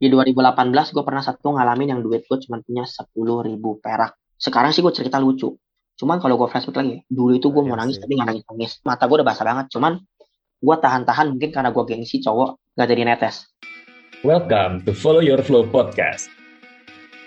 Di 0.00 0.08
2018 0.08 0.96
gue 0.96 1.04
pernah 1.04 1.20
satu 1.20 1.52
ngalamin 1.60 1.92
yang 1.92 2.00
duit 2.00 2.24
gue 2.24 2.38
cuma 2.48 2.56
punya 2.64 2.88
10 2.88 3.12
ribu 3.20 3.84
perak. 3.84 4.16
Sekarang 4.40 4.72
sih 4.72 4.80
gue 4.80 4.88
cerita 4.96 5.20
lucu. 5.20 5.52
Cuman 6.00 6.16
kalau 6.16 6.40
gue 6.40 6.48
flashback 6.48 6.80
lagi, 6.80 7.04
dulu 7.04 7.36
itu 7.36 7.52
gue 7.52 7.60
mau 7.60 7.76
Iya 7.76 7.84
nangis 7.84 8.00
tapi 8.00 8.16
nggak 8.16 8.28
nangis 8.32 8.44
nangis. 8.48 8.72
Mata 8.80 9.04
gue 9.04 9.20
udah 9.20 9.28
basah 9.28 9.44
banget. 9.44 9.68
Cuman 9.76 10.00
gue 10.56 10.76
tahan-tahan 10.80 11.36
mungkin 11.36 11.52
karena 11.52 11.68
gue 11.68 11.84
gengsi 11.84 12.24
cowok 12.24 12.80
gak 12.80 12.88
jadi 12.88 13.12
netes. 13.12 13.44
Welcome 14.24 14.88
to 14.88 14.96
Follow 14.96 15.20
Your 15.20 15.44
Flow 15.44 15.68
Podcast. 15.68 16.32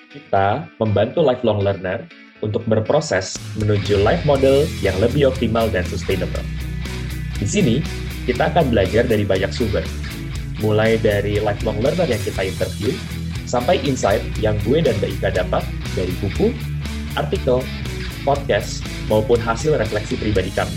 Kita 0.10 0.66
membantu 0.82 1.22
lifelong 1.22 1.62
learner 1.62 2.10
untuk 2.42 2.66
berproses 2.66 3.38
menuju 3.62 4.02
life 4.02 4.26
model 4.26 4.66
yang 4.82 4.98
lebih 4.98 5.30
optimal 5.30 5.70
dan 5.70 5.86
sustainable. 5.86 6.42
Di 7.38 7.46
sini, 7.46 7.86
kita 8.26 8.50
akan 8.50 8.74
belajar 8.74 9.06
dari 9.06 9.30
banyak 9.30 9.54
sumber, 9.54 9.86
mulai 10.64 10.96
dari 10.96 11.44
lifelong 11.44 11.84
learner 11.84 12.08
yang 12.08 12.22
kita 12.24 12.48
interview, 12.48 12.96
sampai 13.44 13.78
insight 13.84 14.24
yang 14.40 14.56
gue 14.64 14.80
dan 14.80 14.96
Mbak 15.04 15.12
Ika 15.20 15.30
dapat 15.44 15.64
dari 15.94 16.16
buku, 16.24 16.56
artikel, 17.20 17.60
podcast, 18.24 18.82
maupun 19.12 19.38
hasil 19.38 19.76
refleksi 19.76 20.16
pribadi 20.16 20.50
kami. 20.56 20.74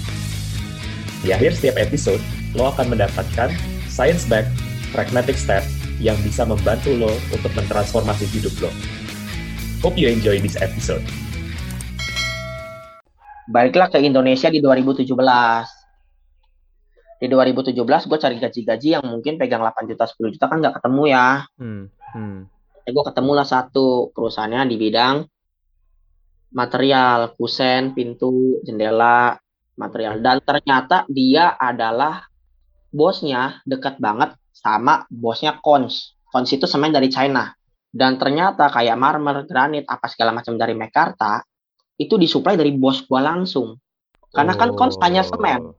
Di 1.22 1.30
akhir 1.32 1.54
setiap 1.56 1.78
episode, 1.78 2.20
lo 2.58 2.74
akan 2.74 2.92
mendapatkan 2.92 3.54
science-backed 3.86 4.50
pragmatic 4.90 5.38
step 5.38 5.62
yang 6.02 6.18
bisa 6.20 6.44
membantu 6.44 6.92
lo 6.92 7.08
untuk 7.32 7.54
mentransformasi 7.56 8.28
hidup 8.34 8.52
lo. 8.60 8.70
Hope 9.80 9.96
you 9.96 10.10
enjoy 10.10 10.42
this 10.42 10.58
episode. 10.58 11.00
Baliklah 13.46 13.86
ke 13.86 14.02
Indonesia 14.02 14.50
di 14.50 14.58
2017. 14.58 15.75
Di 17.16 17.26
2017 17.32 17.72
gue 17.80 18.18
cari 18.20 18.36
gaji-gaji 18.36 18.88
yang 19.00 19.04
mungkin 19.08 19.40
pegang 19.40 19.64
8 19.64 19.88
juta, 19.88 20.04
10 20.04 20.34
juta 20.36 20.46
kan 20.52 20.60
nggak 20.60 20.76
ketemu 20.80 21.02
ya. 21.08 21.28
Hmm, 21.56 21.88
hmm, 22.12 22.38
Eh, 22.86 22.94
gue 22.94 23.02
ketemu 23.02 23.30
lah 23.34 23.42
satu 23.42 24.14
perusahaannya 24.14 24.70
di 24.70 24.76
bidang 24.78 25.26
material, 26.54 27.34
kusen, 27.34 27.98
pintu, 27.98 28.62
jendela, 28.62 29.34
material. 29.74 30.22
Dan 30.22 30.38
ternyata 30.46 31.02
dia 31.10 31.58
adalah 31.58 32.22
bosnya 32.94 33.58
dekat 33.66 33.98
banget 33.98 34.38
sama 34.54 35.02
bosnya 35.10 35.58
Kons. 35.58 36.14
Kons 36.30 36.48
itu 36.54 36.64
semen 36.70 36.94
dari 36.94 37.10
China. 37.10 37.50
Dan 37.90 38.22
ternyata 38.22 38.70
kayak 38.70 38.94
marmer, 38.94 39.42
granit, 39.50 39.82
apa 39.90 40.06
segala 40.06 40.30
macam 40.30 40.54
dari 40.54 40.78
Mekarta, 40.78 41.42
itu 41.98 42.14
disuplai 42.14 42.54
dari 42.54 42.70
bos 42.76 43.02
gua 43.08 43.24
langsung. 43.24 43.76
Karena 44.30 44.54
kan 44.54 44.78
Kons 44.78 45.00
hanya 45.02 45.26
semen. 45.26 45.74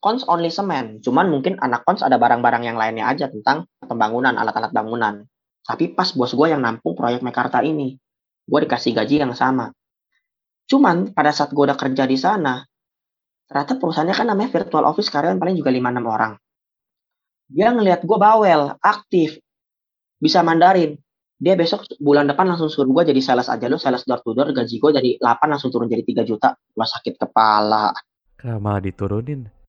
Kons 0.00 0.24
only 0.26 0.48
semen. 0.48 1.04
Cuman 1.04 1.28
mungkin 1.28 1.60
anak 1.60 1.84
Kons 1.84 2.00
ada 2.00 2.16
barang-barang 2.16 2.64
yang 2.64 2.80
lainnya 2.80 3.04
aja 3.04 3.28
tentang 3.28 3.68
pembangunan, 3.84 4.32
alat-alat 4.32 4.72
bangunan. 4.72 5.28
Tapi 5.60 5.92
pas 5.92 6.08
bos 6.16 6.32
gue 6.32 6.48
yang 6.48 6.64
nampung 6.64 6.96
proyek 6.96 7.20
Mekarta 7.20 7.60
ini, 7.60 8.00
gue 8.48 8.58
dikasih 8.64 8.96
gaji 8.96 9.20
yang 9.20 9.36
sama. 9.36 9.68
Cuman 10.64 11.12
pada 11.12 11.36
saat 11.36 11.52
gue 11.52 11.60
udah 11.60 11.76
kerja 11.76 12.08
di 12.08 12.16
sana, 12.16 12.64
ternyata 13.44 13.76
perusahaannya 13.76 14.16
kan 14.16 14.26
namanya 14.32 14.50
virtual 14.56 14.88
office 14.88 15.12
karyawan 15.12 15.36
paling 15.36 15.60
juga 15.60 15.68
5-6 15.68 16.00
orang. 16.08 16.32
Dia 17.50 17.68
ngelihat 17.76 18.00
gue 18.06 18.18
bawel, 18.18 18.72
aktif, 18.80 19.36
bisa 20.16 20.40
Mandarin. 20.40 20.96
Dia 21.40 21.56
besok 21.56 21.84
bulan 22.00 22.28
depan 22.28 22.48
langsung 22.48 22.72
suruh 22.72 22.88
gue 22.88 23.12
jadi 23.12 23.20
sales 23.20 23.48
aja 23.52 23.68
lo, 23.68 23.76
sales 23.76 24.04
door 24.08 24.24
to 24.24 24.32
door, 24.32 24.48
gaji 24.56 24.80
gue 24.80 24.90
dari 24.96 25.10
8 25.20 25.44
langsung 25.44 25.68
turun 25.68 25.92
jadi 25.92 26.24
3 26.24 26.24
juta. 26.24 26.56
Gue 26.56 26.86
sakit 26.88 27.20
kepala. 27.20 27.92
Kenapa 28.40 28.80
diturunin? 28.80 29.59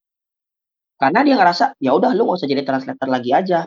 Karena 1.01 1.25
dia 1.25 1.33
ngerasa, 1.33 1.81
ya 1.81 1.97
udah 1.97 2.13
lu 2.13 2.29
gak 2.29 2.45
usah 2.45 2.49
jadi 2.49 2.61
translator 2.61 3.09
lagi 3.09 3.33
aja. 3.33 3.65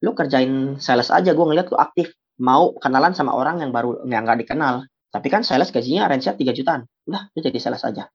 Lu 0.00 0.16
kerjain 0.16 0.80
sales 0.80 1.12
aja, 1.12 1.36
gue 1.36 1.44
ngeliat 1.44 1.68
lu 1.68 1.76
aktif. 1.76 2.16
Mau 2.40 2.72
kenalan 2.80 3.12
sama 3.12 3.36
orang 3.36 3.60
yang 3.60 3.76
baru 3.76 4.08
yang 4.08 4.24
nggak 4.24 4.48
dikenal. 4.48 4.88
Tapi 5.12 5.28
kan 5.28 5.44
sales 5.44 5.68
gajinya 5.68 6.08
range-nya 6.08 6.32
3 6.32 6.56
jutaan. 6.56 6.88
Udah, 7.04 7.28
lu 7.28 7.38
jadi 7.44 7.60
sales 7.60 7.84
aja. 7.84 8.08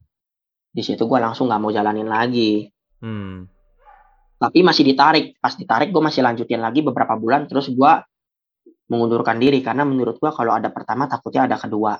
Di 0.73 0.81
situ 0.81 1.05
gue 1.05 1.19
langsung 1.21 1.45
nggak 1.45 1.61
mau 1.61 1.69
jalanin 1.69 2.09
lagi. 2.09 2.65
Hmm. 2.97 3.45
Tapi 4.41 4.65
masih 4.65 4.83
ditarik. 4.89 5.37
Pas 5.37 5.53
ditarik 5.53 5.93
gue 5.93 6.01
masih 6.01 6.25
lanjutin 6.25 6.57
lagi 6.57 6.81
beberapa 6.81 7.13
bulan. 7.13 7.45
Terus 7.45 7.69
gue 7.69 7.91
mengundurkan 8.89 9.37
diri. 9.37 9.61
Karena 9.61 9.85
menurut 9.85 10.17
gue 10.17 10.33
kalau 10.33 10.57
ada 10.57 10.73
pertama 10.73 11.05
takutnya 11.05 11.45
ada 11.45 11.61
kedua. 11.61 11.93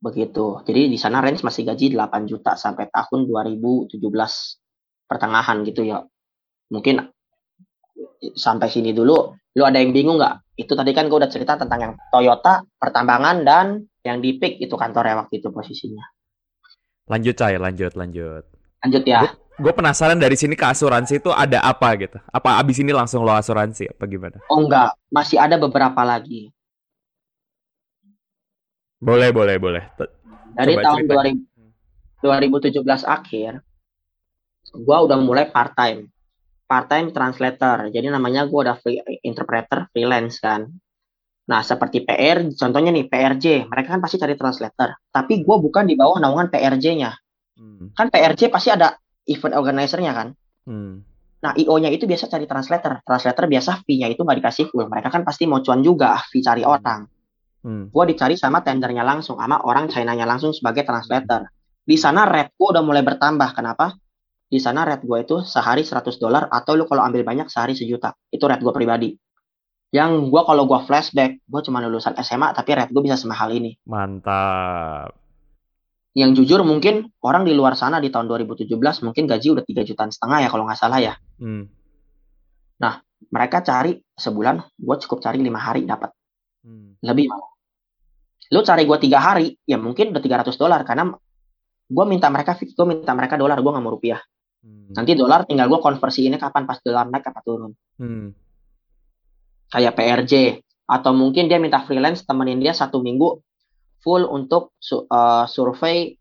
Begitu. 0.00 0.60
Jadi 0.66 0.92
di 0.92 0.98
sana 1.00 1.24
range 1.24 1.42
masih 1.42 1.64
gaji 1.64 1.96
8 1.96 2.28
juta 2.28 2.54
sampai 2.54 2.92
tahun 2.92 3.26
2017 3.26 3.96
pertengahan 5.08 5.62
gitu 5.64 5.82
ya. 5.86 6.04
Mungkin 6.72 7.00
sampai 8.36 8.68
sini 8.68 8.92
dulu. 8.92 9.32
Lu 9.56 9.64
ada 9.64 9.80
yang 9.80 9.96
bingung 9.96 10.20
nggak? 10.20 10.56
Itu 10.60 10.76
tadi 10.76 10.92
kan 10.92 11.08
gue 11.08 11.16
udah 11.16 11.32
cerita 11.32 11.56
tentang 11.56 11.80
yang 11.80 11.92
Toyota, 12.12 12.64
pertambangan, 12.76 13.44
dan 13.44 13.66
yang 14.04 14.20
di 14.20 14.36
PIK 14.36 14.68
itu 14.68 14.74
kantornya 14.76 15.24
waktu 15.24 15.40
itu 15.40 15.48
posisinya. 15.48 16.04
Lanjut 17.08 17.36
Cai, 17.38 17.56
lanjut, 17.56 17.92
lanjut. 17.96 18.44
Lanjut 18.84 19.04
ya. 19.08 19.32
Gue 19.56 19.72
penasaran 19.72 20.20
dari 20.20 20.36
sini 20.36 20.52
ke 20.52 20.68
asuransi 20.68 21.24
itu 21.24 21.32
ada 21.32 21.64
apa 21.64 21.96
gitu? 21.96 22.20
Apa 22.28 22.60
abis 22.60 22.76
ini 22.84 22.92
langsung 22.92 23.24
lo 23.24 23.32
asuransi 23.32 23.88
apa 23.88 24.04
gimana? 24.04 24.36
Oh 24.52 24.60
enggak, 24.60 24.92
masih 25.08 25.40
ada 25.40 25.56
beberapa 25.56 26.04
lagi. 26.04 26.52
Boleh, 29.00 29.30
boleh, 29.32 29.56
boleh. 29.60 29.84
T- 29.96 30.12
Dari 30.56 30.72
Coba 30.76 30.84
tahun 30.84 31.00
cerita. 31.04 31.14
2000 31.20 31.56
2017 32.16 33.04
akhir, 33.04 33.60
gua 34.82 35.04
udah 35.04 35.18
mulai 35.20 35.52
part 35.52 35.76
time. 35.76 36.08
Part 36.66 36.88
time 36.90 37.12
translator. 37.12 37.92
Jadi 37.92 38.08
namanya 38.08 38.48
gua 38.48 38.72
udah 38.72 38.76
free 38.80 38.98
interpreter 39.22 39.92
freelance 39.92 40.40
kan. 40.40 40.66
Nah, 41.46 41.62
seperti 41.62 42.02
PR, 42.02 42.42
contohnya 42.58 42.90
nih 42.90 43.06
PRJ, 43.06 43.70
mereka 43.70 43.94
kan 43.94 44.02
pasti 44.02 44.18
cari 44.18 44.34
translator. 44.34 44.98
Tapi 45.12 45.46
gua 45.46 45.62
bukan 45.62 45.86
di 45.86 45.94
bawah 45.94 46.18
naungan 46.18 46.50
PRJ-nya. 46.50 47.14
Hmm. 47.54 47.94
Kan 47.94 48.10
PRJ 48.10 48.50
pasti 48.50 48.74
ada 48.74 48.98
event 49.30 49.54
organizer-nya 49.54 50.12
kan. 50.16 50.28
Hmm. 50.66 51.06
Nah, 51.36 51.52
IO-nya 51.54 51.92
itu 51.94 52.08
biasa 52.08 52.26
cari 52.26 52.48
translator. 52.50 52.98
Translator 53.06 53.44
biasa 53.46 53.86
fee-nya 53.86 54.10
itu 54.10 54.26
nggak 54.26 54.42
dikasih 54.42 54.66
full. 54.72 54.90
Mereka 54.90 55.12
kan 55.12 55.22
pasti 55.22 55.46
mau 55.46 55.62
cuan 55.62 55.84
juga, 55.84 56.18
fee 56.32 56.42
cari 56.42 56.66
orang. 56.66 57.06
Hmm. 57.66 57.90
Gue 57.90 58.04
dicari 58.06 58.38
sama 58.38 58.62
tendernya 58.62 59.02
langsung, 59.02 59.42
sama 59.42 59.58
orang 59.66 59.90
China-nya 59.90 60.22
langsung 60.22 60.54
sebagai 60.54 60.86
translator. 60.86 61.50
Di 61.82 61.98
sana 61.98 62.22
rate 62.22 62.54
gue 62.54 62.68
udah 62.70 62.82
mulai 62.86 63.02
bertambah. 63.02 63.58
Kenapa? 63.58 63.98
Di 64.46 64.62
sana 64.62 64.86
rate 64.86 65.02
gue 65.02 65.18
itu 65.18 65.42
sehari 65.42 65.82
100 65.82 66.22
dolar 66.22 66.46
atau 66.46 66.78
lu 66.78 66.86
kalau 66.86 67.02
ambil 67.02 67.26
banyak 67.26 67.50
sehari 67.50 67.74
sejuta. 67.74 68.14
Itu 68.30 68.46
rate 68.46 68.62
gue 68.62 68.70
pribadi. 68.70 69.10
Yang 69.90 70.30
gue 70.30 70.42
kalau 70.46 70.62
gue 70.70 70.80
flashback, 70.86 71.42
gue 71.42 71.60
cuma 71.66 71.82
lulusan 71.82 72.14
SMA 72.22 72.54
tapi 72.54 72.70
rate 72.78 72.94
gue 72.94 73.02
bisa 73.02 73.18
semahal 73.18 73.50
ini. 73.50 73.74
Mantap. 73.90 75.10
Yang 76.14 76.42
jujur 76.42 76.62
mungkin 76.62 77.10
orang 77.18 77.42
di 77.42 77.52
luar 77.52 77.74
sana 77.74 77.98
di 77.98 78.14
tahun 78.14 78.30
2017 78.30 78.70
mungkin 79.02 79.26
gaji 79.26 79.58
udah 79.58 79.64
3 79.66 79.82
jutaan 79.90 80.14
setengah 80.14 80.46
ya 80.46 80.48
kalau 80.54 80.70
nggak 80.70 80.78
salah 80.78 81.02
ya. 81.02 81.18
Hmm. 81.42 81.66
Mereka 83.26 83.64
cari 83.66 83.98
sebulan, 84.14 84.62
gue 84.78 84.96
cukup 85.02 85.18
cari 85.24 85.42
lima 85.42 85.58
hari 85.58 85.82
dapat. 85.82 86.14
Hmm. 86.66 86.98
lebih 86.98 87.30
malah. 87.30 87.55
Lu 88.54 88.62
cari 88.62 88.86
gue 88.86 88.98
tiga 89.02 89.18
hari, 89.18 89.58
ya 89.66 89.74
mungkin 89.78 90.14
udah 90.14 90.22
300 90.22 90.54
dolar 90.54 90.80
karena 90.86 91.10
gue 91.86 92.04
minta 92.06 92.30
mereka 92.30 92.54
fix, 92.54 92.74
gue 92.74 92.86
minta 92.86 93.10
mereka 93.14 93.34
dolar, 93.34 93.58
gue 93.58 93.70
nggak 93.70 93.84
mau 93.84 93.94
rupiah. 93.94 94.18
Hmm. 94.62 94.94
Nanti 94.94 95.14
dolar 95.14 95.46
tinggal 95.46 95.66
gue 95.70 95.78
konversi 95.82 96.26
ini 96.26 96.38
kapan 96.38 96.66
pas 96.66 96.78
dolar 96.82 97.06
naik 97.10 97.26
apa 97.26 97.40
turun. 97.42 97.72
Hmm. 97.98 98.30
Kayak 99.70 99.94
PRJ 99.98 100.32
atau 100.86 101.10
mungkin 101.10 101.50
dia 101.50 101.58
minta 101.58 101.82
freelance 101.82 102.22
temenin 102.22 102.62
dia 102.62 102.70
satu 102.70 103.02
minggu 103.02 103.42
full 103.98 104.22
untuk 104.30 104.70
su- 104.78 105.06
eh, 105.06 105.44
survei 105.50 106.14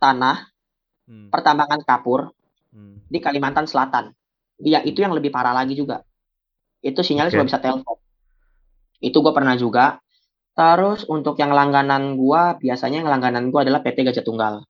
tanah 0.00 0.48
Hmm. 1.04 1.28
pertambangan 1.28 1.82
kapur 1.84 2.32
Hmm. 2.72 3.04
di 3.04 3.18
Kalimantan 3.20 3.66
Selatan. 3.66 4.14
Iya 4.60 4.80
itu 4.86 5.02
yang 5.02 5.12
lebih 5.12 5.28
parah 5.28 5.52
lagi 5.52 5.74
juga. 5.76 6.00
Itu 6.80 7.04
sinyalnya 7.04 7.32
Oke. 7.32 7.36
cuma 7.36 7.48
bisa 7.50 7.60
telepon. 7.60 7.96
Itu 9.00 9.20
gue 9.20 9.32
pernah 9.32 9.56
juga. 9.56 9.98
Terus 10.60 11.08
untuk 11.08 11.40
yang 11.40 11.56
langganan 11.56 12.20
gua 12.20 12.52
biasanya 12.60 13.00
yang 13.00 13.08
langganan 13.08 13.48
gua 13.48 13.64
adalah 13.64 13.80
PT 13.80 14.04
Gajah 14.04 14.20
Tunggal. 14.20 14.60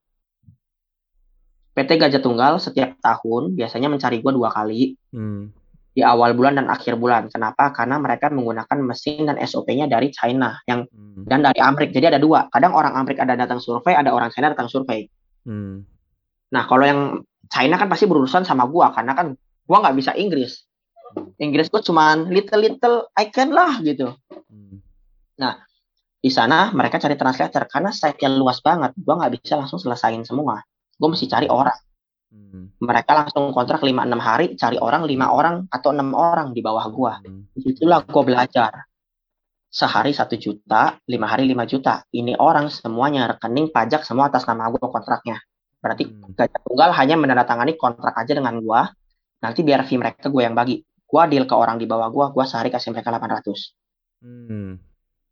PT 1.74 1.90
Gajah 1.98 2.22
Tunggal 2.22 2.62
setiap 2.62 2.94
tahun 3.02 3.58
biasanya 3.58 3.90
mencari 3.90 4.22
gua 4.22 4.30
dua 4.30 4.48
kali 4.54 4.94
Hmm. 5.10 5.50
di 5.90 6.06
awal 6.06 6.38
bulan 6.38 6.62
dan 6.62 6.70
akhir 6.70 6.94
bulan. 6.94 7.26
Kenapa? 7.34 7.74
Karena 7.74 7.98
mereka 7.98 8.30
menggunakan 8.30 8.78
mesin 8.86 9.26
dan 9.26 9.42
SOP-nya 9.42 9.90
dari 9.90 10.14
China 10.14 10.54
yang 10.70 10.86
Hmm. 10.86 11.26
dan 11.26 11.42
dari 11.42 11.58
Amrik. 11.58 11.90
Jadi 11.90 12.14
ada 12.14 12.22
dua. 12.22 12.46
Kadang 12.54 12.70
orang 12.78 12.94
Amrik 12.94 13.18
ada 13.18 13.34
datang 13.34 13.58
survei, 13.58 13.98
ada 13.98 14.14
orang 14.14 14.30
China 14.30 14.54
datang 14.54 14.70
survei. 14.70 15.10
Hmm. 15.42 15.82
Nah, 16.54 16.70
kalau 16.70 16.86
yang 16.86 17.00
China 17.50 17.74
kan 17.74 17.90
pasti 17.90 18.06
berurusan 18.06 18.46
sama 18.46 18.70
gua 18.70 18.94
karena 18.94 19.18
kan 19.18 19.34
gua 19.66 19.82
nggak 19.82 19.98
bisa 19.98 20.14
Inggris. 20.14 20.62
Inggris 21.42 21.66
gua 21.66 21.82
cuman 21.82 22.30
little 22.30 22.62
little 22.62 23.10
I 23.18 23.26
can 23.34 23.50
lah 23.50 23.82
gitu. 23.82 24.14
Hmm. 24.46 24.78
Di 26.20 26.28
sana 26.28 26.68
mereka 26.76 27.00
cari 27.00 27.16
translator 27.16 27.64
karena 27.64 27.88
site-nya 27.88 28.28
luas 28.36 28.60
banget. 28.60 28.92
Gua 29.00 29.16
nggak 29.16 29.40
bisa 29.40 29.56
langsung 29.56 29.80
selesain 29.80 30.20
semua. 30.20 30.60
Gua 31.00 31.08
mesti 31.08 31.24
cari 31.24 31.48
orang. 31.48 31.80
Hmm. 32.30 32.76
Mereka 32.76 33.10
langsung 33.10 33.50
kontrak 33.56 33.80
5-6 33.80 34.20
hari, 34.20 34.46
cari 34.54 34.76
orang 34.76 35.02
5 35.08 35.32
orang 35.32 35.54
atau 35.72 35.90
6 35.96 36.12
orang 36.12 36.52
di 36.52 36.60
bawah 36.60 36.86
gua. 36.92 37.24
Hmm. 37.24 37.48
Itulah 37.56 38.04
gua 38.04 38.22
belajar. 38.22 38.84
Sehari 39.72 40.12
1 40.12 40.36
juta, 40.36 41.00
5 41.08 41.24
hari 41.24 41.48
5 41.48 41.64
juta. 41.64 42.04
Ini 42.12 42.36
orang 42.36 42.68
semuanya 42.68 43.32
rekening 43.34 43.72
pajak 43.72 44.04
semua 44.04 44.28
atas 44.28 44.44
nama 44.44 44.68
gua 44.68 44.92
kontraknya. 44.92 45.40
Berarti 45.80 46.04
Hmm. 46.04 46.36
Gajah 46.36 46.60
Tunggal 46.68 46.92
hanya 47.00 47.16
menandatangani 47.16 47.80
kontrak 47.80 48.12
aja 48.12 48.36
dengan 48.36 48.60
gua. 48.60 48.92
Nanti 49.40 49.64
biar 49.64 49.88
fee 49.88 49.96
mereka 49.96 50.28
gue 50.28 50.44
yang 50.44 50.52
bagi. 50.52 50.84
Gua 51.08 51.24
deal 51.24 51.48
ke 51.48 51.56
orang 51.56 51.80
di 51.80 51.88
bawah 51.88 52.12
gua, 52.12 52.28
gua 52.28 52.44
sehari 52.44 52.68
kasih 52.68 52.92
mereka 52.92 53.08
800. 53.08 53.72
Hmm. 54.20 54.89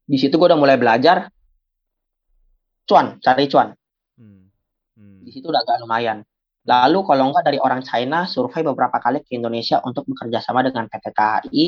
Di 0.08 0.16
situ 0.16 0.40
gua 0.40 0.56
udah 0.56 0.60
mulai 0.60 0.80
belajar 0.80 1.28
cuan, 2.88 3.20
cari 3.20 3.44
cuan. 3.46 3.76
Hmm. 4.16 4.48
Hmm. 4.96 5.20
Di 5.22 5.30
situ 5.30 5.52
udah 5.52 5.60
agak 5.60 5.84
lumayan. 5.84 6.24
Lalu 6.64 6.98
kalau 7.04 7.32
enggak 7.32 7.44
dari 7.48 7.58
orang 7.60 7.80
China 7.84 8.24
survei 8.24 8.64
beberapa 8.64 8.96
kali 9.00 9.20
ke 9.24 9.36
Indonesia 9.36 9.80
untuk 9.84 10.08
bekerja 10.08 10.40
sama 10.40 10.64
dengan 10.64 10.88
PT 10.88 11.06
KAI, 11.12 11.66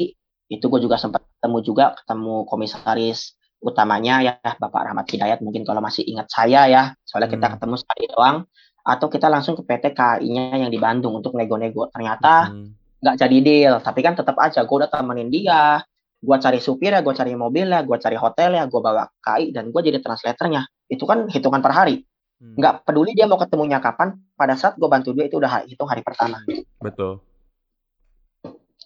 itu 0.50 0.64
gue 0.66 0.80
juga 0.82 0.96
sempat 0.98 1.24
ketemu 1.38 1.58
juga 1.62 1.84
ketemu 1.94 2.44
komisaris 2.44 3.32
utamanya 3.60 4.24
ya 4.24 4.34
Bapak 4.40 4.88
Rahmat 4.88 5.06
Hidayat 5.06 5.38
mungkin 5.44 5.62
kalau 5.68 5.84
masih 5.84 6.02
ingat 6.08 6.32
saya 6.32 6.64
ya 6.66 6.82
soalnya 7.04 7.28
kita 7.28 7.46
Hmm. 7.46 7.54
ketemu 7.60 7.74
sekali 7.76 8.04
doang 8.08 8.36
atau 8.80 9.06
kita 9.12 9.28
langsung 9.28 9.54
ke 9.54 9.62
PT 9.62 9.92
KAI-nya 9.92 10.56
yang 10.64 10.72
di 10.72 10.80
Bandung 10.80 11.12
untuk 11.14 11.36
nego-nego 11.36 11.86
ternyata 11.92 12.50
Hmm. 12.50 12.72
nggak 13.04 13.16
jadi 13.20 13.36
deal 13.44 13.74
tapi 13.84 14.00
kan 14.00 14.16
tetap 14.16 14.34
aja 14.40 14.64
gue 14.64 14.76
udah 14.80 14.88
temenin 14.90 15.28
dia 15.28 15.84
gue 16.20 16.36
cari 16.36 16.60
supir 16.60 16.92
ya 16.92 17.00
gue 17.00 17.16
cari 17.16 17.32
mobil 17.32 17.72
ya 17.72 17.80
gue 17.80 17.96
cari 17.96 18.16
hotel 18.20 18.52
ya 18.60 18.68
gue 18.68 18.80
bawa 18.80 19.08
KAI 19.24 19.56
dan 19.56 19.72
gue 19.72 19.80
jadi 19.80 19.98
translatornya. 20.04 20.68
Itu 20.86 21.08
kan 21.08 21.26
hitungan 21.32 21.64
per 21.64 21.72
hari. 21.72 22.04
Hmm. 22.40 22.56
nggak 22.56 22.88
peduli 22.88 23.12
dia 23.12 23.28
mau 23.28 23.36
ketemunya 23.36 23.84
kapan 23.84 24.16
pada 24.32 24.56
saat 24.56 24.80
gue 24.80 24.88
bantu 24.88 25.12
dia 25.12 25.28
itu 25.28 25.36
udah 25.36 25.68
hitung 25.68 25.84
hari 25.84 26.00
pertama. 26.00 26.40
Betul. 26.80 27.20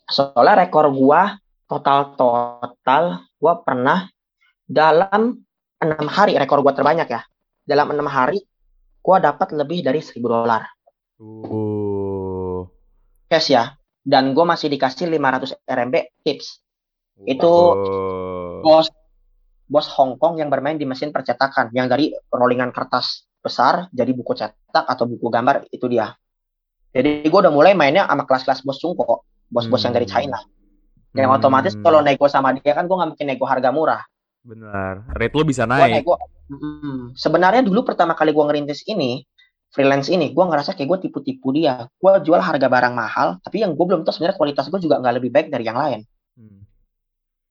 soalnya 0.04 0.66
rekor 0.66 0.92
gue 0.92 1.20
total 1.64 2.12
total 2.18 3.24
gue 3.40 3.54
pernah 3.64 4.10
dalam 4.66 5.38
enam 5.78 6.06
hari 6.10 6.34
rekor 6.34 6.66
gue 6.66 6.74
terbanyak 6.74 7.06
ya. 7.06 7.22
Dalam 7.62 7.94
enam 7.94 8.10
hari 8.10 8.42
gue 9.00 9.16
dapat 9.22 9.54
lebih 9.54 9.86
dari 9.86 10.02
1000 10.02 10.18
dolar. 10.18 10.66
Uh. 11.22 12.66
cash 13.30 13.54
ya. 13.54 13.78
Dan 14.02 14.34
gue 14.34 14.44
masih 14.44 14.66
dikasih 14.68 15.08
500 15.08 15.62
RMB 15.64 15.94
tips 16.26 16.63
Itu 17.22 17.46
Oh. 17.46 18.58
bos 18.60 18.90
bos 19.64 19.86
Hong 19.94 20.18
Kong 20.18 20.36
yang 20.36 20.50
bermain 20.50 20.74
di 20.74 20.84
mesin 20.84 21.08
percetakan 21.08 21.70
yang 21.72 21.86
dari 21.86 22.10
rollingan 22.28 22.68
kertas 22.68 23.24
besar 23.38 23.86
jadi 23.92 24.10
buku 24.12 24.34
cetak 24.34 24.84
atau 24.84 25.04
buku 25.04 25.30
gambar 25.30 25.68
itu 25.70 25.84
dia 25.86 26.12
jadi 26.90 27.24
gue 27.24 27.38
udah 27.40 27.52
mulai 27.52 27.72
mainnya 27.72 28.04
sama 28.04 28.24
kelas-kelas 28.24 28.60
bos 28.60 28.76
Cungko 28.76 29.24
bos-bos 29.48 29.80
yang 29.80 29.92
dari 29.92 30.04
Hmm. 30.04 30.14
China 30.16 30.38
yang 31.14 31.30
Hmm. 31.32 31.38
otomatis 31.38 31.72
kalau 31.78 32.00
nego 32.00 32.26
sama 32.26 32.52
dia 32.52 32.72
kan 32.72 32.84
gue 32.84 32.96
nggak 32.96 33.10
mungkin 33.16 33.26
nego 33.28 33.44
harga 33.46 33.70
murah 33.72 34.02
benar. 34.44 35.08
Rate 35.16 35.32
lu 35.32 35.44
bisa 35.48 35.64
naik. 35.64 36.02
nego 36.02 36.18
Mm, 36.44 37.16
sebenarnya 37.16 37.64
dulu 37.64 37.88
pertama 37.88 38.12
kali 38.12 38.28
gue 38.28 38.44
ngerintis 38.44 38.84
ini 38.84 39.24
freelance 39.72 40.12
ini 40.12 40.28
gue 40.28 40.44
ngerasa 40.44 40.76
kayak 40.76 40.88
gue 40.92 40.98
tipu-tipu 41.08 41.56
dia 41.56 41.88
gue 41.88 42.12
jual 42.20 42.36
harga 42.36 42.68
barang 42.68 42.92
mahal 42.92 43.40
tapi 43.40 43.64
yang 43.64 43.72
gue 43.72 43.80
belum 43.80 44.04
tahu 44.04 44.12
sebenarnya 44.12 44.36
kualitas 44.36 44.68
gue 44.68 44.76
juga 44.76 45.00
nggak 45.00 45.14
lebih 45.24 45.32
baik 45.32 45.48
dari 45.48 45.64
yang 45.64 45.80
lain 45.80 46.04
Hmm. 46.04 46.13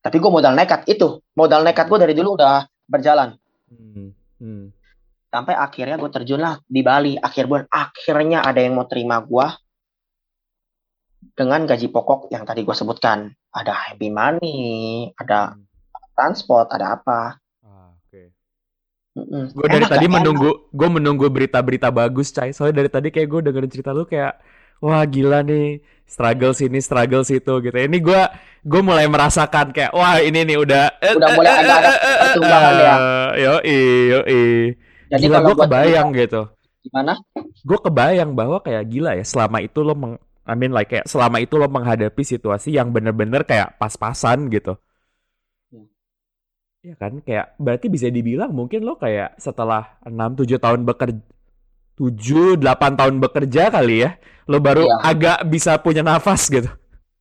Tapi 0.04 0.20
gue 0.20 0.28
modal 0.28 0.52
nekat 0.52 0.84
itu 0.84 1.24
modal 1.32 1.64
nekat 1.64 1.88
gue 1.88 1.98
dari 1.98 2.12
dulu 2.12 2.36
udah 2.36 2.68
berjalan 2.84 3.40
Hmm. 3.64 4.12
Hmm. 4.38 4.70
sampai 5.32 5.56
akhirnya 5.56 5.96
gue 5.96 6.10
terjun 6.12 6.38
lah 6.38 6.60
di 6.62 6.84
Bali 6.84 7.16
akhir 7.16 7.48
bulan 7.48 7.66
akhirnya 7.66 8.44
ada 8.44 8.60
yang 8.60 8.76
mau 8.76 8.86
terima 8.86 9.18
gue 9.18 9.46
dengan 11.34 11.66
gaji 11.66 11.90
pokok 11.90 12.30
yang 12.30 12.44
tadi 12.46 12.62
gue 12.62 12.76
sebutkan 12.76 13.32
ada 13.50 13.72
happy 13.74 14.12
money 14.12 15.10
ada 15.18 15.58
transport 16.14 16.70
ada 16.70 16.94
apa 16.94 17.40
Ah, 17.64 17.90
oke. 17.96 18.22
Mm-mm. 19.18 19.44
Gue 19.56 19.66
dari 19.66 19.82
Enak 19.82 19.90
tadi 19.90 20.06
menunggu, 20.06 20.50
gue 20.70 20.88
menunggu 20.90 21.26
berita-berita 21.26 21.88
bagus, 21.90 22.30
Cai. 22.30 22.52
Soalnya 22.52 22.84
dari 22.84 22.90
tadi 22.92 23.08
kayak 23.10 23.26
gue 23.30 23.40
dengerin 23.50 23.72
cerita 23.72 23.90
lu 23.90 24.04
kayak, 24.04 24.36
wah 24.80 25.02
gila 25.06 25.42
nih, 25.46 25.82
struggle 26.06 26.54
sini, 26.54 26.78
struggle 26.82 27.26
situ 27.26 27.52
gitu. 27.62 27.76
Ini 27.76 27.98
gue, 27.98 28.22
gue 28.64 28.80
mulai 28.82 29.06
merasakan 29.10 29.74
kayak, 29.74 29.92
wah 29.94 30.22
ini 30.22 30.46
nih 30.46 30.58
udah, 30.58 30.84
Udah 30.98 31.30
mulai 31.34 31.52
agak 31.62 31.76
ada 31.78 31.92
pertumbuhan 32.22 32.74
ya. 32.78 32.96
Yo 33.34 33.54
yo 34.10 34.20
jadi 35.12 35.24
Gila 35.28 35.38
gue 35.44 35.56
kebayang 35.62 36.08
gitu. 36.16 36.42
gimana 36.84 37.16
Gue 37.64 37.78
kebayang 37.80 38.36
bahwa 38.36 38.60
kayak 38.60 38.84
gila 38.92 39.16
ya, 39.16 39.24
selama 39.24 39.64
itu 39.64 39.80
lo 39.80 39.96
meng, 39.96 40.20
I 40.44 40.52
mean 40.52 40.76
like 40.76 40.92
kayak 40.92 41.08
selama 41.08 41.40
itu 41.40 41.56
lo 41.56 41.64
menghadapi 41.64 42.20
situasi 42.20 42.76
yang 42.76 42.92
bener-bener 42.92 43.48
kayak 43.48 43.80
pas-pasan 43.80 44.52
gitu. 44.52 44.76
Iya 46.84 47.00
kan, 47.00 47.24
kayak 47.24 47.56
berarti 47.56 47.88
bisa 47.88 48.12
dibilang 48.12 48.52
mungkin 48.52 48.84
lo 48.84 49.00
kayak 49.00 49.40
setelah 49.40 49.96
6-7 50.04 50.60
tahun 50.60 50.84
bekerja 50.84 51.24
7 51.94 52.58
8 52.58 52.98
tahun 52.98 53.22
bekerja 53.22 53.70
kali 53.70 54.02
ya, 54.02 54.18
lo 54.46 54.58
baru 54.58 54.84
Iya. 54.84 54.96
agak 55.02 55.38
bisa 55.46 55.78
punya 55.78 56.02
nafas 56.02 56.50
gitu. 56.50 56.68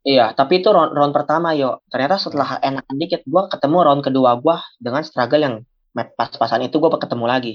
Iya, 0.04 0.36
tapi 0.36 0.60
itu 0.60 0.68
round, 0.68 0.92
round 0.92 1.14
pertama 1.16 1.56
yo. 1.56 1.80
Ternyata 1.88 2.20
setelah 2.20 2.60
enakan 2.60 2.96
dikit, 3.00 3.24
gua 3.24 3.48
ketemu 3.48 3.78
round 3.88 4.02
kedua 4.04 4.36
gua 4.36 4.60
dengan 4.76 5.00
struggle 5.00 5.40
yang 5.40 5.56
pas-pasan 5.96 6.68
itu 6.68 6.76
gua 6.76 6.92
ketemu 7.00 7.24
lagi. 7.24 7.54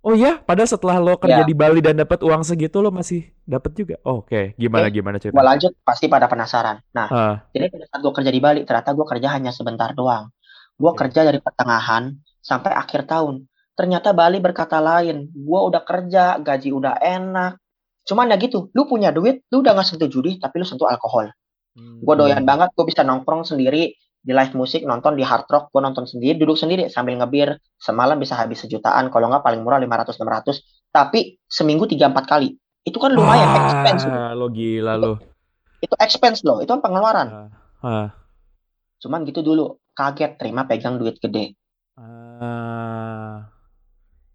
Oh 0.00 0.14
iya, 0.14 0.38
padahal 0.40 0.64
setelah 0.64 0.96
lo 0.96 1.18
kerja 1.18 1.42
Iya. 1.42 1.48
di 1.48 1.52
Bali 1.52 1.82
dan 1.82 1.98
dapat 1.98 2.22
uang 2.22 2.40
segitu 2.40 2.80
lo 2.80 2.88
masih 2.88 3.34
dapat 3.44 3.74
juga. 3.74 3.94
Oh, 4.00 4.22
Oke, 4.22 4.54
gimana 4.56 4.88
Oke, 4.88 4.96
gimana 4.96 5.16
Gua 5.18 5.22
cerita? 5.26 5.42
lanjut 5.42 5.72
pasti 5.82 6.06
pada 6.06 6.24
penasaran. 6.24 6.80
Nah, 6.94 7.08
Ah, 7.10 7.34
jadi 7.52 7.66
pada 7.68 7.84
saat 7.90 8.00
gua 8.00 8.12
kerja 8.14 8.30
di 8.30 8.40
Bali, 8.40 8.60
ternyata 8.64 8.94
gua 8.94 9.04
kerja 9.04 9.28
hanya 9.34 9.50
sebentar 9.50 9.90
doang. 9.92 10.30
Gua 10.78 10.94
Oke. 10.94 11.04
kerja 11.04 11.26
dari 11.26 11.42
pertengahan 11.42 12.14
sampai 12.40 12.72
akhir 12.72 13.10
tahun. 13.10 13.49
Ternyata 13.80 14.12
Bali 14.12 14.44
berkata 14.44 14.76
lain. 14.76 15.32
Gua 15.32 15.64
udah 15.64 15.80
kerja, 15.80 16.36
gaji 16.36 16.68
udah 16.68 17.00
enak. 17.00 17.56
Cuman 18.04 18.28
ya 18.28 18.36
gitu, 18.36 18.68
lu 18.76 18.84
punya 18.84 19.08
duit, 19.08 19.40
lu 19.48 19.64
udah 19.64 19.72
nggak 19.72 19.88
sentuh 19.88 20.10
judi, 20.12 20.36
tapi 20.36 20.60
lu 20.60 20.68
sentuh 20.68 20.84
alkohol. 20.84 21.32
Gue 21.78 22.14
doyan 22.18 22.42
Hmm. 22.42 22.48
banget, 22.48 22.68
gue 22.74 22.84
bisa 22.84 23.00
nongkrong 23.06 23.46
sendiri 23.46 23.94
di 24.20 24.32
live 24.36 24.52
musik, 24.52 24.84
nonton 24.84 25.16
di 25.16 25.24
hard 25.24 25.48
rock, 25.48 25.72
gue 25.72 25.80
nonton 25.80 26.04
sendiri, 26.04 26.36
duduk 26.36 26.58
sendiri 26.58 26.92
sambil 26.92 27.16
ngebir. 27.16 27.56
Semalam 27.80 28.20
bisa 28.20 28.36
habis 28.36 28.60
sejutaan, 28.60 29.08
kalau 29.08 29.32
nggak 29.32 29.40
paling 29.40 29.62
murah 29.64 29.80
500-600. 29.80 30.60
Tapi 30.92 31.40
seminggu 31.46 31.88
3-4 31.88 32.24
kali. 32.26 32.52
Itu 32.84 32.98
kan 33.00 33.14
lumayan 33.14 33.48
expense. 33.64 34.04
loh. 34.04 34.16
Wah, 34.16 34.32
lo 34.34 34.46
gila 34.50 34.92
lo. 34.98 35.12
Itu 35.80 35.94
expense 35.96 36.44
loh, 36.44 36.60
itu 36.60 36.68
kan 36.68 36.82
pengeluaran. 36.84 37.28
Ah, 37.30 37.48
ah. 37.86 38.08
Cuman 39.00 39.24
gitu 39.24 39.40
dulu, 39.40 39.80
kaget 39.96 40.36
terima 40.36 40.68
pegang 40.68 41.00
duit 41.00 41.16
gede. 41.16 41.56
Ah. 41.96 43.49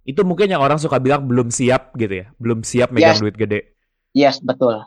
Itu 0.06 0.22
mungkin 0.22 0.48
yang 0.48 0.62
orang 0.62 0.78
suka 0.78 1.02
bilang 1.02 1.26
belum 1.26 1.50
siap 1.50 1.98
gitu 1.98 2.22
ya. 2.24 2.26
Belum 2.38 2.62
siap 2.62 2.94
megang 2.94 3.18
Yes. 3.18 3.22
duit 3.26 3.36
gede. 3.36 3.60
Yes, 4.14 4.38
betul. 4.38 4.86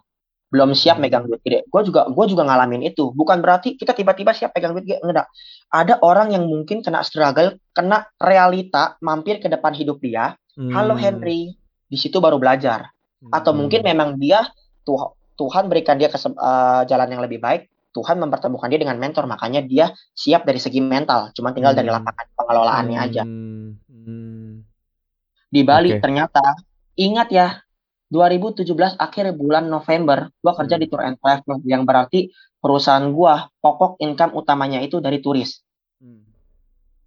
Belum 0.48 0.72
siap 0.72 0.96
megang 0.96 1.26
duit 1.26 1.42
gede. 1.42 1.66
Gue 1.68 1.82
juga 1.84 2.06
gue 2.08 2.25
juga 2.30 2.46
ngalamin 2.46 2.87
itu. 2.87 3.10
Bukan 3.12 3.42
berarti 3.42 3.75
kita 3.75 3.92
tiba-tiba 3.92 4.30
siap 4.32 4.54
pegang 4.54 4.72
duit 4.72 4.87
gede. 4.87 5.02
Enggak. 5.02 5.26
Ada 5.68 6.00
orang 6.00 6.32
yang 6.32 6.46
mungkin 6.46 6.80
kena 6.80 7.02
struggle, 7.02 7.58
kena 7.75 8.06
realita, 8.16 8.96
mampir 9.02 9.42
ke 9.42 9.50
depan 9.50 9.75
hidup 9.75 9.98
dia. 10.00 10.38
Halo 10.56 10.94
Hmm. 10.96 11.02
Henry, 11.02 11.54
di 11.87 11.98
situ 11.98 12.18
baru 12.18 12.38
belajar. 12.38 12.88
Atau 13.28 13.52
Hmm. 13.52 13.66
mungkin 13.66 13.82
memang 13.82 14.16
dia 14.16 14.46
Tuh- 14.82 15.12
Tuhan 15.37 15.68
berikan 15.68 16.00
dia 16.00 16.08
kesem- 16.08 16.32
eh, 16.32 16.82
jalan 16.88 17.12
yang 17.12 17.20
lebih 17.20 17.44
baik. 17.44 17.68
Tuhan 17.92 18.16
mempertemukan 18.16 18.72
dia 18.72 18.80
dengan 18.80 18.96
mentor, 18.96 19.28
makanya 19.28 19.60
dia 19.60 19.92
siap 20.16 20.48
dari 20.48 20.56
segi 20.56 20.80
mental. 20.80 21.28
Cuma 21.37 21.52
tinggal 21.52 21.76
dari 21.76 21.92
Hmm. 21.92 22.00
lapangan 22.00 22.26
pengelolaannya 22.32 22.96
aja. 22.96 23.22
Hmm. 23.28 23.76
Hmm. 23.84 23.88
Di 25.49 25.64
Bali 25.64 25.97
Oke. 25.97 26.00
ternyata 26.05 26.45
ingat 27.00 27.28
ya 27.33 27.49
2017 28.12 28.97
akhir 28.97 29.33
bulan 29.37 29.69
November 29.69 30.28
gua 30.40 30.52
kerja 30.57 30.76
Hmm. 30.76 30.83
di 30.85 30.87
tour 30.88 31.02
and 31.05 31.17
travel 31.21 31.61
yang 31.64 31.88
berarti 31.88 32.28
perusahaan 32.61 33.05
gua 33.12 33.49
pokok 33.61 34.00
income 34.00 34.37
utamanya 34.37 34.81
itu 34.85 35.00
dari 35.00 35.21
turis. 35.25 35.61
Hmm. 36.00 36.25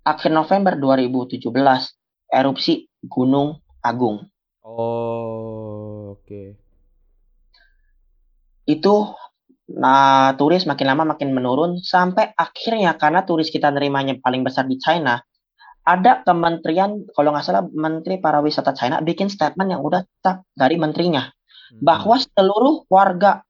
Akhir 0.06 0.34
November 0.34 0.74
2017 0.78 1.94
erupsi 2.30 2.90
Gunung 3.06 3.62
Agung. 3.82 4.26
Oh, 4.66 6.18
oke. 6.18 6.58
Itu 8.66 9.14
nah 9.72 10.36
turis 10.36 10.68
makin 10.68 10.84
lama 10.84 11.16
makin 11.16 11.32
menurun 11.32 11.80
sampai 11.80 12.36
akhirnya 12.36 12.92
karena 13.00 13.24
turis 13.24 13.48
kita 13.48 13.72
nerimanya 13.72 14.20
paling 14.20 14.44
besar 14.44 14.68
di 14.68 14.76
China 14.76 15.16
ada 15.82 16.22
kementerian 16.22 17.06
kalau 17.18 17.34
nggak 17.34 17.46
salah 17.46 17.66
menteri 17.74 18.22
pariwisata 18.22 18.78
China 18.78 19.02
bikin 19.02 19.28
statement 19.28 19.74
yang 19.74 19.82
udah 19.82 20.06
tetap 20.06 20.46
dari 20.54 20.78
menterinya 20.78 21.30
Hmm. 21.72 21.88
bahwa 21.88 22.20
seluruh 22.20 22.84
warga 22.92 23.48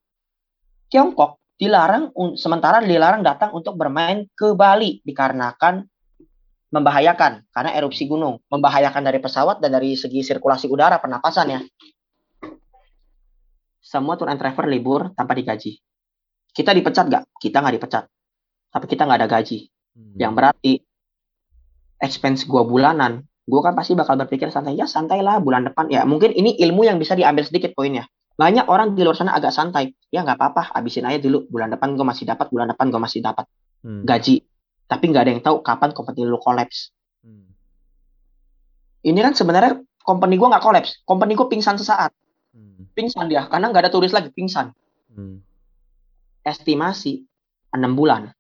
Tiongkok 0.91 1.41
dilarang 1.57 2.13
sementara 2.37 2.83
dilarang 2.83 3.25
datang 3.25 3.49
untuk 3.55 3.73
bermain 3.79 4.29
ke 4.37 4.53
Bali 4.53 5.01
dikarenakan 5.01 5.87
membahayakan 6.71 7.51
karena 7.51 7.71
erupsi 7.75 8.07
gunung, 8.07 8.39
membahayakan 8.47 9.03
dari 9.03 9.19
pesawat 9.19 9.59
dan 9.59 9.75
dari 9.75 9.95
segi 9.97 10.23
sirkulasi 10.23 10.71
udara 10.71 11.01
pernapasan 11.01 11.47
ya. 11.51 11.61
semua 13.81 14.15
tour 14.15 14.31
and 14.31 14.39
travel 14.39 14.71
libur 14.71 15.11
tanpa 15.19 15.35
digaji. 15.35 15.75
Kita 16.55 16.71
dipecat 16.71 17.11
nggak? 17.11 17.23
Kita 17.43 17.59
nggak 17.59 17.75
dipecat. 17.75 18.03
Tapi 18.71 18.85
kita 18.87 19.03
nggak 19.03 19.19
ada 19.19 19.27
gaji. 19.27 19.67
Hmm. 19.67 20.15
Yang 20.15 20.31
berarti 20.31 20.73
expense 22.01 22.49
gua 22.49 22.65
bulanan, 22.65 23.23
gua 23.45 23.61
kan 23.69 23.77
pasti 23.77 23.93
bakal 23.93 24.17
berpikir 24.17 24.49
santai 24.49 24.75
ya 24.75 24.89
santai 24.89 25.21
lah 25.21 25.37
bulan 25.37 25.69
depan 25.69 25.87
ya 25.93 26.01
mungkin 26.03 26.33
ini 26.33 26.57
ilmu 26.57 26.83
yang 26.83 26.97
bisa 26.97 27.13
diambil 27.13 27.45
sedikit 27.45 27.77
poinnya. 27.77 28.09
Banyak 28.35 28.65
orang 28.65 28.97
di 28.97 29.05
luar 29.05 29.13
sana 29.13 29.37
agak 29.37 29.53
santai, 29.53 29.93
ya 30.09 30.25
nggak 30.25 30.39
apa-apa, 30.39 30.73
abisin 30.73 31.05
aja 31.05 31.21
dulu 31.21 31.45
bulan 31.45 31.69
depan 31.69 31.93
gua 31.93 32.09
masih 32.09 32.25
dapat, 32.25 32.49
bulan 32.49 32.73
depan 32.73 32.89
gua 32.89 33.01
masih 33.05 33.21
dapat 33.21 33.45
Hmm. 33.81 34.05
gaji. 34.05 34.45
Tapi 34.85 35.03
nggak 35.09 35.23
ada 35.25 35.31
yang 35.33 35.43
tahu 35.45 35.65
kapan 35.65 35.89
company 35.93 36.25
lu 36.25 36.37
kolaps. 36.37 36.93
Hmm. 37.21 37.49
Ini 39.01 39.19
kan 39.21 39.33
sebenarnya 39.33 39.81
company 40.01 40.37
gua 40.37 40.57
nggak 40.57 40.63
kolaps, 40.65 41.01
company 41.05 41.33
gua 41.37 41.49
pingsan 41.49 41.77
sesaat, 41.77 42.13
Hmm. 42.53 42.89
pingsan 42.97 43.29
dia 43.29 43.45
karena 43.45 43.69
nggak 43.69 43.89
ada 43.89 43.91
turis 43.93 44.13
lagi, 44.13 44.33
pingsan. 44.33 44.73
Hmm. 45.13 45.41
Estimasi 46.41 47.21
6 47.73 47.93
bulan. 47.93 48.33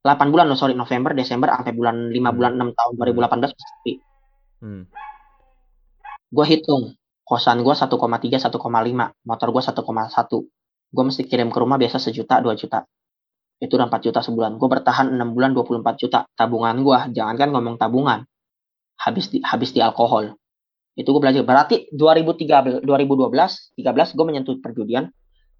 8 0.00 0.32
bulan 0.32 0.48
loh, 0.48 0.56
sorry, 0.56 0.72
November, 0.72 1.12
Desember, 1.12 1.52
sampai 1.52 1.76
bulan 1.76 2.08
5 2.08 2.32
Hmm. 2.32 2.36
bulan 2.36 2.52
6 2.56 2.72
tahun 2.72 2.92
2018 2.96 3.52
pasti. 3.52 3.92
Hmm. 4.60 4.84
gue 6.30 6.46
hitung 6.46 6.94
kosan 7.26 7.58
gue 7.66 7.74
1,3 7.74 8.38
1,5 8.38 9.10
motor 9.26 9.48
gue 9.50 9.62
1,1 9.66 10.46
gue 10.94 11.04
mesti 11.06 11.22
kirim 11.26 11.50
ke 11.50 11.58
rumah 11.58 11.74
biasa 11.74 11.98
sejuta 11.98 12.38
2 12.38 12.54
juta. 12.54 12.86
Itu 13.60 13.76
udah 13.76 13.86
4 13.90 14.06
juta 14.08 14.20
sebulan. 14.22 14.56
Gue 14.56 14.68
bertahan 14.70 15.10
6 15.10 15.36
bulan 15.36 15.50
24 15.54 16.00
juta. 16.00 16.26
Tabungan 16.34 16.76
gue 16.80 16.98
jangankan 17.14 17.48
ngomong 17.54 17.76
tabungan. 17.78 18.22
Habis 19.00 19.30
di 19.30 19.38
habis 19.42 19.70
di 19.70 19.82
alkohol. 19.82 20.34
Itu 20.94 21.14
gue 21.14 21.22
belajar. 21.22 21.42
Berarti 21.46 21.90
2013 21.94 22.82
2012 22.82 23.78
13 23.78 24.16
gue 24.16 24.24
menyentuh 24.26 24.54
perjudian 24.58 25.10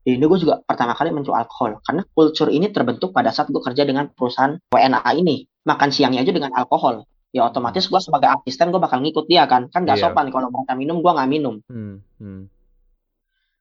ini 0.03 0.17
gue 0.19 0.39
juga 0.39 0.61
pertama 0.61 0.93
kali 0.93 1.11
mencoba 1.11 1.45
alkohol 1.45 1.77
karena 1.81 2.03
culture 2.09 2.49
ini 2.49 2.69
terbentuk 2.69 3.11
pada 3.11 3.29
saat 3.29 3.49
gue 3.49 3.61
kerja 3.61 3.85
dengan 3.85 4.09
perusahaan 4.09 4.57
WNA 4.69 5.11
ini 5.15 5.45
makan 5.63 5.89
siangnya 5.89 6.25
aja 6.25 6.33
dengan 6.33 6.53
alkohol 6.53 7.05
ya 7.31 7.45
otomatis 7.45 7.85
gue 7.85 8.01
sebagai 8.01 8.33
asisten 8.33 8.71
gue 8.71 8.79
bakal 8.79 8.99
ngikut 8.99 9.25
dia 9.25 9.45
kan 9.45 9.69
kan 9.69 9.85
gak 9.85 9.97
Iya. 9.97 10.09
sopan 10.09 10.29
kalau 10.29 10.49
mereka 10.49 10.73
minum 10.75 10.99
gue 10.99 11.13
nggak 11.13 11.31
minum 11.31 11.55
Hmm. 11.69 12.01
Hmm. 12.17 12.49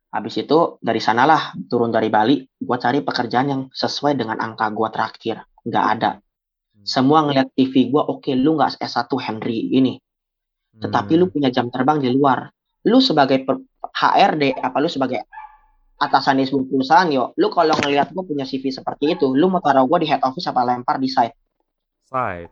habis 0.10 0.36
itu 0.38 0.58
dari 0.80 0.98
sanalah 0.98 1.54
turun 1.68 1.92
dari 1.92 2.10
Bali 2.10 2.40
gue 2.42 2.78
cari 2.78 3.00
pekerjaan 3.00 3.48
yang 3.48 3.62
sesuai 3.70 4.16
dengan 4.16 4.40
angka 4.40 4.72
gue 4.72 4.88
terakhir 4.90 5.36
nggak 5.62 5.86
ada 5.94 6.12
semua 6.82 7.22
ngeliat 7.22 7.54
TV 7.54 7.92
gue 7.92 8.02
oke 8.02 8.32
lu 8.34 8.56
nggak 8.56 8.80
S1 8.80 9.06
Henry 9.20 9.70
ini 9.70 10.00
tetapi 10.74 11.14
Hmm. 11.14 11.20
lu 11.20 11.26
punya 11.28 11.52
jam 11.52 11.68
terbang 11.68 12.00
di 12.00 12.10
luar 12.10 12.48
lu 12.88 12.98
sebagai 13.00 13.44
HRD 13.92 14.56
apa 14.56 14.78
lu 14.80 14.88
sebagai 14.88 15.20
atasan 16.00 16.40
di 16.40 16.48
sebuah 16.48 16.66
perusahaan 16.66 17.10
yo 17.12 17.36
lu 17.36 17.52
kalau 17.52 17.76
ngeliat 17.76 18.10
gue 18.10 18.24
punya 18.24 18.44
CV 18.44 18.72
seperti 18.72 19.14
itu 19.14 19.36
lu 19.36 19.52
mau 19.52 19.60
taruh 19.60 19.84
gue 19.84 20.00
di 20.04 20.08
head 20.08 20.24
office 20.24 20.48
apa 20.48 20.64
lempar 20.64 20.98
di 20.98 21.12
site 21.12 21.36
Side. 22.08 22.50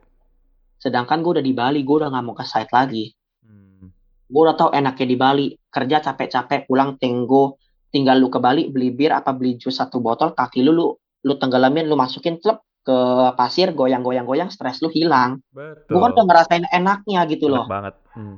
sedangkan 0.77 1.25
gue 1.25 1.39
udah 1.39 1.45
di 1.45 1.55
Bali 1.55 1.81
gue 1.81 1.95
udah 1.97 2.11
nggak 2.11 2.23
mau 2.23 2.35
ke 2.35 2.45
site 2.45 2.69
lagi 2.69 3.09
Hmm. 3.41 3.87
gue 4.27 4.41
udah 4.43 4.53
tahu 4.53 4.69
enaknya 4.75 5.05
di 5.07 5.17
Bali 5.17 5.47
kerja 5.65 6.03
capek-capek 6.03 6.67
pulang 6.67 6.99
tenggo 6.99 7.55
tinggal 7.87 8.19
lu 8.19 8.27
ke 8.27 8.37
Bali 8.37 8.67
beli 8.67 8.91
bir 8.91 9.15
apa 9.15 9.31
beli 9.31 9.55
jus 9.55 9.73
satu 9.73 9.97
botol 9.97 10.35
kaki 10.35 10.59
lu 10.61 10.75
lu 10.75 10.85
lu 11.23 11.33
tenggelamin 11.35 11.87
lu 11.87 11.95
masukin 11.95 12.37
klub 12.37 12.59
ke 12.83 12.97
pasir 13.33 13.71
goyang-goyang-goyang 13.71 14.47
stres 14.47 14.79
lu 14.79 14.87
hilang 14.87 15.39
Betul. 15.49 15.95
gue 15.95 15.99
kan 15.99 16.11
udah 16.13 16.25
ngerasain 16.27 16.65
enaknya 16.69 17.23
gitu 17.25 17.47
Enak 17.47 17.55
loh 17.55 17.65
banget. 17.65 17.93
Hmm. 18.13 18.37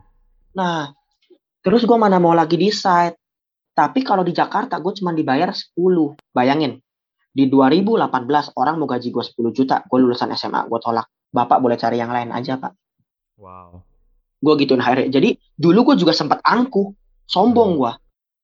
nah 0.53 0.93
terus 1.59 1.83
gue 1.83 1.97
mana 1.99 2.17
mau 2.17 2.31
lagi 2.31 2.55
di 2.55 2.71
site 2.71 3.18
tapi 3.79 4.03
kalau 4.03 4.27
di 4.27 4.35
Jakarta 4.35 4.75
gue 4.83 4.91
cuma 4.99 5.15
dibayar 5.15 5.55
10 5.55 5.71
bayangin 6.35 6.83
di 7.31 7.47
2018 7.47 8.59
orang 8.59 8.75
mau 8.75 8.91
gaji 8.91 9.07
gue 9.07 9.23
10 9.23 9.55
juta 9.55 9.87
gue 9.87 9.97
lulusan 10.03 10.35
SMA 10.35 10.67
gue 10.67 10.79
tolak 10.83 11.07
bapak 11.31 11.63
boleh 11.63 11.79
cari 11.79 11.95
yang 11.95 12.11
lain 12.11 12.35
aja 12.35 12.59
pak 12.59 12.75
Wow. 13.39 13.87
gue 14.39 14.53
gituin 14.63 14.83
HRD. 14.83 15.11
Jadi 15.11 15.29
dulu 15.55 15.91
gue 15.91 15.95
juga 15.99 16.11
sempat 16.11 16.43
angkuh, 16.43 16.91
sombong 17.27 17.79
gue. 17.79 17.91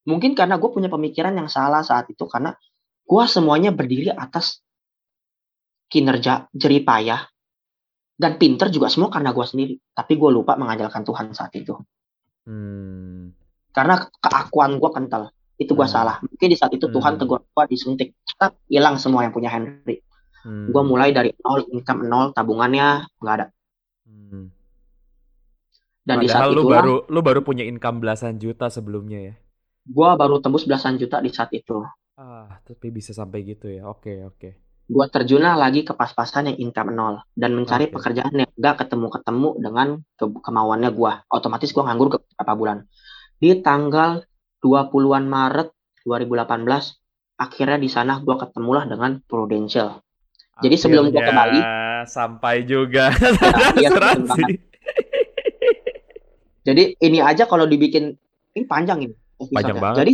Mungkin 0.08 0.36
karena 0.36 0.56
gue 0.56 0.70
punya 0.72 0.88
pemikiran 0.88 1.36
yang 1.36 1.52
salah 1.52 1.84
saat 1.84 2.08
itu 2.12 2.24
karena 2.28 2.56
gue 3.04 3.24
semuanya 3.28 3.76
berdiri 3.76 4.12
atas 4.12 4.64
kinerja, 5.92 6.48
jeripayah, 6.52 7.28
dan 8.16 8.40
pinter 8.40 8.72
juga 8.72 8.88
semua 8.92 9.12
karena 9.12 9.36
gue 9.36 9.46
sendiri. 9.46 9.76
Tapi 9.92 10.14
gue 10.16 10.30
lupa 10.32 10.56
mengandalkan 10.60 11.04
Tuhan 11.04 11.32
saat 11.36 11.52
itu. 11.56 11.76
Hmm. 12.48 13.36
Karena 13.76 14.00
keakuan 14.18 14.80
gue 14.80 14.90
kental. 14.90 15.24
Itu 15.56 15.76
gue 15.76 15.84
Hmm. 15.84 15.92
salah. 15.94 16.16
Mungkin 16.20 16.48
di 16.48 16.56
saat 16.56 16.72
itu 16.72 16.88
Tuhan 16.88 17.16
Hmm. 17.16 17.22
tegur 17.22 17.44
gue 17.44 17.64
disuntik. 17.68 18.16
Tetap 18.24 18.56
hilang 18.66 18.96
semua 18.96 19.24
yang 19.24 19.32
punya 19.32 19.52
Henry. 19.52 20.00
Hmm. 20.42 20.72
Gue 20.72 20.84
mulai 20.84 21.12
dari 21.12 21.36
nol, 21.38 21.68
income 21.70 22.06
nol, 22.06 22.26
tabungannya 22.32 23.08
nggak 23.20 23.36
ada. 23.36 23.48
Hmm. 24.06 24.48
Dan 26.06 26.22
di 26.22 26.30
saat 26.30 26.46
Padahal 26.46 26.54
lu 26.54 26.62
itulah 26.62 26.76
baru 26.78 26.96
lu 27.10 27.20
baru 27.20 27.40
punya 27.42 27.66
income 27.66 27.98
belasan 28.00 28.38
juta 28.38 28.70
sebelumnya 28.70 29.20
ya. 29.22 29.36
gue 29.86 30.10
baru 30.18 30.42
tembus 30.42 30.66
belasan 30.66 30.98
juta 30.98 31.22
di 31.22 31.30
saat 31.30 31.54
itu. 31.54 31.78
Ah, 32.18 32.58
tapi 32.62 32.90
bisa 32.90 33.14
sampai 33.14 33.46
gitu 33.46 33.70
ya. 33.70 33.86
Oke, 33.86 34.24
oke. 34.24 34.50
gue 34.86 35.06
terjunlah 35.10 35.58
lagi 35.58 35.82
ke 35.82 35.94
pas-pasan 35.94 36.46
yang 36.48 36.70
income 36.70 36.94
nol 36.94 37.18
dan 37.34 37.54
mencari 37.54 37.90
Oke. 37.90 37.98
pekerjaan 37.98 38.30
yang 38.32 38.50
gak 38.54 38.86
ketemu-ketemu 38.86 39.50
dengan 39.58 39.88
ke- 40.14 40.42
kemauannya 40.42 40.90
gue. 40.90 41.12
Otomatis 41.28 41.70
gue 41.70 41.82
nganggur 41.82 42.14
ke 42.14 42.18
beberapa 42.22 42.54
bulan. 42.54 42.78
Di 43.36 43.60
tanggal 43.60 44.24
20-an 44.64 45.26
Maret 45.28 45.70
2018, 46.08 47.42
akhirnya 47.42 47.78
di 47.78 47.90
sana 47.92 48.24
gue 48.24 48.36
ketemulah 48.36 48.88
dengan 48.88 49.20
Prudential. 49.26 50.00
Jadi 50.64 50.76
sebelum 50.80 51.12
gua 51.12 51.20
ke 51.20 51.34
Bali- 51.36 51.60
Akhirnya 51.60 52.08
sampai 52.08 52.56
juga 52.64 53.12
iya, 53.82 53.92
asuransi. 53.92 54.44
Jadi 56.66 56.84
ini 57.04 57.20
aja 57.20 57.46
kalau 57.46 57.68
dibikin 57.68 58.16
ini 58.56 58.66
panjang 58.66 59.06
ini. 59.06 59.14
episode-nya. 59.14 59.56
Panjang 59.60 59.78
banget. 59.78 59.98
Jadi 60.00 60.14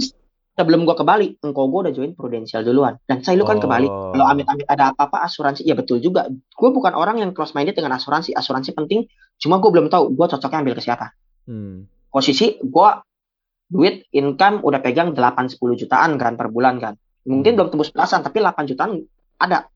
sebelum 0.57 0.83
gue 0.83 0.95
ke 0.97 1.05
Bali, 1.05 1.27
engkau 1.45 1.69
gue 1.69 1.79
udah 1.87 1.93
join 1.93 2.11
Prudential 2.17 2.65
duluan. 2.65 2.97
Dan 3.05 3.21
saya 3.21 3.37
lu 3.37 3.45
kan 3.45 3.61
ke 3.61 3.69
Bali. 3.69 3.85
Oh. 3.87 4.11
Kalau 4.11 4.25
amit-amit 4.25 4.65
ada 4.65 4.91
apa-apa 4.91 5.23
asuransi, 5.23 5.61
ya 5.63 5.77
betul 5.77 6.01
juga. 6.01 6.25
Gue 6.57 6.69
bukan 6.73 6.91
orang 6.97 7.21
yang 7.21 7.31
close 7.31 7.53
minded 7.53 7.77
dengan 7.77 7.95
asuransi. 7.95 8.33
Asuransi 8.33 8.73
penting. 8.73 9.05
Cuma 9.37 9.61
gue 9.61 9.69
belum 9.69 9.87
tahu 9.93 10.11
gue 10.17 10.25
cocoknya 10.25 10.59
ambil 10.65 10.75
ke 10.75 10.83
siapa. 10.83 11.13
Hmm. 11.45 11.85
Posisi 12.11 12.57
gue 12.59 12.89
duit 13.71 14.03
income 14.11 14.59
udah 14.59 14.83
pegang 14.83 15.15
8-10 15.15 15.55
jutaan 15.79 16.19
kan 16.19 16.35
per 16.35 16.51
bulan 16.51 16.77
kan. 16.83 16.93
Mungkin 17.23 17.55
Hmm. 17.55 17.57
belum 17.63 17.69
tembus 17.71 17.89
belasan, 17.95 18.19
tapi 18.19 18.43
8 18.43 18.67
jutaan 18.67 18.99
ada. 19.39 19.71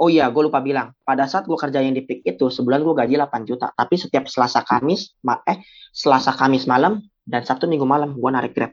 Oh 0.00 0.08
iya, 0.08 0.30
gue 0.32 0.42
lupa 0.48 0.64
bilang. 0.64 0.96
Pada 1.04 1.28
saat 1.28 1.44
gue 1.44 1.58
kerja 1.58 1.82
yang 1.82 1.92
di 1.92 2.00
PIK 2.00 2.38
itu, 2.38 2.46
sebulan 2.48 2.80
gue 2.80 2.94
gaji 2.96 3.14
8 3.20 3.44
juta. 3.44 3.68
Tapi 3.74 4.00
setiap 4.00 4.24
Selasa 4.30 4.64
Kamis, 4.64 5.12
eh 5.44 5.60
Selasa 5.92 6.32
Kamis 6.32 6.64
malam 6.64 7.04
dan 7.26 7.44
Sabtu 7.44 7.68
Minggu 7.68 7.84
malam 7.84 8.16
gue 8.16 8.30
narik 8.32 8.56
Grab. 8.56 8.72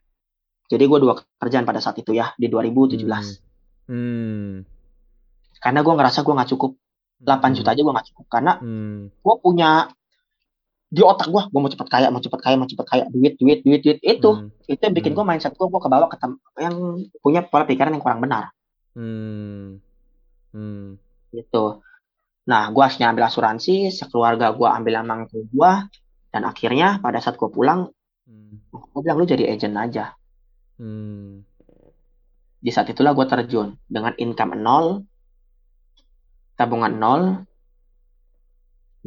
Jadi 0.68 0.84
gue 0.84 1.00
dua 1.00 1.20
kerjaan 1.40 1.64
pada 1.68 1.80
saat 1.84 2.00
itu 2.00 2.16
ya 2.16 2.32
di 2.40 2.48
2017. 2.48 3.04
Hmm. 3.92 4.64
Karena 5.60 5.80
gue 5.84 5.94
ngerasa 6.00 6.24
gue 6.24 6.34
nggak 6.38 6.52
cukup. 6.56 6.72
8 7.18 7.58
juta 7.58 7.74
aja 7.74 7.82
gue 7.82 7.94
nggak 7.96 8.08
cukup. 8.14 8.26
Karena 8.32 8.54
Hmm. 8.60 9.10
gue 9.10 9.36
punya 9.44 9.90
di 10.88 11.04
otak 11.04 11.28
gue, 11.28 11.44
gue 11.52 11.60
mau 11.60 11.68
cepet 11.68 11.88
kaya, 11.92 12.08
mau 12.08 12.24
cepet 12.24 12.40
kaya, 12.40 12.56
mau 12.56 12.64
cepet 12.64 12.88
kaya, 12.88 13.04
duit, 13.12 13.36
duit, 13.36 13.60
duit, 13.60 13.82
duit. 13.84 14.00
Itu, 14.00 14.30
Hmm. 14.32 14.48
itu 14.72 14.80
yang 14.80 14.96
bikin 14.96 15.12
Hmm. 15.12 15.18
gue 15.20 15.26
mindset 15.28 15.54
gue, 15.60 15.68
gue 15.68 15.82
ke 15.84 15.90
bawah 15.92 16.08
ke 16.08 16.18
yang 16.64 16.76
punya 17.20 17.44
pola 17.44 17.68
pikiran 17.68 17.92
yang 17.92 18.04
kurang 18.04 18.24
benar. 18.24 18.56
Hmm. 18.96 19.84
Hmm. 20.56 20.98
gitu. 21.36 21.84
Nah, 22.48 22.72
gue 22.72 22.80
harusnya 22.80 23.12
ambil 23.12 23.28
asuransi, 23.28 23.92
sekeluarga 23.92 24.56
gue 24.56 24.64
ambil 24.64 25.04
sama 25.04 25.28
gue, 25.28 25.72
dan 26.32 26.42
akhirnya 26.48 27.04
pada 27.04 27.20
saat 27.20 27.36
gue 27.36 27.52
pulang, 27.52 27.92
Hmm. 28.24 28.64
gue 28.72 29.02
bilang 29.04 29.20
lu 29.20 29.28
jadi 29.28 29.44
agent 29.52 29.76
aja. 29.76 30.16
Hmm. 30.80 31.44
Di 32.64 32.72
saat 32.72 32.88
itulah 32.90 33.12
gue 33.12 33.28
terjun 33.28 33.76
dengan 33.92 34.16
income 34.16 34.56
nol, 34.56 35.04
tabungan 36.56 36.96
nol, 36.96 37.22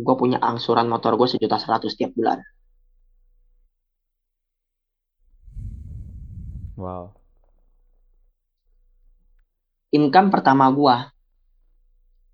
gue 0.01 0.15
punya 0.17 0.39
angsuran 0.41 0.89
motor 0.89 1.15
gue 1.21 1.29
sejuta 1.29 1.61
seratus 1.61 1.95
tiap 1.97 2.13
bulan. 2.17 2.41
Wow. 6.81 7.13
Income 9.93 10.29
pertama 10.33 10.71
gue 10.73 10.97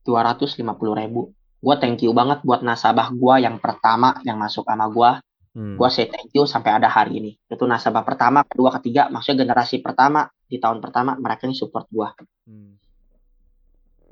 250 0.07 0.63
ribu. 0.95 1.35
Gue 1.59 1.75
thank 1.83 2.05
you 2.07 2.15
banget 2.15 2.47
buat 2.47 2.63
nasabah 2.63 3.11
gue 3.11 3.35
yang 3.43 3.59
pertama 3.59 4.23
yang 4.23 4.39
masuk 4.39 4.63
sama 4.63 4.87
gue. 4.87 5.11
Hmm. 5.57 5.75
Gue 5.81 5.89
say 5.89 6.07
thank 6.07 6.31
you 6.37 6.45
sampai 6.45 6.79
ada 6.79 6.87
hari 6.87 7.19
ini. 7.19 7.33
Itu 7.49 7.65
nasabah 7.65 8.05
pertama, 8.05 8.45
kedua, 8.45 8.77
ketiga, 8.77 9.09
maksudnya 9.09 9.49
generasi 9.49 9.81
pertama 9.81 10.29
di 10.47 10.61
tahun 10.61 10.85
pertama 10.85 11.17
mereka 11.17 11.49
yang 11.49 11.57
support 11.57 11.89
gue. 11.89 12.09
Hmm. 12.47 12.77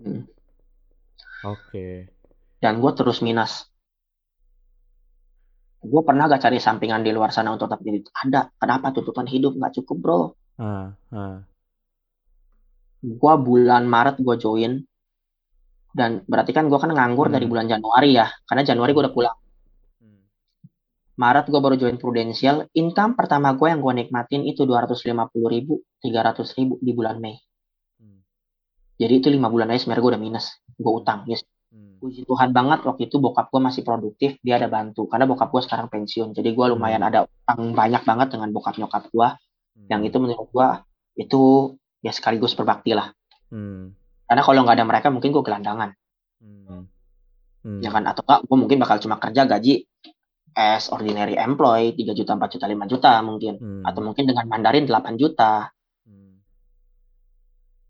Hmm. 0.03 0.23
Oke. 1.45 2.14
Dan 2.59 2.83
gue 2.83 2.93
terus 2.97 3.21
minus. 3.21 3.67
Gue 5.85 6.01
pernah 6.01 6.25
gak 6.33 6.49
cari 6.49 6.57
sampingan 6.57 7.05
di 7.05 7.13
luar 7.13 7.29
sana 7.29 7.53
untuk 7.53 7.69
tetap 7.69 7.85
jadi 7.85 8.01
ada. 8.25 8.41
Kenapa 8.57 8.89
tuntutan 8.97 9.29
hidup 9.29 9.53
nggak 9.61 9.73
cukup 9.83 9.97
bro? 10.01 10.21
Ah, 10.57 10.95
ah. 11.13 11.45
Gua 13.05 13.37
bulan 13.37 13.85
Maret 13.85 14.17
gua 14.25 14.41
join 14.41 14.81
dan 15.93 16.25
berarti 16.25 16.57
kan 16.57 16.73
gua 16.73 16.81
kan 16.81 16.89
nganggur 16.89 17.29
Hmm. 17.29 17.37
dari 17.37 17.45
bulan 17.45 17.69
Januari 17.69 18.17
ya, 18.17 18.33
karena 18.49 18.65
Januari 18.65 18.97
gua 18.97 19.05
udah 19.05 19.15
pulang. 19.15 19.37
Hmm. 20.01 20.25
Maret 21.21 21.47
gue 21.53 21.61
baru 21.61 21.77
join 21.77 22.01
Prudential. 22.01 22.65
Income 22.73 23.13
pertama 23.13 23.53
gue 23.53 23.69
yang 23.69 23.85
gue 23.85 23.93
nikmatin 23.93 24.49
itu 24.49 24.65
250 24.65 25.53
ribu, 25.53 25.85
300 26.01 26.49
ribu 26.57 26.81
di 26.81 26.97
bulan 26.97 27.21
Mei. 27.21 27.37
Hmm. 28.01 28.25
Jadi 28.97 29.15
itu 29.21 29.29
lima 29.29 29.53
bulan 29.53 29.69
aja 29.69 29.85
sebenarnya 29.85 30.01
gue 30.01 30.13
udah 30.17 30.23
minus. 30.23 30.47
Gue 30.81 30.93
utang. 30.97 31.29
Yes. 31.29 31.45
Hmm. 31.75 31.99
Puji 31.99 32.23
Tuhan 32.23 32.55
banget 32.55 32.87
waktu 32.87 33.11
itu 33.11 33.19
bokap 33.19 33.51
gue 33.51 33.59
masih 33.59 33.83
produktif. 33.83 34.39
Dia 34.47 34.63
ada 34.63 34.71
bantu. 34.71 35.11
Karena 35.11 35.27
bokap 35.27 35.51
gue 35.51 35.63
sekarang 35.67 35.91
pensiun. 35.91 36.31
Jadi 36.31 36.55
gue 36.55 36.67
lumayan 36.71 37.03
Hmm. 37.03 37.11
ada 37.11 37.19
utang 37.27 37.75
banyak 37.75 38.03
banget 38.07 38.29
dengan 38.39 38.49
bokap 38.55 38.79
nyokap 38.79 39.11
gue. 39.11 39.29
Hmm. 39.35 39.89
Yang 39.91 40.01
itu 40.15 40.17
menurut 40.23 40.49
gue 40.55 40.69
itu 41.19 41.43
ya 41.99 42.15
sekaligus 42.15 42.55
berbakti 42.55 42.95
lah. 42.95 43.11
Hmm. 43.51 43.91
Karena 44.31 44.43
kalau 44.47 44.63
nggak 44.63 44.77
ada 44.79 44.87
mereka 44.87 45.09
mungkin 45.11 45.35
gue 45.35 45.43
gelandangan. 45.43 45.91
Hmm. 46.39 46.87
Hmm. 47.67 47.81
Ya 47.83 47.91
kan? 47.91 48.07
Atau 48.07 48.23
enggak 48.23 48.41
gue 48.47 48.57
mungkin 48.57 48.79
bakal 48.79 49.03
cuma 49.03 49.19
kerja 49.19 49.43
gaji 49.51 49.83
as 50.55 50.87
ordinary 50.95 51.35
employee 51.35 51.99
3 51.99 52.15
juta, 52.15 52.39
4 52.39 52.55
juta, 52.55 52.67
5 52.71 52.87
juta 52.87 53.13
mungkin. 53.27 53.55
Hmm. 53.59 53.83
Atau 53.83 54.07
mungkin 54.07 54.31
dengan 54.31 54.47
Mandarin 54.47 54.87
8 54.87 55.19
juta. 55.19 55.75
Hmm. 56.07 56.39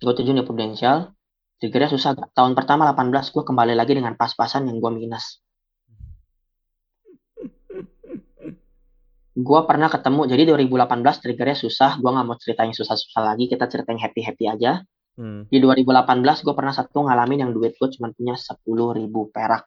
gue 0.04 0.12
tujuh 0.12 0.36
nih 0.36 0.44
Prudential 0.44 1.12
triggernya 1.62 1.90
susah 1.94 2.11
gak? 2.18 2.30
tahun 2.34 2.58
pertama 2.58 2.90
18 2.90 3.34
gue 3.34 3.44
kembali 3.46 3.75
lagi 3.78 3.94
dengan 3.94 4.14
pas-pasan 4.18 4.66
yang 4.70 4.78
gue 4.82 4.90
minus 4.94 5.38
gue 9.49 9.61
pernah 9.66 9.88
ketemu 9.90 10.20
jadi 10.30 10.42
2018 10.54 11.23
triggernya 11.23 11.58
susah 11.58 11.99
gue 11.99 12.11
nggak 12.11 12.26
mau 12.26 12.38
cerita 12.38 12.62
yang 12.66 12.75
susah-susah 12.75 13.23
lagi 13.23 13.46
kita 13.50 13.66
cerita 13.70 13.90
yang 13.94 14.02
happy-happy 14.02 14.46
aja 14.50 14.82
Hmm. 15.14 15.46
di 15.46 15.62
2018 15.62 16.42
gue 16.42 16.54
pernah 16.58 16.75
satu 16.75 17.06
ngalamin 17.06 17.46
yang 17.46 17.54
duit 17.54 17.78
gue 17.78 17.87
cuma 17.94 18.11
punya 18.11 18.34
10 18.34 18.99
ribu 18.99 19.30
perak 19.30 19.62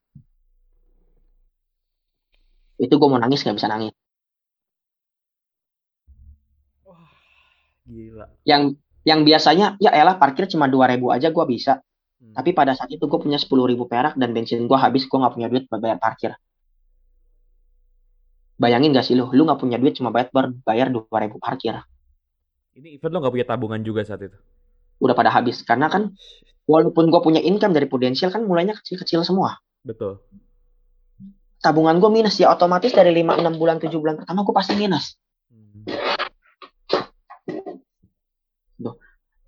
itu 2.76 2.92
gue 2.92 3.08
mau 3.08 3.16
nangis 3.16 3.48
nggak 3.48 3.56
bisa 3.56 3.72
nangis 3.72 3.96
Gila. 7.88 8.28
yang 8.44 8.76
yang 9.08 9.24
biasanya 9.24 9.80
ya 9.80 9.96
elah 9.96 10.20
parkir 10.20 10.52
cuma 10.52 10.68
2000 10.68 11.00
aja 11.16 11.32
gue 11.32 11.46
bisa 11.48 11.80
Hmm. 12.18 12.34
tapi 12.34 12.50
pada 12.50 12.74
saat 12.74 12.90
itu 12.90 13.06
gue 13.06 13.20
punya 13.22 13.38
10 13.38 13.46
ribu 13.70 13.86
perak 13.86 14.18
dan 14.18 14.34
bensin 14.34 14.66
gue 14.66 14.74
habis 14.74 15.06
gue 15.06 15.18
nggak 15.22 15.38
punya 15.38 15.54
duit 15.54 15.70
buat 15.70 15.78
bayar 15.78 16.02
parkir 16.02 16.34
bayangin 18.58 18.90
gak 18.90 19.06
sih 19.06 19.14
lu 19.14 19.30
lu 19.30 19.46
nggak 19.46 19.62
punya 19.62 19.78
duit 19.78 19.94
cuma 19.94 20.10
bayar 20.10 20.34
bayar 20.66 20.90
2000 20.90 21.38
parkir 21.38 21.78
Ini 22.74 22.98
event 22.98 23.14
lo 23.14 23.18
gak 23.22 23.34
punya 23.38 23.46
tabungan 23.46 23.82
juga 23.86 24.02
saat 24.02 24.26
itu? 24.26 24.38
udah 24.98 25.14
pada 25.14 25.30
habis 25.30 25.62
karena 25.62 25.94
kan 25.94 26.10
walaupun 26.66 27.14
gue 27.14 27.22
punya 27.22 27.38
income 27.38 27.70
dari 27.78 27.86
Prudential 27.86 28.34
kan 28.34 28.42
mulainya 28.50 28.74
kecil-kecil 28.74 29.22
semua 29.22 29.62
Betul. 29.86 30.18
tabungan 31.62 32.02
gue 32.02 32.10
minus 32.10 32.34
ya 32.42 32.50
otomatis 32.50 32.98
dari 32.98 33.14
5 33.14 33.46
6 33.46 33.62
bulan 33.62 33.78
7 33.78 33.94
bulan 33.94 34.26
pertama 34.26 34.42
gue 34.42 34.56
pasti 34.58 34.74
minus 34.74 35.22
Hmm. 35.54 36.17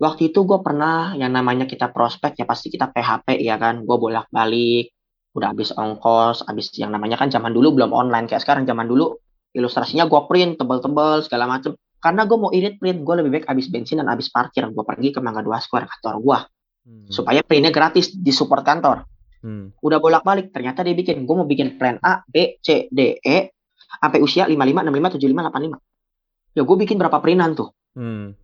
Waktu 0.00 0.32
itu 0.32 0.48
gue 0.48 0.58
pernah 0.64 1.12
yang 1.14 1.30
namanya 1.30 1.68
kita 1.68 1.92
prospek 1.92 2.40
ya 2.40 2.48
pasti 2.48 2.72
kita 2.72 2.88
PHP 2.88 3.38
ya 3.44 3.60
kan? 3.60 3.84
Gue 3.84 3.96
bolak 4.00 4.32
balik 4.32 4.96
udah 5.30 5.54
habis 5.54 5.70
ongkos 5.70 6.42
habis 6.50 6.74
yang 6.74 6.90
namanya 6.90 7.14
kan 7.14 7.30
zaman 7.30 7.54
dulu 7.54 7.70
belum 7.78 7.94
online 7.94 8.26
kayak 8.26 8.42
sekarang 8.42 8.66
zaman 8.66 8.90
dulu 8.90 9.14
ilustrasinya 9.54 10.10
gue 10.10 10.20
print 10.26 10.58
tebel-tebel 10.58 11.22
segala 11.28 11.46
macem. 11.46 11.76
Karena 12.00 12.24
gue 12.24 12.38
mau 12.40 12.48
irit 12.50 12.80
print 12.80 13.04
gue 13.04 13.14
lebih 13.20 13.30
baik 13.38 13.46
habis 13.46 13.68
bensin 13.68 14.00
dan 14.00 14.08
habis 14.08 14.32
parkir. 14.32 14.64
Gue 14.72 14.82
pergi 14.88 15.12
ke 15.12 15.20
Mangga 15.20 15.44
Dua 15.44 15.60
Square 15.60 15.86
kantor 15.86 16.16
gue 16.24 16.40
Hmm. 16.80 17.04
supaya 17.12 17.44
printnya 17.44 17.68
gratis 17.68 18.08
di 18.16 18.32
support 18.32 18.64
kantor. 18.64 19.04
Hmm. 19.40 19.72
udah 19.80 20.00
bolak 20.00 20.20
balik 20.20 20.52
ternyata 20.52 20.80
dia 20.80 20.96
bikin. 20.96 21.28
Gue 21.28 21.36
mau 21.36 21.48
bikin 21.48 21.76
plan 21.76 22.00
A 22.00 22.24
B 22.24 22.56
C 22.60 22.88
D 22.88 23.20
E 23.20 23.52
sampai 24.00 24.20
usia 24.20 24.44
55 24.48 24.88
65 24.88 25.16
75 25.16 25.76
85 25.76 26.56
ya 26.56 26.62
gue 26.66 26.76
bikin 26.76 26.96
berapa 26.98 27.18
printan 27.22 27.56
tuh? 27.56 27.68
Hmm. 27.96 28.34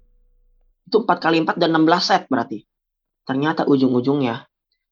Itu 0.86 1.02
4 1.02 1.18
kali 1.18 1.42
4 1.42 1.58
dan 1.58 1.70
16 1.74 1.98
set 2.00 2.22
berarti. 2.30 2.62
Ternyata 3.26 3.66
ujung-ujungnya 3.66 4.46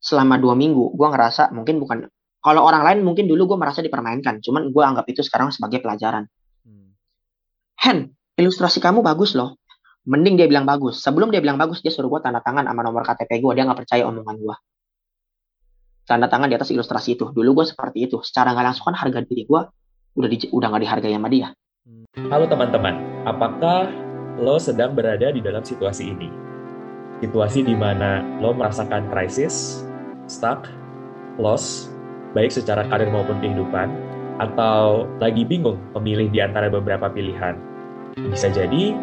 selama 0.05 0.37
dua 0.37 0.53
minggu 0.53 0.93
gue 0.93 1.09
ngerasa 1.09 1.55
mungkin 1.57 1.81
bukan 1.81 2.05
kalau 2.45 2.61
orang 2.61 2.85
lain 2.85 2.99
mungkin 3.01 3.25
dulu 3.25 3.57
gue 3.57 3.59
merasa 3.59 3.81
dipermainkan, 3.81 4.45
cuman 4.45 4.69
gue 4.69 4.83
anggap 4.85 5.09
itu 5.09 5.25
sekarang 5.25 5.49
sebagai 5.49 5.81
pelajaran. 5.81 6.29
Hmm. 6.61 6.93
Hen, 7.81 8.13
ilustrasi 8.37 8.85
kamu 8.85 9.01
bagus 9.01 9.33
loh. 9.33 9.57
Mending 10.05 10.37
dia 10.37 10.45
bilang 10.45 10.69
bagus. 10.69 11.01
Sebelum 11.01 11.33
dia 11.33 11.41
bilang 11.41 11.57
bagus, 11.57 11.81
dia 11.81 11.89
suruh 11.89 12.13
gue 12.13 12.21
tanda 12.21 12.45
tangan 12.45 12.69
sama 12.69 12.85
nomor 12.85 13.01
KTP 13.01 13.41
gue. 13.41 13.53
Dia 13.57 13.65
nggak 13.65 13.89
percaya 13.89 14.05
omongan 14.05 14.37
gue. 14.37 14.57
Tanda 16.05 16.29
tangan 16.29 16.53
di 16.53 16.57
atas 16.61 16.69
ilustrasi 16.69 17.17
itu. 17.17 17.33
Dulu 17.33 17.65
gue 17.65 17.67
seperti 17.73 18.05
itu. 18.13 18.21
Secara 18.21 18.53
nggak 18.53 18.65
langsung 18.69 18.93
kan 18.93 18.97
harga 19.01 19.25
diri 19.25 19.49
gue 19.49 19.61
udah 20.21 20.29
di, 20.29 20.37
udah 20.53 20.67
nggak 20.69 20.83
dihargai 20.85 21.17
sama 21.17 21.29
dia. 21.33 21.49
Halo 22.29 22.45
teman-teman, 22.45 23.25
apakah 23.25 23.89
lo 24.39 24.59
sedang 24.59 24.95
berada 24.99 25.31
di 25.31 25.39
dalam 25.39 25.63
situasi 25.63 26.11
ini? 26.11 26.31
Situasi 27.23 27.63
di 27.63 27.75
mana 27.79 28.21
lo 28.43 28.51
merasakan 28.51 29.07
krisis, 29.11 29.87
stuck, 30.27 30.67
loss, 31.39 31.91
baik 32.35 32.51
secara 32.51 32.83
karir 32.91 33.09
maupun 33.09 33.39
kehidupan, 33.39 33.91
atau 34.43 35.07
lagi 35.23 35.47
bingung 35.47 35.79
memilih 35.95 36.27
di 36.31 36.43
antara 36.43 36.67
beberapa 36.67 37.07
pilihan. 37.07 37.55
Bisa 38.19 38.51
jadi, 38.51 38.95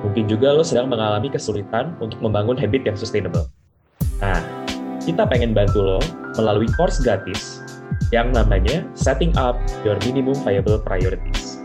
mungkin 0.00 0.24
juga 0.24 0.56
lo 0.56 0.64
sedang 0.64 0.88
mengalami 0.88 1.28
kesulitan 1.28 1.92
untuk 2.00 2.20
membangun 2.24 2.56
habit 2.56 2.88
yang 2.88 2.96
sustainable. 2.96 3.48
Nah, 4.24 4.40
kita 5.04 5.28
pengen 5.28 5.52
bantu 5.52 5.84
lo 5.84 6.00
melalui 6.40 6.68
course 6.76 7.00
gratis 7.04 7.60
yang 8.08 8.32
namanya 8.32 8.84
Setting 8.96 9.36
Up 9.36 9.60
Your 9.84 10.00
Minimum 10.08 10.36
Viable 10.44 10.80
Priorities. 10.80 11.60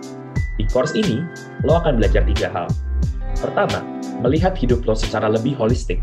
Di 0.60 0.68
course 0.70 0.94
ini, 0.94 1.24
lo 1.64 1.80
akan 1.80 1.98
belajar 1.98 2.28
tiga 2.28 2.52
hal. 2.52 2.68
Pertama, 3.44 3.84
melihat 4.24 4.56
hidup 4.56 4.88
lo 4.88 4.96
secara 4.96 5.28
lebih 5.28 5.60
holistik, 5.60 6.00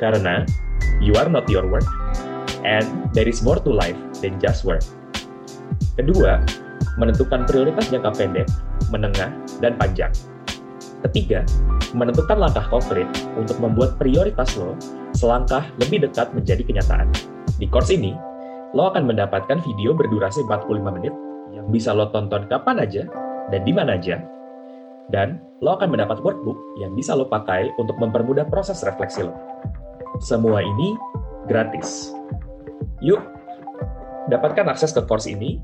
karena 0.00 0.48
you 1.04 1.12
are 1.20 1.28
not 1.28 1.44
your 1.52 1.68
work, 1.68 1.84
and 2.64 2.88
there 3.12 3.28
is 3.28 3.44
more 3.44 3.60
to 3.60 3.68
life 3.68 3.98
than 4.24 4.40
just 4.40 4.64
work. 4.64 4.80
Kedua, 6.00 6.40
menentukan 6.96 7.44
prioritas 7.44 7.92
jangka 7.92 8.16
pendek, 8.16 8.48
menengah, 8.88 9.28
dan 9.60 9.76
panjang. 9.76 10.10
Ketiga, 11.04 11.44
menentukan 11.92 12.40
langkah 12.40 12.64
konkret 12.72 13.06
untuk 13.36 13.60
membuat 13.60 14.00
prioritas 14.00 14.56
lo 14.56 14.72
selangkah 15.12 15.68
lebih 15.82 16.08
dekat 16.08 16.32
menjadi 16.32 16.64
kenyataan. 16.64 17.12
Di 17.60 17.68
course 17.68 17.92
ini, 17.92 18.16
lo 18.72 18.88
akan 18.88 19.04
mendapatkan 19.04 19.60
video 19.60 19.92
berdurasi 19.92 20.40
45 20.48 20.96
menit 20.96 21.14
yang 21.52 21.68
bisa 21.68 21.92
lo 21.92 22.08
tonton 22.10 22.48
kapan 22.48 22.80
aja 22.80 23.02
dan 23.52 23.60
di 23.62 23.72
mana 23.76 24.00
aja. 24.00 24.37
Dan 25.08 25.40
lo 25.64 25.80
akan 25.80 25.88
mendapat 25.90 26.20
workbook 26.20 26.60
yang 26.78 26.92
bisa 26.92 27.16
lo 27.16 27.24
pakai 27.24 27.72
untuk 27.80 27.96
mempermudah 27.96 28.44
proses 28.52 28.84
refleksi 28.84 29.24
lo. 29.24 29.32
Semua 30.20 30.60
ini 30.60 30.92
gratis. 31.48 32.12
Yuk, 33.00 33.24
dapatkan 34.28 34.68
akses 34.68 34.92
ke 34.92 35.00
course 35.08 35.24
ini 35.24 35.56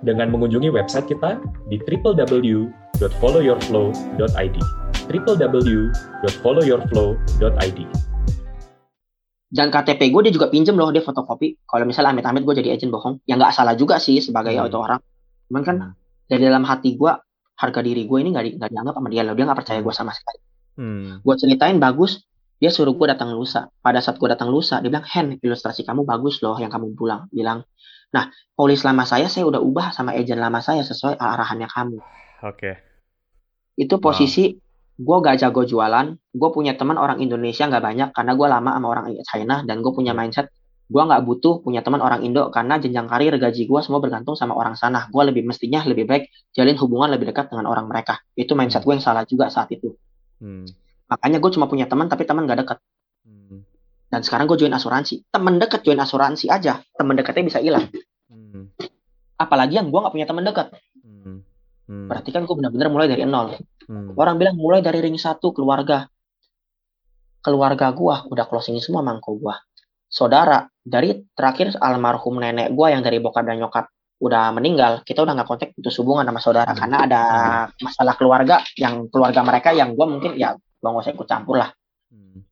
dengan 0.00 0.32
mengunjungi 0.32 0.72
website 0.72 1.04
kita 1.10 1.36
di 1.68 1.76
www.followyourflow.id 1.82 4.56
www.followyourflow.id 5.08 7.80
Dan 9.48 9.72
KTP 9.72 10.12
gue 10.12 10.28
dia 10.28 10.34
juga 10.36 10.52
pinjem 10.52 10.76
loh 10.76 10.92
dia 10.92 11.00
fotokopi. 11.00 11.56
Kalau 11.64 11.88
misalnya 11.88 12.12
amit-amit 12.12 12.44
gue 12.44 12.60
jadi 12.60 12.76
agent 12.76 12.92
bohong, 12.92 13.24
ya 13.24 13.40
nggak 13.40 13.56
salah 13.56 13.72
juga 13.72 13.96
sih 13.96 14.20
sebagai 14.20 14.52
Hmm. 14.52 14.68
orang. 14.76 15.00
Cuman 15.48 15.64
kan 15.64 15.96
dari 16.28 16.44
dalam 16.44 16.68
hati 16.68 17.00
gue 17.00 17.08
harga 17.58 17.80
diri 17.82 18.06
gue 18.06 18.18
ini 18.22 18.30
nggak 18.30 18.44
di, 18.46 18.50
nggak 18.54 18.70
dianggap 18.70 18.94
sama 18.94 19.08
dia 19.10 19.22
loh. 19.26 19.34
Dia 19.34 19.44
nggak 19.50 19.58
percaya 19.58 19.80
gue 19.82 19.94
sama 19.94 20.12
sekali. 20.14 20.40
Hmm. 20.78 21.18
Gue 21.26 21.34
ceritain 21.34 21.74
bagus, 21.82 22.22
dia 22.62 22.70
suruh 22.70 22.94
gue 22.94 23.06
datang 23.10 23.34
lusa. 23.34 23.66
Pada 23.82 23.98
saat 23.98 24.16
gue 24.22 24.28
datang 24.30 24.48
lusa, 24.48 24.78
dia 24.78 24.88
bilang, 24.94 25.06
Hen, 25.06 25.42
ilustrasi 25.42 25.82
kamu 25.82 26.06
bagus 26.06 26.38
loh 26.38 26.54
yang 26.62 26.70
kamu 26.70 26.94
pulang. 26.94 27.26
Bilang, 27.34 27.66
nah, 28.14 28.30
polis 28.54 28.86
lama 28.86 29.02
saya, 29.02 29.26
saya 29.26 29.42
udah 29.50 29.58
ubah 29.58 29.90
sama 29.90 30.14
agent 30.14 30.38
lama 30.38 30.62
saya 30.62 30.86
sesuai 30.86 31.18
arahannya 31.18 31.66
kamu. 31.66 31.98
Oke. 32.46 32.72
Itu 33.74 33.98
posisi 33.98 34.54
gue 34.98 35.16
gak 35.22 35.42
jago 35.42 35.62
jualan. 35.66 36.14
Gue 36.34 36.50
punya 36.50 36.74
teman 36.74 36.98
orang 36.98 37.22
Indonesia 37.22 37.66
nggak 37.66 37.82
banyak 37.82 38.08
karena 38.10 38.32
gue 38.34 38.46
lama 38.50 38.70
sama 38.74 38.86
orang 38.90 39.06
China 39.26 39.62
dan 39.62 39.82
gue 39.82 39.92
punya 39.94 40.14
mindset 40.14 40.50
gue 40.88 41.02
nggak 41.04 41.22
butuh 41.28 41.60
punya 41.60 41.84
teman 41.84 42.00
orang 42.00 42.24
Indo 42.24 42.48
karena 42.48 42.80
jenjang 42.80 43.04
karir 43.06 43.36
gaji 43.36 43.68
gue 43.68 43.80
semua 43.84 44.00
bergantung 44.00 44.32
sama 44.34 44.56
orang 44.56 44.72
sana. 44.72 45.04
Gue 45.12 45.22
lebih 45.28 45.44
mestinya 45.44 45.84
lebih 45.84 46.08
baik 46.08 46.32
jalin 46.56 46.80
hubungan 46.80 47.12
lebih 47.12 47.28
dekat 47.28 47.52
dengan 47.52 47.68
orang 47.68 47.84
mereka. 47.84 48.24
Itu 48.32 48.56
mindset 48.56 48.88
gue 48.88 48.96
yang 48.96 49.04
salah 49.04 49.28
juga 49.28 49.52
saat 49.52 49.68
itu. 49.68 49.92
Hmm. 50.40 50.64
Makanya 51.12 51.38
gue 51.44 51.50
cuma 51.52 51.68
punya 51.68 51.84
teman 51.84 52.08
tapi 52.08 52.24
teman 52.24 52.48
gak 52.48 52.64
dekat. 52.64 52.78
Hmm. 53.28 53.68
Dan 54.08 54.20
sekarang 54.24 54.48
gue 54.48 54.56
join 54.64 54.72
asuransi. 54.72 55.28
Temen 55.28 55.60
deket 55.60 55.84
join 55.84 56.00
asuransi 56.00 56.48
aja. 56.48 56.80
Temen 56.96 57.14
deketnya 57.20 57.44
bisa 57.44 57.60
hilang. 57.60 57.84
Hmm. 58.32 58.72
Apalagi 59.36 59.76
yang 59.76 59.92
gue 59.92 60.00
nggak 60.00 60.14
punya 60.16 60.24
teman 60.24 60.44
dekat. 60.48 60.72
Hmm. 61.04 61.44
Hmm. 61.84 62.08
Berarti 62.08 62.32
kan 62.32 62.48
gue 62.48 62.54
benar-benar 62.56 62.88
mulai 62.88 63.08
dari 63.12 63.28
nol. 63.28 63.60
Hmm. 63.84 64.16
Orang 64.16 64.40
bilang 64.40 64.56
mulai 64.56 64.80
dari 64.80 65.04
ring 65.04 65.20
satu 65.20 65.52
keluarga. 65.52 66.08
keluarga 67.38 67.94
gua 67.94 68.26
udah 68.28 68.44
closing 68.50 68.76
semua 68.82 69.00
mangko 69.00 69.38
gua 69.38 69.56
saudara 70.10 70.66
dari 70.88 71.10
terakhir 71.36 71.76
almarhum 71.78 72.40
nenek 72.40 72.72
gua 72.72 72.92
yang 72.92 73.04
dari 73.04 73.20
bokap 73.20 73.44
dan 73.44 73.60
nyokap 73.60 73.86
udah 74.18 74.50
meninggal 74.50 75.06
kita 75.06 75.22
udah 75.22 75.32
nggak 75.38 75.48
kontak 75.48 75.70
putus 75.76 75.94
hubungan 76.02 76.26
sama 76.26 76.40
saudara. 76.42 76.72
Hmm. 76.74 76.80
karena 76.80 76.96
ada 77.06 77.22
masalah 77.78 78.14
keluarga 78.18 78.56
yang 78.74 79.06
keluarga 79.12 79.40
mereka 79.46 79.70
yang 79.76 79.94
gua 79.94 80.06
mungkin 80.10 80.34
ya 80.34 80.56
gua 80.80 80.88
nggak 80.96 81.04
usah 81.04 81.14
ikut 81.14 81.28
campur 81.28 81.56
lah. 81.60 81.70
Hmm. 82.10 82.42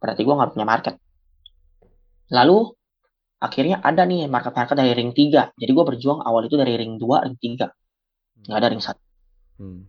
berarti 0.00 0.20
gua 0.24 0.34
nggak 0.40 0.50
punya 0.56 0.66
market. 0.66 0.94
Lalu 2.32 2.58
akhirnya 3.42 3.82
ada 3.82 4.06
nih 4.06 4.30
market-market 4.30 4.78
dari 4.78 4.94
ring 4.94 5.10
3 5.10 5.58
jadi 5.58 5.70
gua 5.74 5.84
berjuang 5.84 6.22
awal 6.22 6.46
itu 6.46 6.54
dari 6.54 6.78
ring 6.78 6.94
2 6.94 7.26
ring 7.26 7.34
3 7.34 7.66
nggak 8.46 8.58
ada 8.62 8.70
ring 8.70 8.78
1 8.78 8.94
Hmm. 9.62 9.86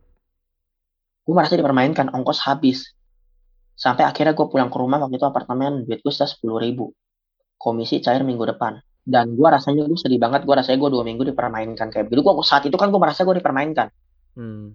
gue 1.26 1.34
merasa 1.34 1.58
dipermainkan 1.58 2.14
ongkos 2.14 2.46
habis. 2.46 2.94
Sampai 3.74 4.06
akhirnya 4.06 4.38
gue 4.38 4.46
pulang 4.46 4.70
ke 4.70 4.78
rumah 4.78 5.02
waktu 5.02 5.18
itu 5.18 5.26
apartemen 5.26 5.82
duit 5.82 6.06
gue 6.06 6.14
sudah 6.14 6.30
sepuluh 6.30 6.62
ribu 6.62 6.94
komisi 7.64 8.04
cair 8.04 8.28
minggu 8.28 8.44
depan. 8.44 8.84
Dan 9.04 9.40
gue 9.40 9.48
rasanya 9.48 9.88
gue 9.88 10.00
sedih 10.00 10.20
banget 10.20 10.44
gue 10.44 10.56
rasanya 10.56 10.80
gue 10.80 10.90
dua 10.92 11.04
minggu 11.08 11.24
dipermainkan 11.32 11.88
kayak 11.88 12.12
begitu. 12.12 12.28
Gue 12.28 12.44
saat 12.44 12.68
itu 12.68 12.76
kan 12.76 12.92
gue 12.92 13.00
merasa 13.00 13.24
gue 13.24 13.40
dipermainkan. 13.40 13.88
Hmm. 14.34 14.74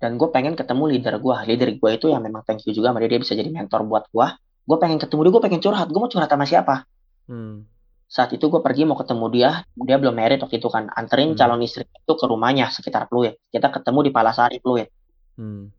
dan 0.00 0.16
gue 0.18 0.26
pengen 0.32 0.58
ketemu 0.58 0.96
leader 0.96 1.22
gue 1.22 1.36
leader 1.46 1.70
gue 1.76 1.90
itu 1.94 2.08
yang 2.10 2.24
memang 2.24 2.42
thank 2.42 2.64
you 2.64 2.72
juga 2.72 2.90
sama 2.90 3.04
dia. 3.04 3.14
Dia 3.14 3.20
bisa 3.20 3.36
jadi 3.36 3.52
mentor 3.52 3.84
buat 3.84 4.08
gue 4.10 4.26
gue 4.70 4.78
pengen 4.78 4.98
ketemu 5.02 5.20
dia 5.26 5.32
gue 5.32 5.42
pengen 5.42 5.60
curhat. 5.60 5.88
Gue 5.88 6.00
mau 6.00 6.10
curhat 6.10 6.30
sama 6.30 6.44
siapa? 6.44 6.84
Hmm. 7.30 7.64
saat 8.10 8.34
itu 8.34 8.42
gue 8.42 8.58
pergi 8.58 8.82
mau 8.88 8.98
ketemu 8.98 9.26
dia. 9.30 9.50
Dia 9.86 9.96
belum 10.02 10.14
married 10.18 10.42
waktu 10.42 10.58
itu 10.58 10.66
kan. 10.66 10.90
Anterin 10.90 11.32
Hmm. 11.32 11.38
calon 11.38 11.62
istri 11.62 11.86
itu 11.86 12.14
ke 12.18 12.26
rumahnya 12.26 12.66
sekitar 12.74 13.06
Pluit. 13.06 13.38
Kita 13.54 13.70
ketemu 13.70 14.08
di 14.08 14.10
Palasari 14.10 14.58
Pluit. 14.58 14.90
Hmm. 15.38 15.70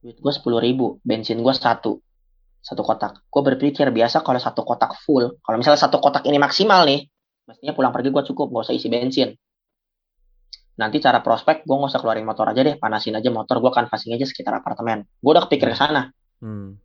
duit 0.00 0.20
gue 0.20 0.32
sepuluh 0.36 0.60
ribu 0.60 1.00
bensin 1.00 1.40
gue 1.40 1.54
satu 1.56 1.96
satu 2.64 2.80
kotak. 2.80 3.28
Gue 3.28 3.42
berpikir 3.44 3.92
biasa 3.92 4.24
kalau 4.24 4.40
satu 4.40 4.64
kotak 4.64 4.96
full 5.04 5.36
kalau 5.44 5.56
misalnya 5.60 5.76
satu 5.76 6.00
kotak 6.00 6.24
ini 6.24 6.40
maksimal 6.40 6.88
nih 6.88 7.04
mestinya 7.44 7.76
pulang 7.76 7.92
pergi 7.92 8.08
gue 8.08 8.24
cukup 8.32 8.48
gak 8.48 8.72
usah 8.72 8.74
isi 8.74 8.88
bensin. 8.88 9.36
Nanti 10.80 10.96
cara 10.98 11.20
prospek 11.20 11.68
gue 11.68 11.76
gak 11.76 11.92
usah 11.92 12.00
keluarin 12.00 12.24
motor 12.24 12.48
aja 12.48 12.64
deh 12.64 12.80
panasin 12.80 13.14
aja 13.20 13.28
motor 13.28 13.60
gue 13.60 13.68
canvassing 13.68 14.16
aja 14.16 14.24
sekitar 14.24 14.56
apartemen. 14.56 15.04
Gue 15.20 15.30
udah 15.36 15.44
kepikir 15.44 15.68
ke 15.70 15.76
sana 15.76 16.08
Hmm. 16.44 16.76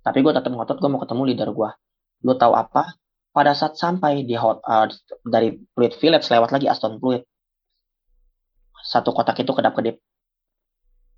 tapi 0.00 0.24
gue 0.24 0.32
tetap 0.32 0.48
ngotot 0.48 0.80
gue 0.80 0.88
mau 0.88 1.02
ketemu 1.02 1.22
leader 1.28 1.50
gue 1.52 1.70
lu 2.24 2.32
tahu 2.38 2.52
apa? 2.56 2.94
Pada 3.32 3.52
saat 3.56 3.80
sampai 3.80 4.28
di 4.28 4.36
hot 4.36 4.60
uh, 4.64 4.88
dari 5.24 5.56
Pluit 5.72 5.92
Village 5.96 6.28
lewat 6.28 6.52
lagi 6.52 6.68
Aston 6.68 7.00
Pluit 7.00 7.24
satu 8.82 9.14
kotak 9.14 9.38
itu 9.40 9.52
kedap 9.54 9.72
kedip 9.76 10.00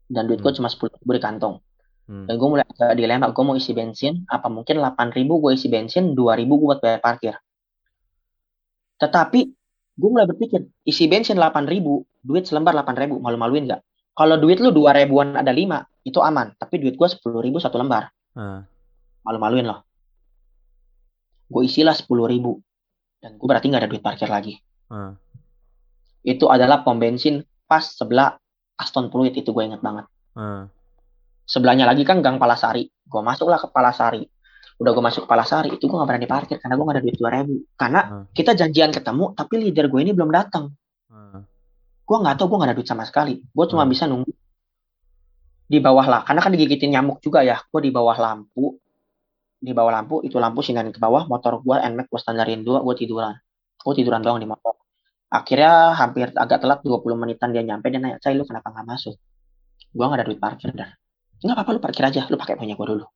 dan 0.09 0.29
duit 0.29 0.39
gue 0.39 0.51
Hmm. 0.51 0.59
cuma 0.63 0.69
sepuluh 0.71 0.93
ribu 1.01 1.11
di 1.17 1.23
kantong 1.23 1.59
Hmm. 2.05 2.29
dan 2.29 2.37
gue 2.37 2.49
mulai 2.53 2.69
agak 2.69 3.01
dilema 3.01 3.33
gue 3.33 3.45
mau 3.45 3.57
isi 3.57 3.73
bensin 3.73 4.29
apa 4.29 4.53
mungkin 4.53 4.77
8000 4.77 5.25
gue 5.25 5.51
isi 5.57 5.73
bensin 5.73 6.12
2000 6.12 6.45
gue 6.45 6.67
buat 6.69 6.81
bayar 6.85 7.01
parkir 7.01 7.33
tetapi 9.01 9.40
gue 9.95 10.09
mulai 10.12 10.29
berpikir 10.29 10.69
isi 10.85 11.09
bensin 11.09 11.40
8000 11.40 11.81
duit 12.21 12.45
selembar 12.45 12.77
8000 12.77 13.21
malu-maluin 13.21 13.64
nggak 13.64 13.81
kalau 14.12 14.37
duit 14.37 14.61
lu 14.61 14.69
2 14.69 14.85
ribuan 15.01 15.33
ada 15.33 15.49
5 15.49 15.64
itu 16.05 16.21
aman 16.21 16.53
tapi 16.61 16.77
duit 16.77 16.95
gue 16.95 17.09
10.000 17.09 17.25
satu 17.57 17.81
lembar 17.81 18.12
Ah. 18.35 18.67
malu-maluin 19.25 19.64
loh 19.64 19.81
gue 21.49 21.62
isilah 21.64 21.97
10.000 21.97 22.05
dan 23.23 23.40
gue 23.40 23.47
berarti 23.49 23.67
nggak 23.71 23.81
ada 23.81 23.90
duit 23.90 24.03
parkir 24.05 24.29
lagi 24.29 24.61
Ah. 24.93 25.17
itu 26.21 26.45
adalah 26.53 26.85
pom 26.85 27.01
bensin 27.01 27.40
pas 27.64 27.81
sebelah 27.81 28.37
Aston 28.77 29.09
Pluit 29.09 29.33
itu 29.33 29.57
gue 29.57 29.64
inget 29.64 29.81
banget 29.81 30.05
Ah. 30.37 30.69
Sebelahnya 31.45 31.85
lagi 31.89 32.03
kan 32.05 32.21
Gang 32.25 32.37
Palasari. 32.41 32.89
Gue 33.05 33.23
masuklah 33.23 33.61
ke 33.61 33.69
Palasari. 33.71 34.25
Udah 34.75 34.91
gue 34.91 35.05
masuk 35.05 35.25
ke 35.25 35.29
Palasari, 35.31 35.71
itu 35.79 35.87
gue 35.87 35.97
gak 35.97 36.09
berani 36.09 36.27
parkir 36.27 36.59
karena 36.59 36.75
gue 36.75 36.85
gak 36.85 36.97
ada 36.99 37.03
duit 37.07 37.17
2000. 37.17 37.79
Karena 37.79 38.01
Hmm. 38.03 38.25
kita 38.35 38.59
janjian 38.59 38.91
ketemu, 38.91 39.31
tapi 39.39 39.55
leader 39.63 39.87
gue 39.87 40.01
ini 40.03 40.11
belum 40.11 40.35
datang. 40.35 40.75
Ah. 41.15 41.47
Gue 42.05 42.17
nggak 42.21 42.37
tahu 42.37 42.47
gue 42.51 42.59
gak 42.59 42.69
ada 42.75 42.77
duit 42.77 42.89
sama 42.91 43.07
sekali. 43.07 43.39
Gue 43.39 43.67
cuma 43.71 43.87
Hmm. 43.87 43.93
bisa 43.95 44.05
nunggu 44.11 44.33
di 45.65 45.79
bawah 45.81 46.07
lah. 46.11 46.21
Karena 46.27 46.41
kan 46.43 46.51
digigitin 46.53 46.91
nyamuk 46.93 47.23
juga 47.23 47.41
ya. 47.47 47.57
Gue 47.71 47.81
di 47.87 47.95
bawah 47.95 48.19
lampu. 48.19 48.77
Di 49.65 49.73
bawah 49.73 49.93
lampu, 49.95 50.21
itu 50.27 50.37
lampu 50.37 50.61
sinarin 50.61 50.93
ke 50.93 51.01
bawah. 51.01 51.25
Motor 51.25 51.65
gue 51.65 51.77
NMAX 51.81 52.11
gue 52.11 52.21
standarin 52.21 52.61
dua, 52.67 52.85
gue 52.85 52.95
tiduran. 52.99 53.33
Gue 53.81 53.95
tiduran 53.97 54.21
doang 54.21 54.37
di 54.43 54.45
motor. 54.45 54.77
Akhirnya 55.33 55.97
hampir 55.97 56.31
agak 56.37 56.61
telat 56.61 56.81
20 56.85 57.17
menitan 57.17 57.51
dia 57.55 57.65
nyampe. 57.65 57.89
Dia 57.89 57.99
nanya, 58.03 58.19
Cai 58.21 58.37
lu 58.37 58.45
kenapa 58.45 58.71
gak 58.75 58.87
masuk? 58.87 59.17
Gue 59.95 60.05
gak 60.05 60.19
ada 60.21 60.27
duit 60.29 60.39
parkir 60.39 60.71
dah. 60.77 60.91
Nggak 61.45 61.55
apa-apa 61.55 61.71
lu 61.77 61.81
parkir 61.85 62.05
aja. 62.09 62.25
Lu 62.27 62.41
pakai 62.41 62.57
punya 62.57 62.75
gue 62.75 62.87
dulu. 62.89 63.07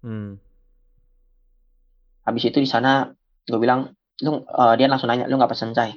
Hmm. 0.00 0.36
habis 2.20 2.46
itu 2.46 2.56
di 2.56 2.68
sana 2.68 3.08
gue 3.42 3.58
bilang 3.58 3.90
lu 4.22 4.44
eh, 4.44 4.74
dia 4.78 4.86
langsung 4.86 5.08
nanya 5.08 5.26
lu 5.26 5.34
nggak 5.34 5.50
pesen 5.50 5.72
cai 5.72 5.96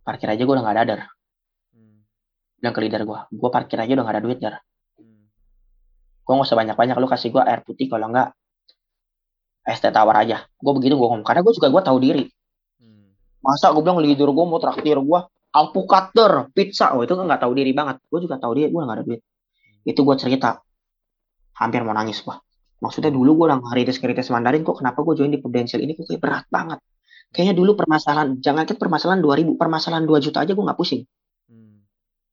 parkir 0.00 0.30
aja 0.30 0.40
gue 0.40 0.50
udah 0.50 0.62
nggak 0.62 0.76
ada 0.78 0.84
dar 0.86 1.00
Hmm. 1.70 2.02
bilang 2.58 2.74
ke 2.74 2.80
leader 2.80 3.02
gue 3.04 3.18
gue 3.30 3.50
parkir 3.50 3.78
aja 3.78 3.92
udah 3.92 4.02
nggak 4.02 4.16
ada 4.16 4.24
duit 4.24 4.38
dar 4.38 4.54
Hmm. 4.96 5.26
gue 6.22 6.32
nggak 6.32 6.46
usah 6.48 6.56
banyak 6.56 6.76
banyak 6.78 6.96
lu 6.96 7.06
kasih 7.06 7.28
gue 7.30 7.42
air 7.42 7.60
putih 7.62 7.86
kalau 7.86 8.08
nggak 8.08 8.30
es 9.66 9.78
teh 9.78 9.92
tawar 9.92 10.16
aja 10.22 10.46
gue 10.46 10.72
begitu 10.72 10.94
gue 10.96 11.06
ngomong 11.06 11.26
karena 11.26 11.42
gue 11.44 11.52
juga 11.52 11.68
gue 11.68 11.82
tahu 11.84 11.98
diri 12.00 12.24
Hmm. 12.80 13.12
masa 13.44 13.74
gue 13.74 13.82
bilang 13.84 14.00
leader 14.00 14.30
gue 14.30 14.44
mau 14.46 14.58
traktir 14.58 14.96
gue 14.96 15.20
alpukater 15.50 16.48
pizza 16.50 16.94
oh 16.94 17.02
itu 17.02 17.12
kan 17.12 17.26
nggak 17.26 17.42
tahu 17.42 17.52
diri 17.52 17.70
banget 17.70 17.98
gue 18.06 18.20
juga 18.22 18.38
tahu 18.38 18.54
diri 18.56 18.70
gue 18.70 18.80
nggak 18.80 18.96
ada 18.96 19.04
duit 19.04 19.20
itu 19.82 20.00
gue 20.00 20.16
cerita 20.16 20.62
hampir 21.60 21.84
mau 21.84 21.92
nangis 21.92 22.24
gue 22.24 22.36
maksudnya 22.80 23.12
dulu 23.12 23.36
gue 23.36 23.46
udah 23.52 23.60
ngeritis 23.60 24.00
ngeritis 24.00 24.32
Mandarin 24.32 24.64
kok 24.64 24.80
kenapa 24.80 25.04
gue 25.04 25.14
join 25.20 25.28
di 25.28 25.38
Prudential 25.38 25.84
ini 25.84 25.92
kok 25.92 26.08
kayak 26.08 26.20
berat 26.24 26.46
banget 26.48 26.80
kayaknya 27.30 27.54
dulu 27.54 27.76
permasalahan 27.76 28.40
jangan 28.40 28.64
kan 28.64 28.76
permasalahan 28.80 29.20
2000 29.20 29.60
permasalahan 29.60 30.04
2 30.08 30.24
juta 30.24 30.38
aja 30.42 30.52
gue 30.56 30.64
nggak 30.64 30.80
pusing 30.80 31.04
Hmm. 31.46 31.84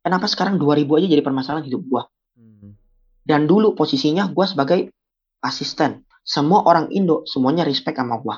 kenapa 0.02 0.26
sekarang 0.32 0.56
2000 0.58 0.98
aja 0.98 1.08
jadi 1.12 1.22
permasalahan 1.22 1.68
hidup 1.68 1.84
gue 1.84 2.04
Hmm. 2.40 2.74
dan 3.28 3.46
dulu 3.46 3.76
posisinya 3.76 4.32
gue 4.32 4.46
sebagai 4.48 4.80
asisten 5.44 6.08
semua 6.24 6.64
orang 6.64 6.88
Indo 6.96 7.28
semuanya 7.28 7.68
respect 7.68 8.00
sama 8.00 8.18
gue 8.24 8.36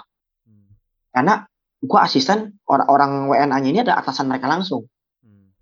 Hmm. 0.49 0.73
karena 1.13 1.45
gue 1.79 1.99
asisten 2.01 2.59
orang-orang 2.67 3.31
WNA-nya 3.31 3.69
ini 3.71 3.79
ada 3.85 3.95
atasan 4.01 4.27
mereka 4.27 4.49
langsung 4.49 4.89
Hmm. 5.21 5.53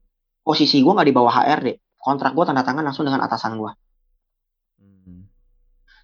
posisi 0.41 0.79
gue 0.79 0.89
nggak 0.95 1.07
di 1.11 1.13
bawah 1.13 1.33
HRD 1.43 1.75
kontrak 1.99 2.31
gue 2.33 2.45
tanda 2.47 2.63
tangan 2.63 2.87
langsung 2.87 3.03
dengan 3.03 3.21
atasan 3.27 3.59
gue 3.59 3.69
Hmm. 3.69 3.86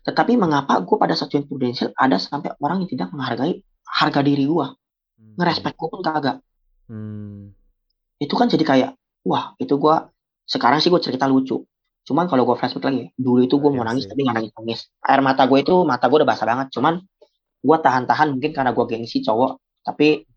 Tetapi 0.04 0.36
mengapa 0.36 0.84
gue 0.84 0.98
pada 1.00 1.16
saat 1.16 1.32
join 1.32 1.48
Prudential 1.48 1.92
ada 1.96 2.20
sampai 2.20 2.52
orang 2.60 2.84
yang 2.84 2.90
tidak 2.92 3.10
menghargai 3.12 3.64
harga 3.88 4.22
diri 4.22 4.46
gue 4.46 4.68
Hmm. 5.14 5.38
ngerespek 5.38 5.74
gue 5.78 5.88
pun 5.88 6.02
kagak 6.02 6.38
Hmm. 6.90 7.54
itu 8.18 8.34
kan 8.36 8.50
jadi 8.50 8.66
kayak 8.66 8.90
wah 9.24 9.56
itu 9.56 9.72
gue 9.74 9.96
sekarang 10.44 10.84
sih 10.84 10.92
gue 10.92 11.00
cerita 11.00 11.26
lucu 11.26 11.64
cuman 12.04 12.28
kalau 12.28 12.44
gue 12.44 12.56
flashback 12.60 12.84
lagi 12.84 13.04
dulu 13.16 13.40
itu 13.42 13.56
gue 13.56 13.72
mau 13.72 13.80
Iya 13.80 13.88
nangis 13.88 14.04
sih. 14.04 14.12
tapi 14.12 14.20
nggak 14.28 14.36
nangis 14.36 14.52
nangis 14.60 14.80
air 15.00 15.22
mata 15.24 15.48
gue 15.48 15.60
itu 15.64 15.76
mata 15.88 16.06
gue 16.12 16.18
udah 16.20 16.28
basah 16.28 16.44
banget 16.44 16.68
cuman 16.76 17.00
gue 17.64 17.78
tahan-tahan 17.80 18.28
mungkin 18.36 18.52
karena 18.52 18.76
gue 18.76 18.86
gengsi 18.90 19.24
cowok 19.24 19.52
tapi 19.88 20.28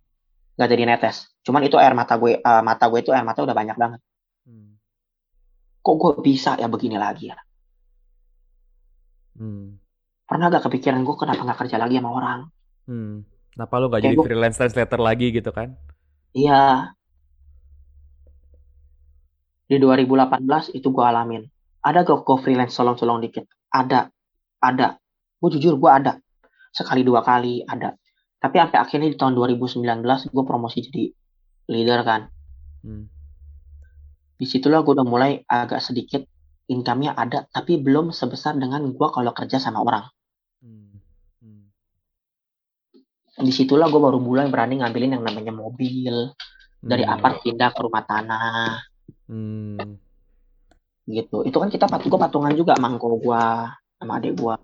nggak 0.54 0.68
jadi 0.70 0.82
netes 0.86 1.16
cuman 1.42 1.66
itu 1.66 1.74
air 1.74 1.90
mata 1.90 2.14
gue 2.14 2.38
eh, 2.38 2.62
mata 2.62 2.84
gue 2.86 2.98
itu 3.02 3.10
air 3.10 3.26
mata 3.26 3.42
udah 3.42 3.56
banyak 3.56 3.74
banget 3.74 4.00
Hmm. 4.46 4.78
kok 5.82 5.94
gue 5.98 6.12
bisa 6.22 6.54
ya 6.54 6.70
begini 6.70 6.94
lagi 6.94 7.34
ya 7.34 7.36
Hmm. 9.36 9.76
pernah 10.24 10.50
gak 10.50 10.66
kepikiran 10.66 11.04
gue 11.04 11.14
kenapa 11.14 11.38
nggak 11.38 11.58
kerja 11.60 11.76
lagi 11.76 12.00
sama 12.00 12.10
orang. 12.10 12.40
Hmm. 12.88 13.22
Kenapa 13.52 13.74
lu 13.78 13.86
gak 13.86 14.00
Kayak 14.00 14.04
jadi 14.04 14.16
gua- 14.16 14.26
freelance 14.26 14.56
translator 14.56 15.00
lagi 15.00 15.26
gitu 15.30 15.50
kan? 15.52 15.76
iya. 16.32 16.90
Di 19.66 19.76
2018 19.76 20.72
itu 20.72 20.88
gue 20.88 21.04
alamin. 21.04 21.42
Ada 21.82 22.02
gak 22.02 22.22
gue 22.22 22.36
freelance 22.38 22.74
solong-solong 22.74 23.18
dikit. 23.20 23.46
Ada. 23.68 24.10
Ada. 24.58 24.98
Gue 25.36 25.50
jujur 25.52 25.76
gue 25.76 25.90
ada. 25.90 26.18
Sekali 26.70 27.02
dua 27.02 27.22
kali 27.22 27.62
ada. 27.62 27.94
Tapi 28.36 28.56
sampai 28.56 28.78
akhirnya 28.78 29.08
di 29.10 29.18
tahun 29.18 29.34
2019 29.34 29.82
gue 30.28 30.44
promosi 30.44 30.78
jadi 30.82 31.04
leader 31.68 32.00
kan. 32.02 32.22
Hmm. 32.82 33.10
di 34.36 34.44
situlah 34.44 34.84
gue 34.84 34.92
udah 34.92 35.08
mulai 35.08 35.40
agak 35.48 35.80
sedikit 35.80 36.20
income-nya 36.66 37.14
ada 37.14 37.46
tapi 37.48 37.78
belum 37.78 38.10
sebesar 38.10 38.58
dengan 38.58 38.82
gue 38.90 39.08
kalau 39.10 39.30
kerja 39.30 39.62
sama 39.62 39.82
orang 39.82 40.04
Hmm. 40.62 40.98
Hmm. 41.40 41.64
di 43.38 43.52
situlah 43.52 43.86
gue 43.86 44.00
baru 44.00 44.18
mulai 44.18 44.48
berani 44.48 44.80
ngambilin 44.80 45.20
yang 45.20 45.24
namanya 45.24 45.52
mobil 45.52 46.32
dari 46.80 47.04
Hmm. 47.06 47.14
apart 47.14 47.44
pindah 47.44 47.70
ke 47.70 47.80
rumah 47.84 48.02
tanah 48.02 48.82
Hmm. 49.30 49.98
gitu 51.06 51.46
itu 51.46 51.54
kan 51.54 51.70
kita 51.70 51.86
pat 51.86 52.02
gue 52.02 52.18
patungan 52.18 52.50
juga 52.56 52.74
mangko 52.82 53.14
gue 53.22 53.42
sama 53.96 54.12
adik 54.18 54.34
gue 54.34 54.54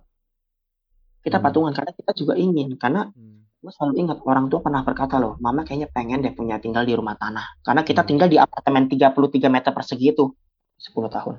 kita 1.22 1.38
Hmm. 1.38 1.46
patungan 1.46 1.70
karena 1.70 1.92
kita 1.94 2.12
juga 2.18 2.34
ingin 2.34 2.74
karena 2.74 3.06
Hmm. 3.14 3.46
gue 3.62 3.70
selalu 3.70 3.94
ingat 4.02 4.18
orang 4.26 4.50
tua 4.50 4.58
pernah 4.58 4.82
berkata 4.82 5.22
loh 5.22 5.38
mama 5.38 5.62
kayaknya 5.62 5.86
pengen 5.94 6.18
deh 6.18 6.34
punya 6.34 6.58
tinggal 6.58 6.82
di 6.82 6.98
rumah 6.98 7.14
tanah 7.14 7.62
karena 7.62 7.86
kita 7.86 8.02
Hmm. 8.02 8.08
tinggal 8.10 8.26
di 8.26 8.42
apartemen 8.42 8.90
33 8.90 9.46
meter 9.46 9.70
persegi 9.70 10.10
itu 10.10 10.34
10 10.82 11.06
tahun 11.06 11.38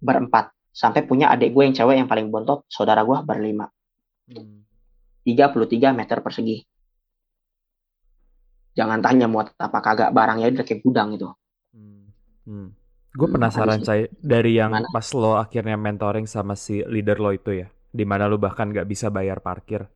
berempat 0.00 0.52
sampai 0.72 1.02
punya 1.08 1.32
adik 1.34 1.50
gue 1.54 1.62
yang 1.66 1.74
cewek 1.76 1.96
yang 2.00 2.08
paling 2.10 2.28
bontot 2.32 2.64
saudara 2.68 3.02
gue 3.04 3.18
berlima 3.24 3.66
Hmm. 4.28 4.66
33 5.26 5.88
meter 5.98 6.18
persegi 6.24 6.56
jangan 8.78 9.00
tanya 9.04 9.26
muat 9.32 9.48
apa 9.66 9.78
kagak 9.86 10.10
barangnya 10.16 10.46
udah 10.54 10.64
kayak 10.68 10.80
gudang 10.86 11.08
itu 11.16 11.26
Hmm. 11.74 12.04
Hmm. 12.46 12.68
Gue 13.16 13.28
Hmm, 13.28 13.32
penasaran, 13.32 13.80
habis 13.80 13.80
Cai, 13.86 14.12
dari 14.20 14.52
yang 14.60 14.72
Gimana? 14.72 14.88
pas 14.92 15.08
lo 15.16 15.40
akhirnya 15.40 15.76
mentoring 15.80 16.26
sama 16.28 16.52
si 16.64 16.84
leader 16.84 17.16
lo 17.24 17.30
itu 17.32 17.50
ya, 17.64 17.68
di 17.98 18.04
mana 18.04 18.28
lo 18.30 18.36
bahkan 18.36 18.68
gak 18.76 18.88
bisa 18.92 19.08
bayar 19.08 19.40
parkir, 19.40 19.88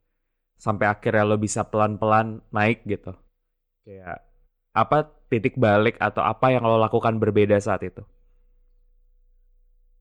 sampai 0.65 0.85
akhirnya 0.93 1.23
lo 1.29 1.37
bisa 1.41 1.61
pelan-pelan 1.71 2.27
naik 2.55 2.79
gitu. 2.87 3.13
Kayak 3.85 4.17
apa 4.75 4.97
titik 5.31 5.55
balik 5.59 5.95
atau 6.01 6.23
apa 6.25 6.47
yang 6.55 6.63
lo 6.69 6.77
lakukan 6.81 7.15
berbeda 7.23 7.57
saat 7.61 7.83
itu? 7.89 8.03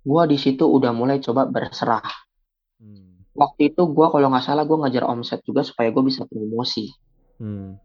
Gue 0.00 0.22
di 0.32 0.38
situ 0.40 0.64
udah 0.64 0.92
mulai 0.96 1.20
coba 1.20 1.46
berserah. 1.48 2.04
Hmm. 2.80 3.28
waktu 3.36 3.76
itu 3.76 3.92
gue 3.92 4.06
kalau 4.08 4.32
nggak 4.32 4.40
salah 4.40 4.64
gue 4.64 4.72
ngejar 4.72 5.04
omset 5.04 5.44
juga 5.44 5.60
supaya 5.60 5.92
gue 5.92 6.00
bisa 6.04 6.24
promosi. 6.24 6.88
Hmm. 7.40 7.76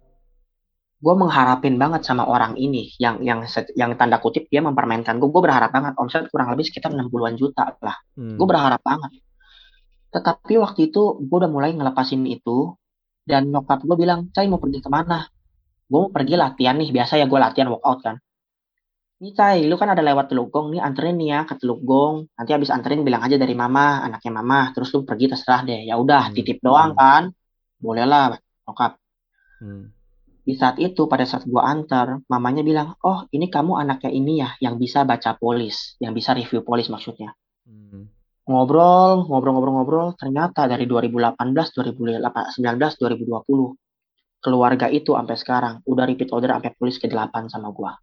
gue 0.96 1.14
mengharapin 1.14 1.76
banget 1.76 2.08
sama 2.08 2.24
orang 2.24 2.56
ini 2.56 2.96
yang 2.98 3.20
yang 3.20 3.44
yang 3.76 3.94
tanda 4.00 4.18
kutip 4.24 4.48
dia 4.48 4.64
mempermainkan 4.64 5.20
gue 5.20 5.28
gue 5.28 5.44
berharap 5.44 5.70
banget 5.76 5.94
omset 6.00 6.32
kurang 6.32 6.56
lebih 6.56 6.66
sekitar 6.66 6.96
60-an 6.96 7.36
juta 7.36 7.76
lah. 7.84 8.00
Hmm. 8.16 8.40
gue 8.40 8.48
berharap 8.48 8.80
banget. 8.80 9.12
Tetapi 10.16 10.56
waktu 10.64 10.88
itu 10.90 11.20
gue 11.20 11.38
udah 11.44 11.52
mulai 11.52 11.76
ngelepasin 11.76 12.24
itu 12.24 12.72
dan 13.28 13.52
nyokap 13.52 13.84
gue 13.84 13.96
bilang 14.00 14.32
Cai 14.32 14.48
mau 14.48 14.64
pergi 14.64 14.80
ke 14.80 14.88
mana? 14.88 15.28
Gue 15.86 16.00
mau 16.08 16.12
pergi 16.16 16.40
latihan 16.40 16.80
nih 16.80 16.90
biasa 16.96 17.20
ya 17.20 17.28
gue 17.28 17.40
latihan 17.40 17.68
workout 17.68 18.00
kan 18.00 18.16
nih 19.16 19.32
Cai 19.32 19.64
lu 19.64 19.76
kan 19.80 19.88
ada 19.96 20.04
lewat 20.04 20.32
Teluk 20.32 20.52
Gong. 20.52 20.76
Nih 20.76 20.82
anterin 20.84 21.16
nih 21.16 21.30
ya 21.32 21.40
ke 21.48 21.56
Teluk 21.56 21.82
Gong. 21.88 22.28
Nanti 22.36 22.52
habis 22.52 22.68
anterin 22.68 23.02
bilang 23.08 23.24
aja 23.24 23.40
dari 23.40 23.56
mama 23.56 24.04
anaknya 24.04 24.32
mama. 24.44 24.60
Terus 24.76 24.92
lu 24.92 25.08
pergi 25.08 25.32
terserah 25.32 25.64
deh. 25.64 25.88
Ya 25.88 25.96
udah 25.96 26.30
Hmm. 26.32 26.36
titip 26.36 26.60
doang 26.60 26.92
Hmm. 26.94 27.00
kan. 27.00 27.24
Bolehlah 27.80 28.36
nyokap 28.68 29.00
Hmm. 29.64 29.94
di 30.46 30.54
saat 30.54 30.78
itu 30.84 31.08
pada 31.08 31.24
saat 31.24 31.48
gua 31.48 31.66
antar 31.66 32.22
mamanya 32.28 32.62
bilang 32.62 32.94
oh 33.02 33.26
ini 33.32 33.48
kamu 33.48 33.82
anaknya 33.82 34.12
ini 34.12 34.34
ya 34.44 34.50
yang 34.60 34.76
bisa 34.76 35.08
baca 35.08 35.32
polis. 35.40 35.96
Yang 36.04 36.14
bisa 36.20 36.30
review 36.36 36.62
polis 36.68 36.92
maksudnya. 36.92 37.32
Hmm. 37.66 38.12
ngobrol 38.46 39.26
ngobrol 39.26 39.52
ngobrol. 39.58 39.74
Ngobrol 39.74 40.08
ternyata 40.22 40.70
dari 40.70 40.86
2018 40.86 41.74
2019 41.74 42.94
2020 42.94 43.74
keluarga 44.38 44.86
itu 44.86 45.18
sampai 45.18 45.34
sekarang 45.34 45.74
udah 45.90 46.06
repeat 46.06 46.30
order 46.30 46.54
sampai 46.54 46.78
polis 46.78 47.02
ke 47.02 47.10
8 47.10 47.50
sama 47.50 47.74
gua 47.74 47.98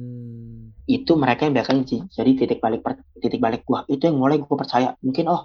Hmm. 0.00 0.72
itu 0.88 1.12
mereka 1.12 1.44
yang 1.44 1.52
biasanya 1.52 2.08
jadi 2.08 2.30
titik 2.32 2.64
balik 2.64 2.80
per- 2.80 3.04
titik 3.20 3.36
balik 3.36 3.68
gua 3.68 3.84
itu 3.84 4.08
yang 4.08 4.16
mulai 4.16 4.40
gua 4.40 4.56
percaya 4.56 4.96
mungkin 5.04 5.28
oh 5.28 5.44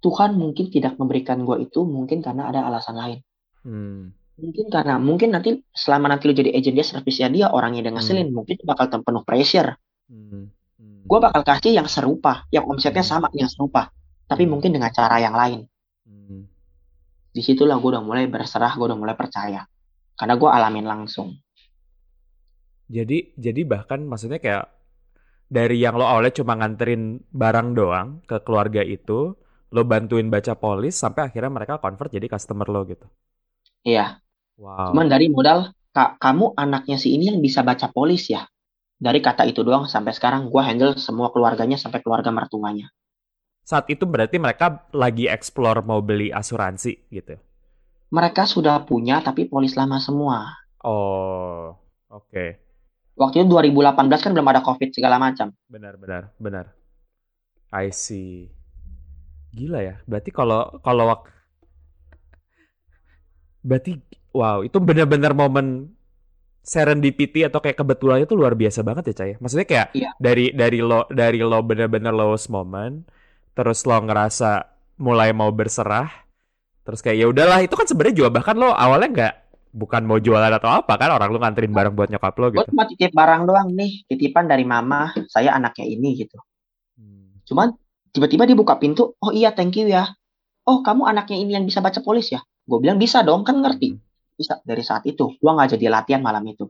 Tuhan 0.00 0.32
mungkin 0.32 0.72
tidak 0.72 0.96
memberikan 0.96 1.44
gua 1.44 1.60
itu 1.60 1.84
mungkin 1.84 2.24
karena 2.24 2.48
ada 2.48 2.64
alasan 2.64 2.96
lain 2.96 3.20
Hmm. 3.60 4.16
mungkin 4.40 4.72
karena 4.72 4.96
mungkin 4.96 5.28
nanti 5.36 5.60
selama 5.76 6.08
nanti 6.08 6.24
lu 6.24 6.32
jadi 6.32 6.56
agent 6.56 6.72
dia 6.72 6.86
servisnya 6.88 7.28
dia 7.28 7.46
orangnya 7.52 7.84
yang 7.84 8.00
ngeselin 8.00 8.32
mungkin 8.32 8.56
bakal 8.64 8.88
penuh 8.88 9.20
pressure 9.28 9.76
Hmm. 10.08 10.48
Hmm. 10.78 11.02
gue 11.04 11.18
bakal 11.18 11.42
kasih 11.44 11.76
yang 11.76 11.88
serupa 11.90 12.46
yang 12.48 12.64
omsetnya 12.64 13.04
Hmm. 13.04 13.12
sama 13.12 13.28
yang 13.36 13.50
serupa 13.52 13.92
tapi 14.24 14.48
Hmm. 14.48 14.56
mungkin 14.56 14.70
dengan 14.72 14.88
cara 14.88 15.20
yang 15.20 15.36
lain 15.36 15.66
Hmm. 16.06 16.46
di 17.34 17.42
situlah 17.44 17.76
gue 17.76 17.90
udah 17.92 18.00
mulai 18.00 18.24
berserah 18.30 18.72
gue 18.72 18.86
udah 18.88 18.96
mulai 18.96 19.18
percaya 19.18 19.66
karena 20.16 20.34
gue 20.38 20.48
alamin 20.48 20.86
langsung 20.86 21.34
Jadi 22.86 23.34
jadi 23.34 23.60
bahkan 23.66 24.00
maksudnya 24.06 24.38
kayak 24.38 24.64
dari 25.50 25.76
yang 25.84 25.94
lo 26.00 26.06
awalnya 26.06 26.34
cuma 26.40 26.54
nganterin 26.60 27.02
barang 27.42 27.68
doang 27.78 28.08
ke 28.30 28.36
keluarga 28.46 28.82
itu, 28.86 29.34
lo 29.74 29.82
bantuin 29.92 30.28
baca 30.34 30.54
polis 30.64 30.94
sampai 31.02 31.22
akhirnya 31.30 31.52
mereka 31.58 31.74
convert 31.84 32.10
jadi 32.16 32.26
customer 32.34 32.68
lo 32.74 32.82
gitu. 32.92 33.06
iya 33.92 34.06
Wow. 34.58 34.88
cuman 34.88 35.06
dari 35.12 35.26
modal 35.36 35.58
"Kak, 35.96 36.10
kamu 36.24 36.46
anaknya 36.64 36.96
si 37.02 37.08
ini 37.16 37.24
yang 37.30 37.40
bisa 37.46 37.60
baca 37.70 37.86
polis 37.96 38.22
ya 38.34 38.42
dari 39.06 39.20
kata 39.26 39.42
itu 39.52 39.60
doang 39.68 39.84
sampai 39.94 40.12
sekarang 40.18 40.42
gue 40.52 40.62
handle 40.68 40.92
semua 41.06 41.28
keluarganya 41.34 41.78
sampai 41.84 42.00
keluarga 42.04 42.30
mertuanya 42.38 42.86
Saat 43.70 43.86
itu 43.94 44.04
berarti 44.12 44.36
mereka 44.44 44.66
lagi 45.02 45.24
explore 45.36 45.80
mau 45.88 46.00
beli 46.08 46.28
asuransi 46.40 46.92
gitu. 47.16 47.34
mereka 48.16 48.42
sudah 48.52 48.76
punya 48.88 49.16
tapi 49.26 49.42
polis 49.52 49.72
lama 49.80 49.98
semua 50.06 50.38
Oh, 50.84 51.76
oke. 52.08 52.44
Waktu 53.16 53.42
itu 53.42 53.48
2018 53.48 53.96
kan 54.20 54.30
belum 54.36 54.46
ada 54.46 54.60
covid 54.60 54.92
segala 54.92 55.16
macam 55.16 55.50
Benar, 55.66 55.96
benar, 55.96 56.22
benar. 56.36 56.64
I 57.72 57.90
see. 57.90 58.52
Gila 59.50 59.80
ya. 59.82 59.94
Berarti 60.04 60.30
kalau 60.30 60.78
kalau 60.80 61.10
wak- 61.10 61.32
berarti 63.60 63.98
wow, 64.30 64.62
itu 64.62 64.78
benar-benar 64.78 65.34
momen 65.34 65.90
serendipity 66.62 67.46
atau 67.46 67.62
kayak 67.62 67.78
kebetulan 67.78 68.22
itu 68.22 68.34
luar 68.34 68.54
biasa 68.54 68.82
banget 68.82 69.10
ya, 69.10 69.14
Cai. 69.22 69.32
Maksudnya 69.38 69.66
kayak 69.66 69.88
Iya. 69.94 70.10
dari 70.18 70.50
dari 70.54 70.78
lo 70.82 71.06
dari 71.10 71.38
lo 71.42 71.62
benar-benar 71.62 72.14
lowest 72.14 72.50
moment, 72.50 73.06
terus 73.54 73.86
lo 73.86 73.98
ngerasa 73.98 74.66
mulai 74.98 75.30
mau 75.30 75.50
berserah, 75.50 76.10
terus 76.82 77.02
kayak 77.02 77.16
ya 77.22 77.26
udahlah, 77.30 77.62
itu 77.62 77.74
kan 77.74 77.86
sebenarnya 77.86 78.16
juga 78.18 78.30
bahkan 78.34 78.56
lo 78.58 78.70
awalnya 78.74 79.08
nggak 79.14 79.34
bukan 79.76 80.08
mau 80.08 80.16
jualan 80.16 80.48
atau 80.56 80.72
apa 80.72 80.96
kan 80.96 81.12
orang 81.12 81.28
lo 81.28 81.38
nganterin 81.44 81.68
barang 81.68 81.92
buat 81.92 82.08
nyokap 82.08 82.34
lo 82.40 82.48
gue 82.48 82.64
gitu. 82.64 82.72
cuma 82.72 82.88
titip 82.88 83.12
barang 83.12 83.42
doang 83.44 83.68
nih 83.76 84.08
titipan 84.08 84.48
dari 84.48 84.64
mama 84.64 85.12
saya 85.28 85.52
anaknya 85.52 85.84
ini 85.84 86.16
gitu 86.16 86.40
Hmm. 86.96 87.44
Cuman 87.44 87.76
tiba-tiba 88.10 88.48
dia 88.48 88.56
buka 88.56 88.80
pintu, 88.80 89.14
oh 89.20 89.32
iya 89.32 89.52
thank 89.52 89.76
you 89.76 89.86
ya. 89.86 90.16
Oh 90.66 90.82
kamu 90.82 91.06
anaknya 91.06 91.38
ini 91.38 91.52
yang 91.54 91.64
bisa 91.68 91.84
baca 91.84 92.00
polis 92.02 92.32
ya? 92.32 92.42
Gue 92.66 92.82
bilang 92.82 92.98
bisa 92.98 93.22
dong, 93.22 93.46
kan 93.46 93.60
ngerti. 93.62 93.94
Bisa 94.34 94.58
dari 94.66 94.82
saat 94.82 95.06
itu, 95.06 95.36
gue 95.38 95.50
nggak 95.52 95.78
jadi 95.78 95.86
latihan 95.92 96.20
malam 96.24 96.42
itu. 96.48 96.66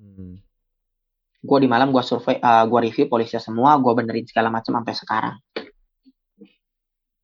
Hmm. 0.00 0.40
Gue 1.40 1.58
di 1.62 1.68
malam 1.70 1.94
gue 1.94 2.02
survei, 2.04 2.36
eh, 2.36 2.64
gue 2.66 2.80
review 2.90 3.06
polisnya 3.08 3.40
semua, 3.40 3.78
gue 3.78 3.92
benerin 3.94 4.26
segala 4.26 4.52
macam 4.52 4.76
sampai 4.76 4.94
sekarang. 4.96 5.36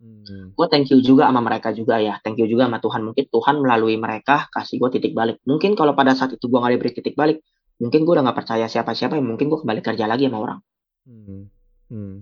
Hmm. 0.07 0.55
Gue 0.55 0.67
thank 0.71 0.87
you 0.95 1.03
juga 1.03 1.27
sama 1.27 1.43
mereka 1.43 1.75
juga 1.75 1.99
ya, 1.99 2.23
thank 2.23 2.39
you 2.39 2.47
juga 2.47 2.71
sama 2.71 2.79
Tuhan. 2.79 3.03
Mungkin 3.11 3.25
Tuhan 3.27 3.55
melalui 3.59 3.99
mereka 3.99 4.47
kasih 4.55 4.79
gue 4.79 4.91
titik 4.99 5.13
balik. 5.19 5.43
Mungkin 5.43 5.75
kalau 5.75 5.99
pada 5.99 6.15
saat 6.15 6.39
itu 6.39 6.47
gue 6.47 6.59
nggak 6.59 6.73
diberi 6.79 6.91
titik 6.95 7.15
balik, 7.19 7.43
mungkin 7.83 8.07
gue 8.07 8.13
udah 8.15 8.25
nggak 8.27 8.39
percaya 8.39 8.67
siapa-siapa, 8.71 9.19
mungkin 9.19 9.51
gue 9.51 9.59
kembali 9.59 9.81
kerja 9.83 10.05
lagi 10.07 10.31
sama 10.31 10.39
orang. 10.39 10.59
Hmm. 11.07 11.43
Hmm. 11.91 12.15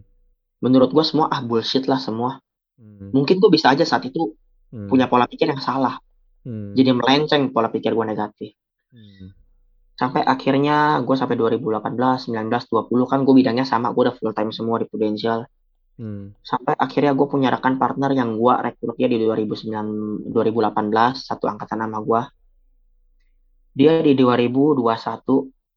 Menurut 0.65 0.91
gue 0.97 1.05
semua 1.05 1.29
ah 1.29 1.45
bullshit 1.45 1.85
lah 1.85 2.01
semua. 2.01 2.41
Hmm. 2.81 3.13
Mungkin 3.13 3.37
gue 3.41 3.51
bisa 3.53 3.73
aja 3.73 3.85
saat 3.85 4.09
itu 4.09 4.33
Hmm. 4.75 4.91
punya 4.91 5.07
pola 5.07 5.31
pikir 5.31 5.47
yang 5.47 5.63
salah, 5.63 6.03
Hmm. 6.43 6.75
jadi 6.75 6.91
melenceng 6.99 7.55
pola 7.55 7.71
pikir 7.71 7.95
gue 7.95 8.07
negatif. 8.07 8.59
Hmm. 8.91 9.31
sampai 9.95 10.27
akhirnya 10.27 10.99
gue 11.07 11.15
sampai 11.15 11.39
2018, 11.39 12.27
19, 12.27 12.67
20 12.67 13.07
kan 13.07 13.23
gue 13.23 13.31
bidangnya 13.31 13.63
sama 13.63 13.95
gue 13.95 14.03
udah 14.11 14.15
full 14.19 14.35
time 14.35 14.51
semua 14.51 14.83
di 14.83 14.91
Prudential 14.91 15.47
Hmm. 15.95 16.35
sampai 16.43 16.75
akhirnya 16.75 17.15
gue 17.15 17.27
punya 17.31 17.55
rekan 17.55 17.79
partner 17.79 18.11
yang 18.11 18.35
gue 18.35 18.51
rekrut 18.51 18.99
dia 18.99 19.07
di 19.07 19.23
2009 19.23 20.27
2018 20.27 20.91
satu 21.15 21.47
angkatan 21.47 21.87
sama 21.87 21.99
gue 22.03 22.23
dia 23.79 24.03
di 24.03 24.19
2021 24.19 24.83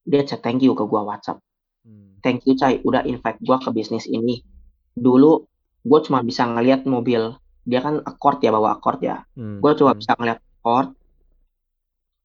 dia 0.09 0.21
chat 0.25 0.41
thank 0.41 0.65
you 0.65 0.73
ke 0.73 0.83
gue 0.85 1.01
WhatsApp 1.01 1.37
Hmm. 1.87 2.19
thank 2.19 2.43
you 2.43 2.57
Cai 2.57 2.81
udah 2.83 3.05
invite 3.07 3.39
gue 3.39 3.57
ke 3.61 3.69
bisnis 3.71 4.09
ini 4.09 4.41
dulu 4.97 5.45
gue 5.85 5.99
cuma 6.03 6.19
bisa 6.25 6.43
ngelihat 6.43 6.83
mobil 6.83 7.37
dia 7.63 7.79
kan 7.79 8.01
Accord 8.03 8.41
ya 8.43 8.51
bawa 8.51 8.75
Accord 8.75 8.99
ya 9.05 9.23
Hmm. 9.37 9.61
gue 9.61 9.71
cuma 9.77 9.93
Hmm. 9.93 10.01
bisa 10.01 10.11
ngeliat 10.17 10.39
Accord 10.41 10.97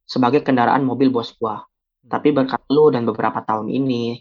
sebagai 0.09 0.41
kendaraan 0.43 0.83
mobil 0.83 1.13
bos 1.13 1.31
gue 1.37 1.57
Tapi 2.03 2.35
berkat 2.35 2.67
lu 2.67 2.91
dan 2.91 3.07
beberapa 3.07 3.47
tahun 3.47 3.71
ini, 3.71 4.19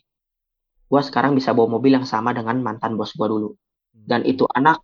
gue 0.91 1.01
sekarang 1.01 1.39
bisa 1.39 1.55
bawa 1.55 1.79
mobil 1.79 1.95
yang 1.95 2.03
sama 2.03 2.35
dengan 2.35 2.59
mantan 2.59 2.99
bos 2.99 3.15
gue 3.15 3.23
dulu. 3.23 3.55
Dan 3.95 4.27
itu 4.27 4.43
anak 4.51 4.83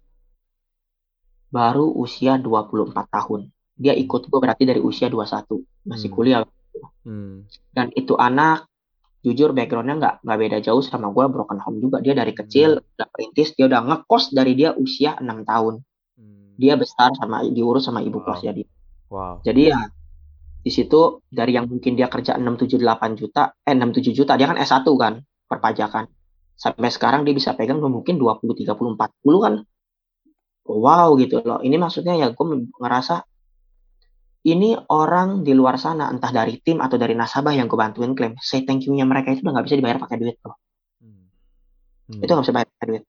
baru 1.52 1.92
usia 2.00 2.40
24 2.40 3.08
tahun. 3.12 3.52
Dia 3.78 3.94
ikut 3.94 4.32
gue 4.32 4.40
berarti 4.40 4.64
dari 4.64 4.80
usia 4.80 5.12
21, 5.12 5.64
masih 5.84 6.10
Hmm. 6.10 6.16
kuliah. 6.16 6.42
Hmm. 7.04 7.46
Dan 7.76 7.92
itu 7.94 8.16
anak, 8.16 8.68
jujur 9.22 9.52
backgroundnya 9.52 9.96
nggak 10.00 10.16
nggak 10.24 10.38
beda 10.40 10.58
jauh 10.64 10.80
sama 10.82 11.12
gue, 11.12 11.26
broken 11.28 11.60
home 11.60 11.80
juga. 11.84 12.00
Dia 12.00 12.16
dari 12.16 12.32
kecil, 12.32 12.80
udah 12.80 13.08
perintis, 13.12 13.54
dia 13.54 13.68
udah 13.68 13.82
ngekos 13.84 14.32
dari 14.32 14.56
dia 14.56 14.74
usia 14.76 15.16
6 15.20 15.44
tahun. 15.44 15.84
Hmm. 16.18 16.56
Dia 16.58 16.74
besar 16.80 17.14
sama 17.20 17.44
diurus 17.46 17.86
sama 17.86 18.00
ibu 18.02 18.24
Wow. 18.24 18.28
kosnya 18.32 18.52
dia. 18.56 18.68
Wow. 19.08 19.40
Jadi 19.44 19.62
ya 19.72 19.80
di 20.58 20.72
situ 20.74 21.24
dari 21.32 21.56
yang 21.56 21.72
mungkin 21.72 21.96
dia 21.96 22.12
kerja 22.12 22.36
6 22.36 22.60
7 22.60 22.76
8 22.82 23.16
juta, 23.16 23.56
eh 23.64 23.72
6 23.72 23.92
7 23.96 24.12
juta, 24.12 24.36
dia 24.36 24.52
kan 24.52 24.60
S1 24.60 24.84
kan, 25.00 25.14
perpajakan. 25.48 26.06
Sampai 26.58 26.90
sekarang 26.90 27.24
dia 27.24 27.34
bisa 27.34 27.54
pegang 27.56 27.80
mungkin 27.82 28.20
20 28.20 28.54
30 28.54 28.98
40 28.98 29.46
kan. 29.46 29.54
Wow 30.68 31.16
gitu 31.18 31.40
loh. 31.42 31.64
Ini 31.64 31.80
maksudnya 31.80 32.14
ya 32.20 32.28
gue 32.36 32.46
ngerasa 32.78 33.24
ini 34.48 34.80
orang 34.88 35.44
di 35.44 35.52
luar 35.52 35.76
sana 35.76 36.08
entah 36.08 36.32
dari 36.32 36.60
tim 36.64 36.80
atau 36.80 36.96
dari 36.96 37.12
nasabah 37.12 37.52
yang 37.52 37.68
gue 37.68 37.76
bantuin 37.76 38.16
klaim, 38.16 38.40
say 38.40 38.64
thank 38.64 38.88
you-nya 38.88 39.04
mereka 39.04 39.36
itu 39.36 39.44
udah 39.44 39.60
nggak 39.60 39.66
bisa 39.68 39.76
dibayar 39.76 40.00
pakai 40.00 40.18
duit 40.24 40.40
loh. 40.40 40.56
Hmm. 41.04 41.28
Hmm. 42.08 42.22
Itu 42.24 42.32
nggak 42.32 42.46
bisa 42.48 42.56
bayar 42.56 42.68
pakai 42.72 42.88
duit. 42.88 43.04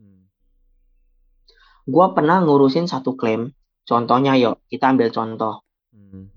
Hmm. 0.00 0.22
gue 1.84 2.06
pernah 2.16 2.40
ngurusin 2.40 2.88
satu 2.88 3.12
klaim. 3.12 3.52
Contohnya 3.84 4.38
yuk, 4.38 4.62
kita 4.70 4.88
ambil 4.88 5.10
contoh. 5.12 5.66
Hmm. 5.92 6.30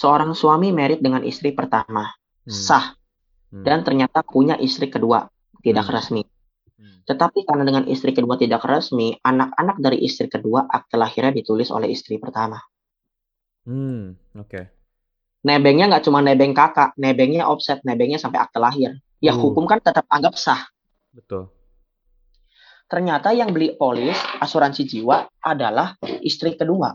Seorang 0.00 0.32
suami 0.34 0.72
merit 0.74 0.98
dengan 0.98 1.22
istri 1.22 1.52
pertama, 1.52 2.10
Hmm. 2.46 2.50
sah, 2.50 2.96
Hmm. 3.46 3.62
dan 3.62 3.86
ternyata 3.86 4.26
punya 4.26 4.58
istri 4.58 4.90
kedua, 4.90 5.30
tidak 5.62 5.86
Hmm. 5.86 5.94
resmi. 5.94 6.22
Hmm. 6.76 6.98
Tetapi 7.06 7.46
karena 7.46 7.62
dengan 7.62 7.84
istri 7.86 8.10
kedua 8.10 8.34
tidak 8.34 8.66
resmi, 8.66 9.14
anak-anak 9.22 9.76
dari 9.78 10.02
istri 10.02 10.26
kedua 10.26 10.66
akte 10.66 10.98
lahirnya 10.98 11.30
ditulis 11.30 11.70
oleh 11.70 11.88
istri 11.94 12.18
pertama. 12.18 12.58
Hmm, 13.66 14.14
oke. 14.34 14.60
Nebengnya 15.46 15.86
nggak 15.86 16.04
cuma 16.06 16.22
nebeng 16.22 16.54
kakak, 16.54 16.98
nebengnya 16.98 17.46
offset, 17.46 17.78
nebengnya 17.86 18.18
sampai 18.18 18.42
akte 18.42 18.58
lahir. 18.58 18.98
Ya 19.22 19.32
Uh. 19.32 19.38
hukum 19.38 19.64
kan 19.64 19.78
tetap 19.78 20.04
anggap 20.10 20.34
sah. 20.34 20.66
Betul. 21.14 21.48
Ternyata 22.86 23.34
yang 23.34 23.50
beli 23.50 23.74
polis 23.74 24.14
asuransi 24.38 24.86
jiwa 24.86 25.26
adalah 25.42 25.98
istri 26.22 26.54
kedua. 26.54 26.94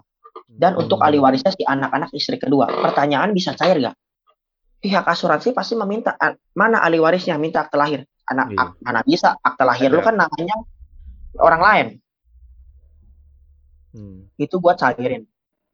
Dan 0.52 0.76
untuk 0.76 1.00
Hmm. 1.00 1.08
ahli 1.08 1.20
warisnya 1.20 1.52
si 1.52 1.64
anak-anak 1.64 2.12
istri 2.12 2.36
kedua. 2.36 2.68
Pertanyaan 2.68 3.32
bisa 3.32 3.56
cair 3.56 3.80
nggak? 3.80 3.96
Pihak 4.82 5.06
asuransi 5.06 5.54
pasti 5.54 5.78
meminta 5.78 6.18
"Ah, 6.18 6.34
mana 6.58 6.82
ahli 6.82 6.98
warisnya 6.98 7.38
minta 7.38 7.62
akte 7.62 7.78
lahir. 7.78 8.02
Anak 8.26 8.48
Iya. 8.50 8.58
ak- 8.58 8.76
mana 8.82 9.00
bisa 9.06 9.30
akte 9.38 9.62
lahir 9.62 9.94
lu 9.94 10.02
kan 10.02 10.18
namanya 10.18 10.58
orang 11.38 11.62
lain. 11.62 11.88
Hmm. 13.92 14.26
Itu 14.36 14.58
gua 14.58 14.74
cairin. 14.74 15.28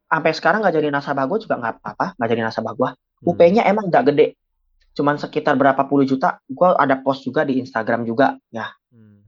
Sampai 0.08 0.32
sekarang 0.36 0.60
nggak 0.60 0.76
jadi 0.76 0.88
nasabah 0.92 1.24
gue 1.28 1.40
juga 1.44 1.56
nggak 1.56 1.74
apa-apa, 1.80 2.06
nggak 2.20 2.30
jadi 2.30 2.42
nasabah 2.44 2.74
gua. 2.74 2.90
Hmm. 2.92 3.28
UP-nya 3.32 3.64
emang 3.64 3.88
nggak 3.88 4.04
gede. 4.12 4.28
Cuman 4.92 5.16
sekitar 5.16 5.56
berapa 5.56 5.80
puluh 5.86 6.04
juta. 6.04 6.42
Gua 6.50 6.76
ada 6.76 7.00
post 7.00 7.24
juga 7.24 7.48
di 7.48 7.62
Instagram 7.62 8.04
juga. 8.04 8.36
Ya, 8.50 8.76
Hmm. 8.92 9.24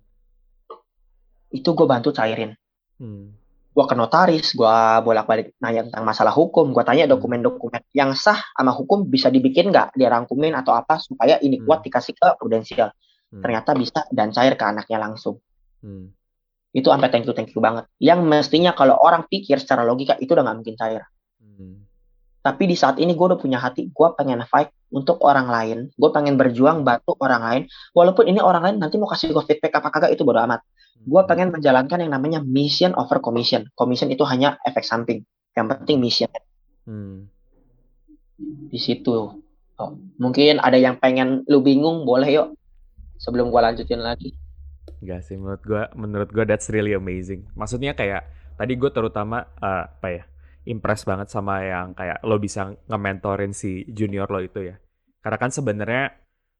itu 1.50 1.70
gue 1.72 1.88
bantu 1.88 2.12
cairin. 2.12 2.52
Hmm. 3.00 3.32
Gua 3.80 3.88
ke 3.88 3.96
notaris, 3.96 4.52
gua 4.60 5.00
bolak-balik 5.00 5.56
nanya 5.63 5.88
tentang 5.88 6.04
masalah 6.04 6.36
hukum, 6.36 6.76
gua 6.76 6.84
tanya 6.84 7.08
Hmm. 7.08 7.15
dokumen-dokumen 7.15 7.80
yang 7.96 8.12
sah 8.12 8.36
sama 8.52 8.76
hukum 8.76 9.08
bisa 9.08 9.32
dibikin 9.32 9.72
nggak, 9.72 9.96
dirangkumin 9.96 10.52
atau 10.52 10.76
apa 10.76 11.00
supaya 11.00 11.39
ini 11.39 11.63
Hmm. 11.63 11.63
kuat 11.63 11.80
dikasih 11.88 12.12
ke 12.12 12.28
prudensial. 12.36 12.92
Hmm. 13.32 13.39
Ternyata 13.39 13.72
bisa 13.80 14.04
dan 14.12 14.36
cair 14.36 14.60
ke 14.60 14.65
anaknya 14.68 15.00
langsung. 15.00 15.39
Hmm. 15.80 16.12
Itu 16.76 16.92
sampai 16.92 17.08
thank 17.08 17.24
you 17.24 17.32
thank 17.32 17.56
you 17.56 17.63
banget. 17.63 17.88
Yang 18.04 18.20
mestinya 18.28 18.76
kalau 18.76 19.00
orang 19.00 19.32
pikir 19.32 19.63
secara 19.63 19.88
logika 19.88 20.20
itu 20.20 20.28
udah 20.36 20.44
nggak 20.44 20.58
mungkin 20.60 20.76
cair. 20.76 21.08
Hmm. 21.39 21.88
Tapi 22.44 22.68
di 22.68 22.76
saat 22.76 23.00
ini 23.00 23.15
gue 23.15 23.26
udah 23.32 23.39
punya 23.39 23.63
hati, 23.63 23.88
gue 23.88 24.08
pengen 24.20 24.44
fight 24.44 24.76
untuk 24.89 25.21
orang 25.21 25.47
lain, 25.49 25.78
gue 25.93 26.10
pengen 26.10 26.36
berjuang 26.36 26.82
bantu 26.82 27.13
orang 27.21 27.41
lain, 27.45 27.63
walaupun 27.93 28.25
ini 28.25 28.41
orang 28.41 28.65
lain 28.65 28.75
nanti 28.82 28.97
mau 28.97 29.10
kasih 29.10 29.30
gue 29.30 29.43
feedback 29.45 29.78
apa 29.78 29.89
kagak 29.93 30.12
itu 30.17 30.25
bodo 30.25 30.41
amat. 30.41 30.65
Gue 31.06 31.21
pengen 31.30 31.54
menjalankan 31.54 32.02
yang 32.02 32.12
namanya 32.12 32.43
mission 32.43 32.91
over 32.97 33.23
commission. 33.23 33.69
Commission 33.78 34.12
itu 34.12 34.25
hanya 34.28 34.60
efek 34.67 34.84
samping. 34.84 35.23
Yang 35.56 35.65
penting 35.78 35.97
mission. 36.02 36.30
Hmm. 36.89 37.30
di 38.71 38.80
situ. 38.80 39.36
Oh, 39.80 39.91
mungkin 40.15 40.63
ada 40.63 40.80
yang 40.80 40.95
pengen 40.95 41.43
lu 41.47 41.60
bingung, 41.60 42.08
boleh 42.08 42.28
yuk. 42.32 42.47
Sebelum 43.19 43.52
gua 43.52 43.71
lanjutin 43.71 43.99
lagi. 43.99 44.32
Enggak 45.04 45.28
sih 45.28 45.36
menurut 45.36 45.63
gua 45.63 45.84
menurut 45.95 46.30
gua 46.32 46.43
that's 46.47 46.71
really 46.71 46.95
amazing. 46.95 47.47
Maksudnya 47.56 47.95
kayak 47.95 48.28
tadi 48.56 48.75
gue 48.75 48.91
terutama 48.91 49.47
eh, 49.60 49.86
apa 49.88 50.08
ya? 50.08 50.23
Impress 50.67 51.08
banget 51.08 51.32
sama 51.32 51.63
yang 51.63 51.95
kayak 51.95 52.19
lo 52.26 52.38
bisa 52.39 52.76
nge-mentorin 52.89 53.54
si 53.56 53.86
junior 53.91 54.28
lo 54.30 54.39
itu 54.43 54.60
ya. 54.74 54.76
Karena 55.24 55.38
kan 55.39 55.52
sebenarnya 55.52 56.12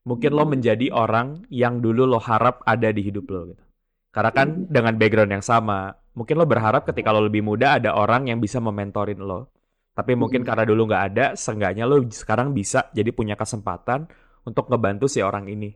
mungkin 0.04 0.32
lo 0.32 0.44
menjadi 0.48 0.92
orang 0.92 1.44
yang 1.52 1.80
dulu 1.84 2.08
lo 2.08 2.18
harap 2.20 2.64
ada 2.64 2.88
di 2.92 3.02
hidup 3.04 3.26
lo 3.30 3.40
gitu. 3.52 3.64
Karena 4.10 4.30
kan 4.34 4.66
dengan 4.66 4.94
background 4.98 5.30
yang 5.38 5.44
sama, 5.44 5.94
mungkin 6.16 6.34
lo 6.40 6.46
berharap 6.48 6.82
ketika 6.88 7.14
lo 7.14 7.22
lebih 7.22 7.44
muda 7.46 7.78
ada 7.78 7.94
orang 7.94 8.26
yang 8.28 8.40
bisa 8.42 8.58
mementorin 8.58 9.20
lo. 9.22 9.52
Tapi 9.94 10.16
mungkin 10.16 10.42
Mhm. 10.42 10.48
karena 10.48 10.64
dulu 10.66 10.82
nggak 10.90 11.04
ada, 11.14 11.26
seenggaknya 11.36 11.84
lo 11.84 12.00
sekarang 12.10 12.54
bisa 12.56 12.88
jadi 12.96 13.10
punya 13.12 13.36
kesempatan 13.38 14.08
untuk 14.48 14.66
ngebantu 14.70 15.06
si 15.06 15.20
orang 15.20 15.46
ini. 15.46 15.70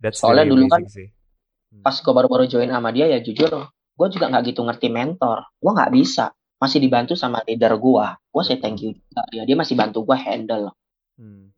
That's 0.00 0.20
Soalnya 0.20 0.48
really 0.48 0.64
dulu 0.64 0.72
kan 0.72 0.82
sih. 0.88 1.08
Pas 1.84 1.96
gua 2.00 2.14
baru-baru 2.22 2.44
join 2.48 2.70
sama 2.70 2.94
dia 2.94 3.10
ya 3.10 3.18
jujur, 3.20 3.50
gua 3.98 4.08
juga 4.08 4.30
nggak 4.30 4.54
gitu 4.54 4.60
ngerti 4.64 4.88
mentor. 4.88 5.38
Gua 5.60 5.72
nggak 5.76 5.92
bisa. 5.92 6.32
Masih 6.64 6.80
dibantu 6.80 7.12
sama 7.12 7.44
leader 7.44 7.76
gua. 7.76 8.16
Gua 8.32 8.40
say 8.40 8.56
thank 8.56 8.80
you 8.80 8.96
juga. 8.96 9.20
Dia, 9.28 9.44
dia 9.44 9.52
masih 9.52 9.76
bantu 9.76 10.00
gua 10.08 10.16
handle. 10.16 10.72
Hmm. 11.20 11.52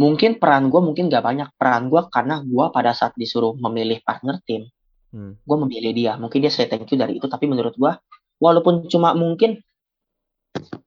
Mungkin 0.00 0.40
peran 0.40 0.72
gua 0.72 0.80
mungkin 0.80 1.12
nggak 1.12 1.20
banyak. 1.20 1.48
Peran 1.60 1.92
gua 1.92 2.08
karena 2.08 2.40
gua 2.40 2.72
pada 2.72 2.96
saat 2.96 3.12
disuruh 3.20 3.52
memilih 3.52 4.00
partner 4.00 4.40
tim, 4.48 4.64
Hmm. 5.12 5.36
gua 5.44 5.60
memilih 5.68 5.92
dia. 5.92 6.12
Mungkin 6.16 6.40
dia 6.40 6.48
say 6.48 6.64
thank 6.72 6.88
you 6.88 6.96
dari 6.96 7.20
itu, 7.20 7.28
tapi 7.28 7.44
menurut 7.44 7.76
gua, 7.76 8.00
walaupun 8.40 8.88
cuma 8.88 9.12
mungkin 9.12 9.60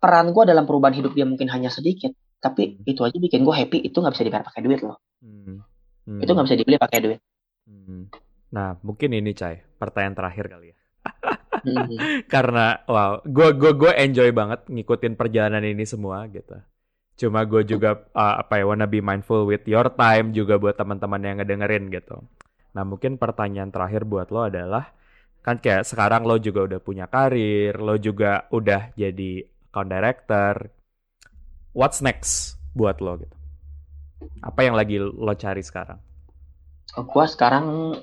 peran 0.02 0.34
gua 0.34 0.50
dalam 0.50 0.66
perubahan 0.66 0.98
hidup 0.98 1.14
dia 1.14 1.30
mungkin 1.30 1.46
hanya 1.54 1.70
sedikit, 1.70 2.10
tapi 2.42 2.82
Hmm. 2.82 2.90
itu 2.90 3.02
aja 3.06 3.18
bikin 3.22 3.46
gua 3.46 3.54
happy. 3.54 3.86
Itu 3.86 4.02
nggak 4.02 4.18
bisa 4.18 4.26
dibayar 4.26 4.46
pakai 4.50 4.62
duit 4.66 4.82
loh. 4.82 4.98
Hmm. 5.22 5.62
Hmm. 6.10 6.22
Itu 6.22 6.34
nggak 6.34 6.46
bisa 6.50 6.58
dibeli 6.58 6.78
pakai 6.82 7.00
duit. 7.06 7.20
Hmm. 7.70 8.10
Nah, 8.54 8.78
mungkin 8.86 9.14
ini 9.14 9.34
Cai, 9.34 9.62
pertanyaan 9.78 10.16
terakhir 10.18 10.46
kali 10.50 10.74
ya. 10.74 10.78
Mm. 11.66 12.24
Karena 12.34 12.80
wow, 12.86 13.26
gue 13.26 13.50
gue 13.58 13.72
gue 13.74 13.92
enjoy 13.98 14.30
banget 14.32 14.70
ngikutin 14.70 15.18
perjalanan 15.18 15.66
ini 15.66 15.84
semua 15.84 16.30
gitu. 16.30 16.56
Cuma 17.16 17.48
gue 17.48 17.64
juga 17.64 18.06
uh, 18.14 18.36
apa 18.44 18.60
ya 18.60 18.66
wanna 18.68 18.86
be 18.86 19.00
mindful 19.00 19.48
with 19.48 19.64
your 19.66 19.88
time 19.96 20.36
juga 20.36 20.60
buat 20.62 20.78
teman-teman 20.78 21.22
yang 21.24 21.36
ngedengerin 21.42 21.88
gitu. 21.90 22.22
Nah, 22.76 22.84
mungkin 22.84 23.16
pertanyaan 23.16 23.72
terakhir 23.72 24.04
buat 24.04 24.30
lo 24.30 24.52
adalah 24.52 24.92
kan 25.40 25.62
kayak 25.62 25.88
sekarang 25.88 26.28
lo 26.28 26.36
juga 26.42 26.68
udah 26.68 26.80
punya 26.84 27.08
karir, 27.08 27.80
lo 27.80 27.96
juga 27.96 28.52
udah 28.52 28.92
jadi 29.00 29.48
account 29.72 29.90
director. 29.90 30.54
What's 31.72 32.04
next 32.04 32.60
buat 32.76 33.00
lo 33.00 33.16
gitu? 33.24 33.36
Apa 34.44 34.68
yang 34.68 34.76
lagi 34.76 35.00
lo 35.00 35.34
cari 35.40 35.64
sekarang? 35.64 36.00
Gua 36.96 37.26
sekarang 37.28 37.96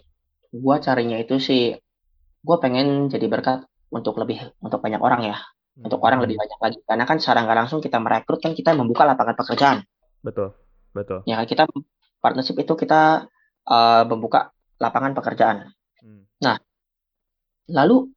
gua 0.52 0.76
carinya 0.80 1.20
itu 1.20 1.36
sih 1.36 1.76
gua 2.42 2.58
pengen 2.58 3.08
jadi 3.08 3.26
berkat 3.30 3.64
untuk 3.88 4.18
lebih 4.18 4.52
untuk 4.60 4.82
banyak 4.82 4.98
orang 4.98 5.22
ya, 5.26 5.38
untuk 5.78 6.02
orang 6.02 6.22
lebih 6.22 6.36
banyak 6.36 6.58
lagi. 6.58 6.78
Karena 6.84 7.04
kan 7.08 7.22
secara 7.22 7.46
nggak 7.46 7.58
langsung 7.66 7.80
kita 7.80 7.98
merekrut 8.02 8.42
kan 8.42 8.52
kita 8.52 8.74
membuka 8.74 9.06
lapangan 9.06 9.34
pekerjaan. 9.38 9.78
Betul, 10.20 10.54
betul. 10.94 11.22
Ya 11.24 11.42
kita 11.46 11.66
partnership 12.22 12.58
itu 12.58 12.74
kita 12.78 13.26
uh, 13.66 14.02
membuka 14.06 14.54
lapangan 14.78 15.14
pekerjaan. 15.14 15.70
Hmm. 16.02 16.26
Lalu 17.70 18.10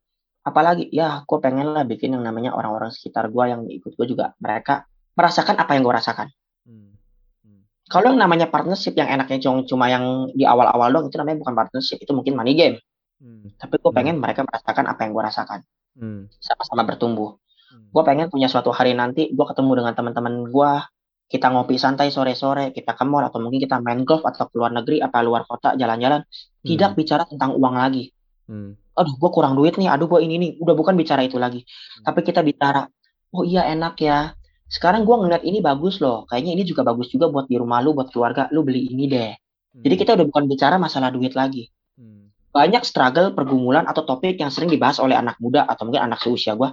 apalagi 0.45 0.89
ya 0.93 1.25
gue 1.25 1.39
pengen 1.41 1.73
lah 1.73 1.85
bikin 1.85 2.13
yang 2.13 2.21
namanya 2.21 2.53
orang-orang 2.53 2.93
sekitar 2.93 3.33
gue 3.33 3.45
yang 3.49 3.65
ikut 3.65 3.97
gue 3.97 4.07
juga 4.09 4.37
mereka 4.37 4.85
merasakan 5.17 5.57
apa 5.57 5.73
yang 5.77 5.81
gue 5.85 5.95
rasakan. 5.95 6.27
Hmm. 6.65 6.97
Hmm. 7.41 7.61
Kalau 7.89 8.13
yang 8.13 8.21
namanya 8.21 8.49
partnership 8.49 8.97
yang 8.97 9.09
enaknya 9.09 9.41
cuma 9.41 9.65
cuma 9.65 9.85
yang 9.89 10.29
di 10.33 10.45
awal-awal 10.45 10.89
doang 10.93 11.05
itu 11.09 11.17
namanya 11.17 11.41
bukan 11.41 11.53
partnership 11.57 11.97
itu 12.01 12.11
mungkin 12.13 12.33
money 12.37 12.53
game. 12.53 12.77
Hmm. 13.21 13.47
Tapi 13.55 13.75
gue 13.79 13.91
Hmm. 13.91 13.97
pengen 13.97 14.15
mereka 14.19 14.41
merasakan 14.43 14.85
apa 14.91 14.99
yang 15.07 15.11
gue 15.15 15.23
rasakan 15.23 15.59
Hmm. 15.95 16.27
sama-sama 16.43 16.83
bertumbuh. 16.83 17.39
Hmm. 17.71 17.87
Gue 17.91 18.03
pengen 18.03 18.27
punya 18.27 18.51
suatu 18.51 18.69
hari 18.75 18.91
nanti 18.93 19.31
gue 19.31 19.45
ketemu 19.47 19.71
dengan 19.83 19.93
teman-teman 19.95 20.51
gue 20.51 20.71
kita 21.25 21.49
ngopi 21.49 21.81
santai 21.81 22.13
sore-sore 22.13 22.69
kita 22.69 22.93
ke 22.93 23.03
mall 23.07 23.25
atau 23.25 23.41
mungkin 23.41 23.57
kita 23.57 23.81
main 23.81 24.05
golf 24.05 24.21
atau 24.21 24.45
keluar 24.53 24.69
negeri 24.69 25.01
apa 25.01 25.25
luar 25.25 25.41
kota 25.49 25.73
jalan-jalan 25.73 26.21
tidak 26.61 26.93
bicara 26.93 27.25
tentang 27.25 27.57
uang 27.57 27.75
lagi 27.81 28.13
Hmm. 28.45 28.77
aduh 28.93 29.17
gue 29.17 29.29
kurang 29.33 29.57
duit 29.57 29.73
nih, 29.73 29.89
aduh 29.89 30.05
gue 30.05 30.21
ini 30.21 30.37
nih, 30.37 30.51
udah 30.61 30.77
bukan 30.77 30.93
bicara 30.93 31.25
itu 31.25 31.35
lagi. 31.41 31.65
Tapi 32.05 32.21
kita 32.21 32.45
bicara, 32.45 32.85
oh 33.33 33.41
iya 33.41 33.65
enak 33.73 33.97
ya. 33.99 34.37
Sekarang 34.69 35.01
gue 35.01 35.15
ngeliat 35.17 35.41
ini 35.41 35.65
bagus 35.65 35.97
loh, 35.97 36.29
kayaknya 36.29 36.53
ini 36.53 36.63
juga 36.63 36.85
bagus 36.85 37.09
juga 37.09 37.27
buat 37.27 37.49
di 37.49 37.57
rumah 37.57 37.81
lu, 37.81 37.97
buat 37.97 38.13
keluarga, 38.13 38.45
lu 38.53 38.61
beli 38.61 38.85
ini 38.93 39.09
deh. 39.09 39.33
Jadi 39.81 39.95
kita 39.97 40.13
udah 40.15 40.25
bukan 40.29 40.45
bicara 40.47 40.77
masalah 40.77 41.09
duit 41.11 41.33
lagi. 41.35 41.67
Banyak 42.55 42.87
struggle, 42.87 43.35
pergumulan 43.35 43.83
atau 43.83 44.07
topik 44.07 44.39
yang 44.39 44.47
sering 44.47 44.71
dibahas 44.71 45.03
oleh 45.03 45.19
anak 45.19 45.35
muda 45.43 45.67
atau 45.67 45.83
mungkin 45.83 46.07
anak 46.07 46.23
seusia 46.23 46.55
gue. 46.55 46.71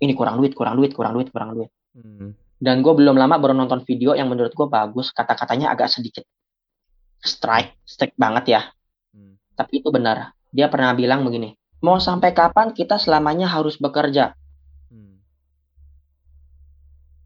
Ini 0.00 0.16
kurang 0.16 0.40
duit, 0.40 0.56
kurang 0.56 0.80
duit, 0.80 0.96
kurang 0.96 1.12
duit, 1.20 1.28
kurang 1.28 1.52
duit. 1.52 1.68
Hmm. 1.92 2.32
Dan 2.56 2.80
gue 2.80 2.96
belum 2.96 3.20
lama 3.20 3.36
baru 3.36 3.52
nonton 3.52 3.84
video 3.84 4.16
yang 4.16 4.32
menurut 4.32 4.56
gue 4.56 4.66
bagus, 4.72 5.12
kata-katanya 5.12 5.68
agak 5.68 5.92
sedikit 5.92 6.24
strike, 7.22 7.78
strike 7.86 8.18
banget 8.18 8.44
ya. 8.58 8.62
Hmm. 9.14 9.38
Tapi 9.54 9.84
itu 9.84 9.88
benar. 9.94 10.34
Dia 10.52 10.68
pernah 10.68 10.92
bilang 10.92 11.24
begini, 11.24 11.56
mau 11.80 11.96
sampai 11.96 12.36
kapan 12.36 12.76
kita 12.76 13.00
selamanya 13.00 13.48
harus 13.48 13.76
bekerja? 13.80 14.36
Hmm. 14.90 15.22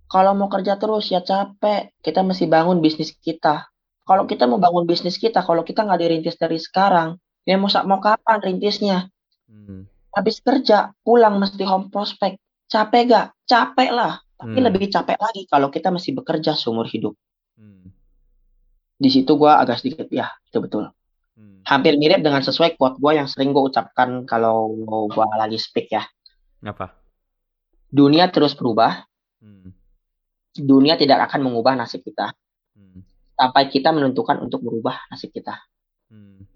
Kalau 0.06 0.36
mau 0.38 0.46
kerja 0.46 0.78
terus 0.78 1.10
ya 1.10 1.24
capek. 1.24 1.94
Kita 2.02 2.22
mesti 2.22 2.46
bangun 2.46 2.78
bisnis 2.78 3.14
kita. 3.14 3.66
Kalau 4.06 4.26
kita 4.30 4.46
mau 4.46 4.62
bangun 4.62 4.86
bisnis 4.86 5.18
kita, 5.18 5.42
kalau 5.42 5.66
kita 5.66 5.82
nggak 5.82 5.98
dirintis 5.98 6.38
dari 6.38 6.62
sekarang, 6.62 7.18
ya 7.46 7.56
mau 7.56 7.70
mau 7.86 8.02
kapan 8.02 8.42
rintisnya? 8.42 9.08
Hmm. 9.46 9.86
Habis 10.12 10.42
kerja, 10.42 10.90
pulang 11.06 11.38
mesti 11.38 11.62
home 11.62 11.88
prospect. 11.88 12.42
Capek 12.66 13.02
gak? 13.06 13.26
Capek 13.46 13.94
lah. 13.94 14.18
Tapi 14.36 14.58
Hmm. 14.58 14.66
lebih 14.68 14.90
capek 14.92 15.16
lagi 15.16 15.48
kalau 15.48 15.70
kita 15.72 15.88
masih 15.88 16.12
bekerja 16.18 16.52
seumur 16.58 16.84
hidup. 16.84 17.14
Hmm. 17.56 17.94
Di 18.98 19.08
situ 19.08 19.32
gua 19.38 19.62
agak 19.62 19.80
sedikit, 19.80 20.08
ya 20.12 20.28
itu 20.44 20.58
betul. 20.60 20.92
Hmm. 21.36 21.60
Hampir 21.64 21.96
mirip 21.96 22.20
dengan 22.24 22.40
sesuai 22.40 22.80
quote 22.80 22.96
gue 22.96 23.12
yang 23.16 23.28
sering 23.28 23.52
gue 23.52 23.60
ucapkan 23.60 24.24
kalau 24.24 24.72
gue 25.08 25.24
lagi 25.36 25.60
speak 25.60 25.92
ya. 25.92 26.04
Apa? 26.64 26.96
Dunia 27.92 28.28
terus 28.32 28.56
berubah. 28.56 29.04
Hmm. 29.40 29.72
Dunia 30.56 30.96
tidak 30.96 31.28
akan 31.28 31.44
mengubah 31.44 31.76
nasib 31.76 32.00
kita. 32.00 32.32
Hmm. 32.72 33.04
Sampai 33.36 33.68
kita 33.68 33.92
menentukan 33.92 34.40
untuk 34.40 34.64
merubah 34.64 34.96
nasib 35.12 35.28
kita. 35.32 35.60
Hmm. 36.08 36.48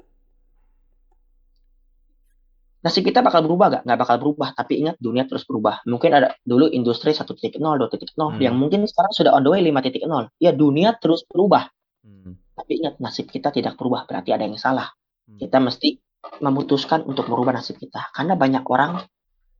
Nasib 2.81 3.05
kita 3.05 3.20
bakal 3.20 3.45
berubah 3.45 3.66
gak? 3.68 3.83
Nggak 3.85 3.99
bakal 4.01 4.16
berubah. 4.16 4.49
Tapi 4.57 4.81
ingat 4.81 4.97
dunia 4.97 5.28
terus 5.28 5.45
berubah. 5.45 5.85
Mungkin 5.85 6.16
ada 6.16 6.33
dulu 6.41 6.64
industri 6.72 7.12
1.0, 7.12 7.28
2.0. 7.61 7.61
Hmm. 7.61 8.41
Yang 8.41 8.55
mungkin 8.57 8.81
sekarang 8.89 9.12
sudah 9.12 9.37
on 9.37 9.45
the 9.45 9.53
way 9.53 9.61
5.0. 9.61 10.01
Ya 10.41 10.57
dunia 10.57 10.97
terus 10.97 11.28
berubah. 11.28 11.68
Hmm. 12.01 12.41
Tapi 12.57 12.81
ingat 12.81 12.97
nasib 12.97 13.28
kita 13.28 13.53
tidak 13.53 13.76
berubah. 13.76 14.09
Berarti 14.09 14.33
ada 14.33 14.49
yang 14.49 14.57
salah. 14.57 14.89
Hmm. 15.28 15.37
Kita 15.37 15.61
mesti 15.61 16.01
memutuskan 16.41 17.05
untuk 17.05 17.28
merubah 17.28 17.53
nasib 17.53 17.76
kita. 17.76 18.09
Karena 18.16 18.33
banyak 18.33 18.64
orang 18.64 19.05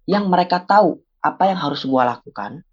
yang 0.09 0.33
mereka 0.33 0.65
tahu 0.65 0.97
apa 1.21 1.53
yang 1.53 1.61
harus 1.61 1.85
gue 1.85 2.01
lakukan. 2.01 2.65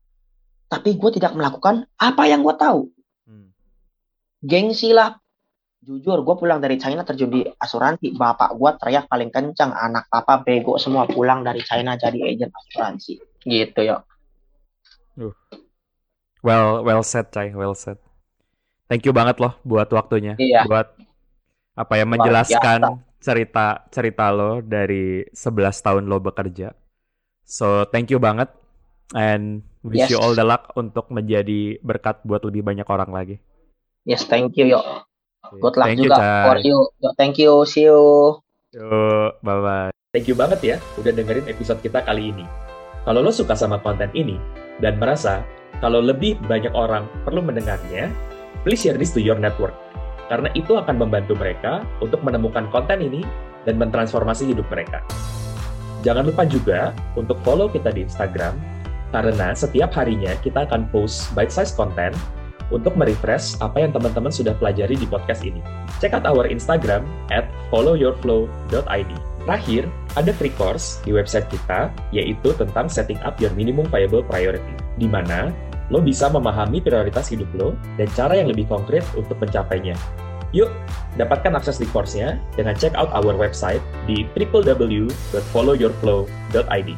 Tapi 0.71 0.95
gue 0.95 1.11
tidak 1.19 1.35
melakukan 1.35 1.91
apa 1.99 2.23
yang 2.23 2.39
gue 2.39 2.55
tahu. 2.55 2.87
Hmm. 3.27 3.51
Gengsi 4.39 4.95
lah 4.95 5.19
jujur 5.87 6.19
gue 6.19 6.35
pulang 6.35 6.59
dari 6.59 6.75
China 6.75 7.07
terjun 7.07 7.31
di 7.31 7.47
asuransi. 7.47 8.11
Bapak 8.11 8.59
gue 8.59 8.71
teriak 8.75 9.07
paling 9.07 9.31
kencang 9.31 9.71
anak 9.71 10.11
papa 10.11 10.43
bego 10.43 10.75
semua 10.75 11.07
pulang 11.07 11.47
dari 11.47 11.63
China 11.63 11.95
jadi 11.95 12.19
agent 12.27 12.51
asuransi. 12.51 13.15
Gitu 13.47 13.79
ya 13.87 14.03
uh. 15.23 15.33
well 16.43 16.83
well 16.83 16.99
said 17.07 17.31
cai. 17.31 17.55
Well 17.55 17.71
said. 17.71 17.95
Thank 18.91 19.07
you 19.07 19.15
banget 19.15 19.39
loh 19.39 19.55
buat 19.63 19.87
waktunya. 19.95 20.35
Iya. 20.35 20.67
buat 20.67 20.91
apa 21.79 21.93
ya 21.95 22.03
menjelaskan 22.03 22.99
cerita 23.23 23.87
cerita 23.87 24.33
lo 24.35 24.59
dari 24.59 25.23
11 25.31 25.71
tahun 25.71 26.03
lo 26.03 26.19
bekerja. 26.19 26.75
So 27.47 27.87
thank 27.87 28.11
you 28.11 28.19
banget. 28.19 28.51
And 29.15 29.63
wish 29.87 30.03
yes. 30.03 30.11
you 30.11 30.19
all 30.19 30.35
the 30.35 30.43
luck 30.43 30.75
untuk 30.75 31.07
menjadi 31.15 31.79
berkat 31.79 32.19
buat 32.27 32.43
lebih 32.43 32.59
banyak 32.67 32.87
orang 32.91 33.15
lagi. 33.15 33.39
Yes 34.03 34.27
thank 34.27 34.59
you 34.59 34.67
yo 34.67 34.83
Good 35.55 35.75
luck 35.79 35.87
thank 35.87 36.01
juga 36.03 36.17
you, 36.17 36.43
for 36.43 36.57
you. 36.59 36.77
Thank 37.15 37.35
you, 37.39 37.53
see 37.63 37.87
you. 37.87 38.01
Yo, 38.75 39.31
bye 39.39 39.59
bye. 39.63 39.91
Thank 40.11 40.27
you 40.27 40.35
banget 40.35 40.59
ya 40.63 40.75
udah 40.99 41.11
dengerin 41.13 41.47
episode 41.47 41.79
kita 41.79 42.03
kali 42.03 42.35
ini. 42.35 42.45
Kalau 43.07 43.23
lo 43.23 43.31
suka 43.31 43.55
sama 43.55 43.79
konten 43.79 44.11
ini 44.11 44.35
dan 44.83 44.99
merasa 44.99 45.45
kalau 45.79 46.03
lebih 46.03 46.35
banyak 46.49 46.73
orang 46.75 47.07
perlu 47.23 47.39
mendengarnya, 47.39 48.11
please 48.65 48.83
share 48.83 48.99
this 48.99 49.13
to 49.15 49.21
your 49.21 49.37
network. 49.37 49.73
Karena 50.27 50.51
itu 50.57 50.75
akan 50.75 50.99
membantu 50.99 51.39
mereka 51.39 51.87
untuk 52.03 52.19
menemukan 52.19 52.67
konten 52.67 52.99
ini 52.99 53.23
dan 53.63 53.79
mentransformasi 53.79 54.51
hidup 54.51 54.67
mereka. 54.67 54.99
Jangan 56.03 56.27
lupa 56.27 56.43
juga 56.43 56.91
untuk 57.15 57.39
follow 57.47 57.71
kita 57.71 57.95
di 57.95 58.03
Instagram, 58.03 58.59
karena 59.15 59.55
setiap 59.55 59.95
harinya 59.95 60.35
kita 60.43 60.67
akan 60.67 60.91
post 60.91 61.31
bite-size 61.31 61.71
content 61.71 62.11
untuk 62.73 62.99
merefresh 62.99 63.59
apa 63.63 63.83
yang 63.83 63.91
teman-teman 63.95 64.33
sudah 64.33 64.51
pelajari 64.57 64.99
di 64.99 65.07
podcast 65.07 65.43
ini. 65.43 65.63
Check 66.03 66.13
out 66.13 66.27
our 66.27 66.47
Instagram 66.47 67.07
at 67.31 67.47
followyourflow.id. 67.71 69.11
Terakhir, 69.47 69.87
ada 70.19 70.31
free 70.35 70.51
course 70.59 70.99
di 71.07 71.15
website 71.15 71.47
kita, 71.47 71.87
yaitu 72.11 72.51
tentang 72.59 72.91
setting 72.91 73.15
up 73.23 73.39
your 73.39 73.51
minimum 73.55 73.87
viable 73.87 74.19
priority, 74.19 74.75
di 74.99 75.07
mana 75.07 75.55
lo 75.87 76.03
bisa 76.03 76.27
memahami 76.27 76.83
prioritas 76.83 77.31
hidup 77.31 77.47
lo 77.55 77.71
dan 77.95 78.11
cara 78.11 78.35
yang 78.35 78.51
lebih 78.51 78.67
konkret 78.67 79.07
untuk 79.15 79.39
mencapainya. 79.39 79.95
Yuk, 80.55 80.71
dapatkan 81.19 81.59
akses 81.59 81.75
di 81.79 81.85
course-nya 81.91 82.39
dengan 82.55 82.75
check 82.75 82.95
out 82.95 83.11
our 83.11 83.35
website 83.35 83.81
di 84.07 84.23
www.followyourflow.id. 84.35 86.89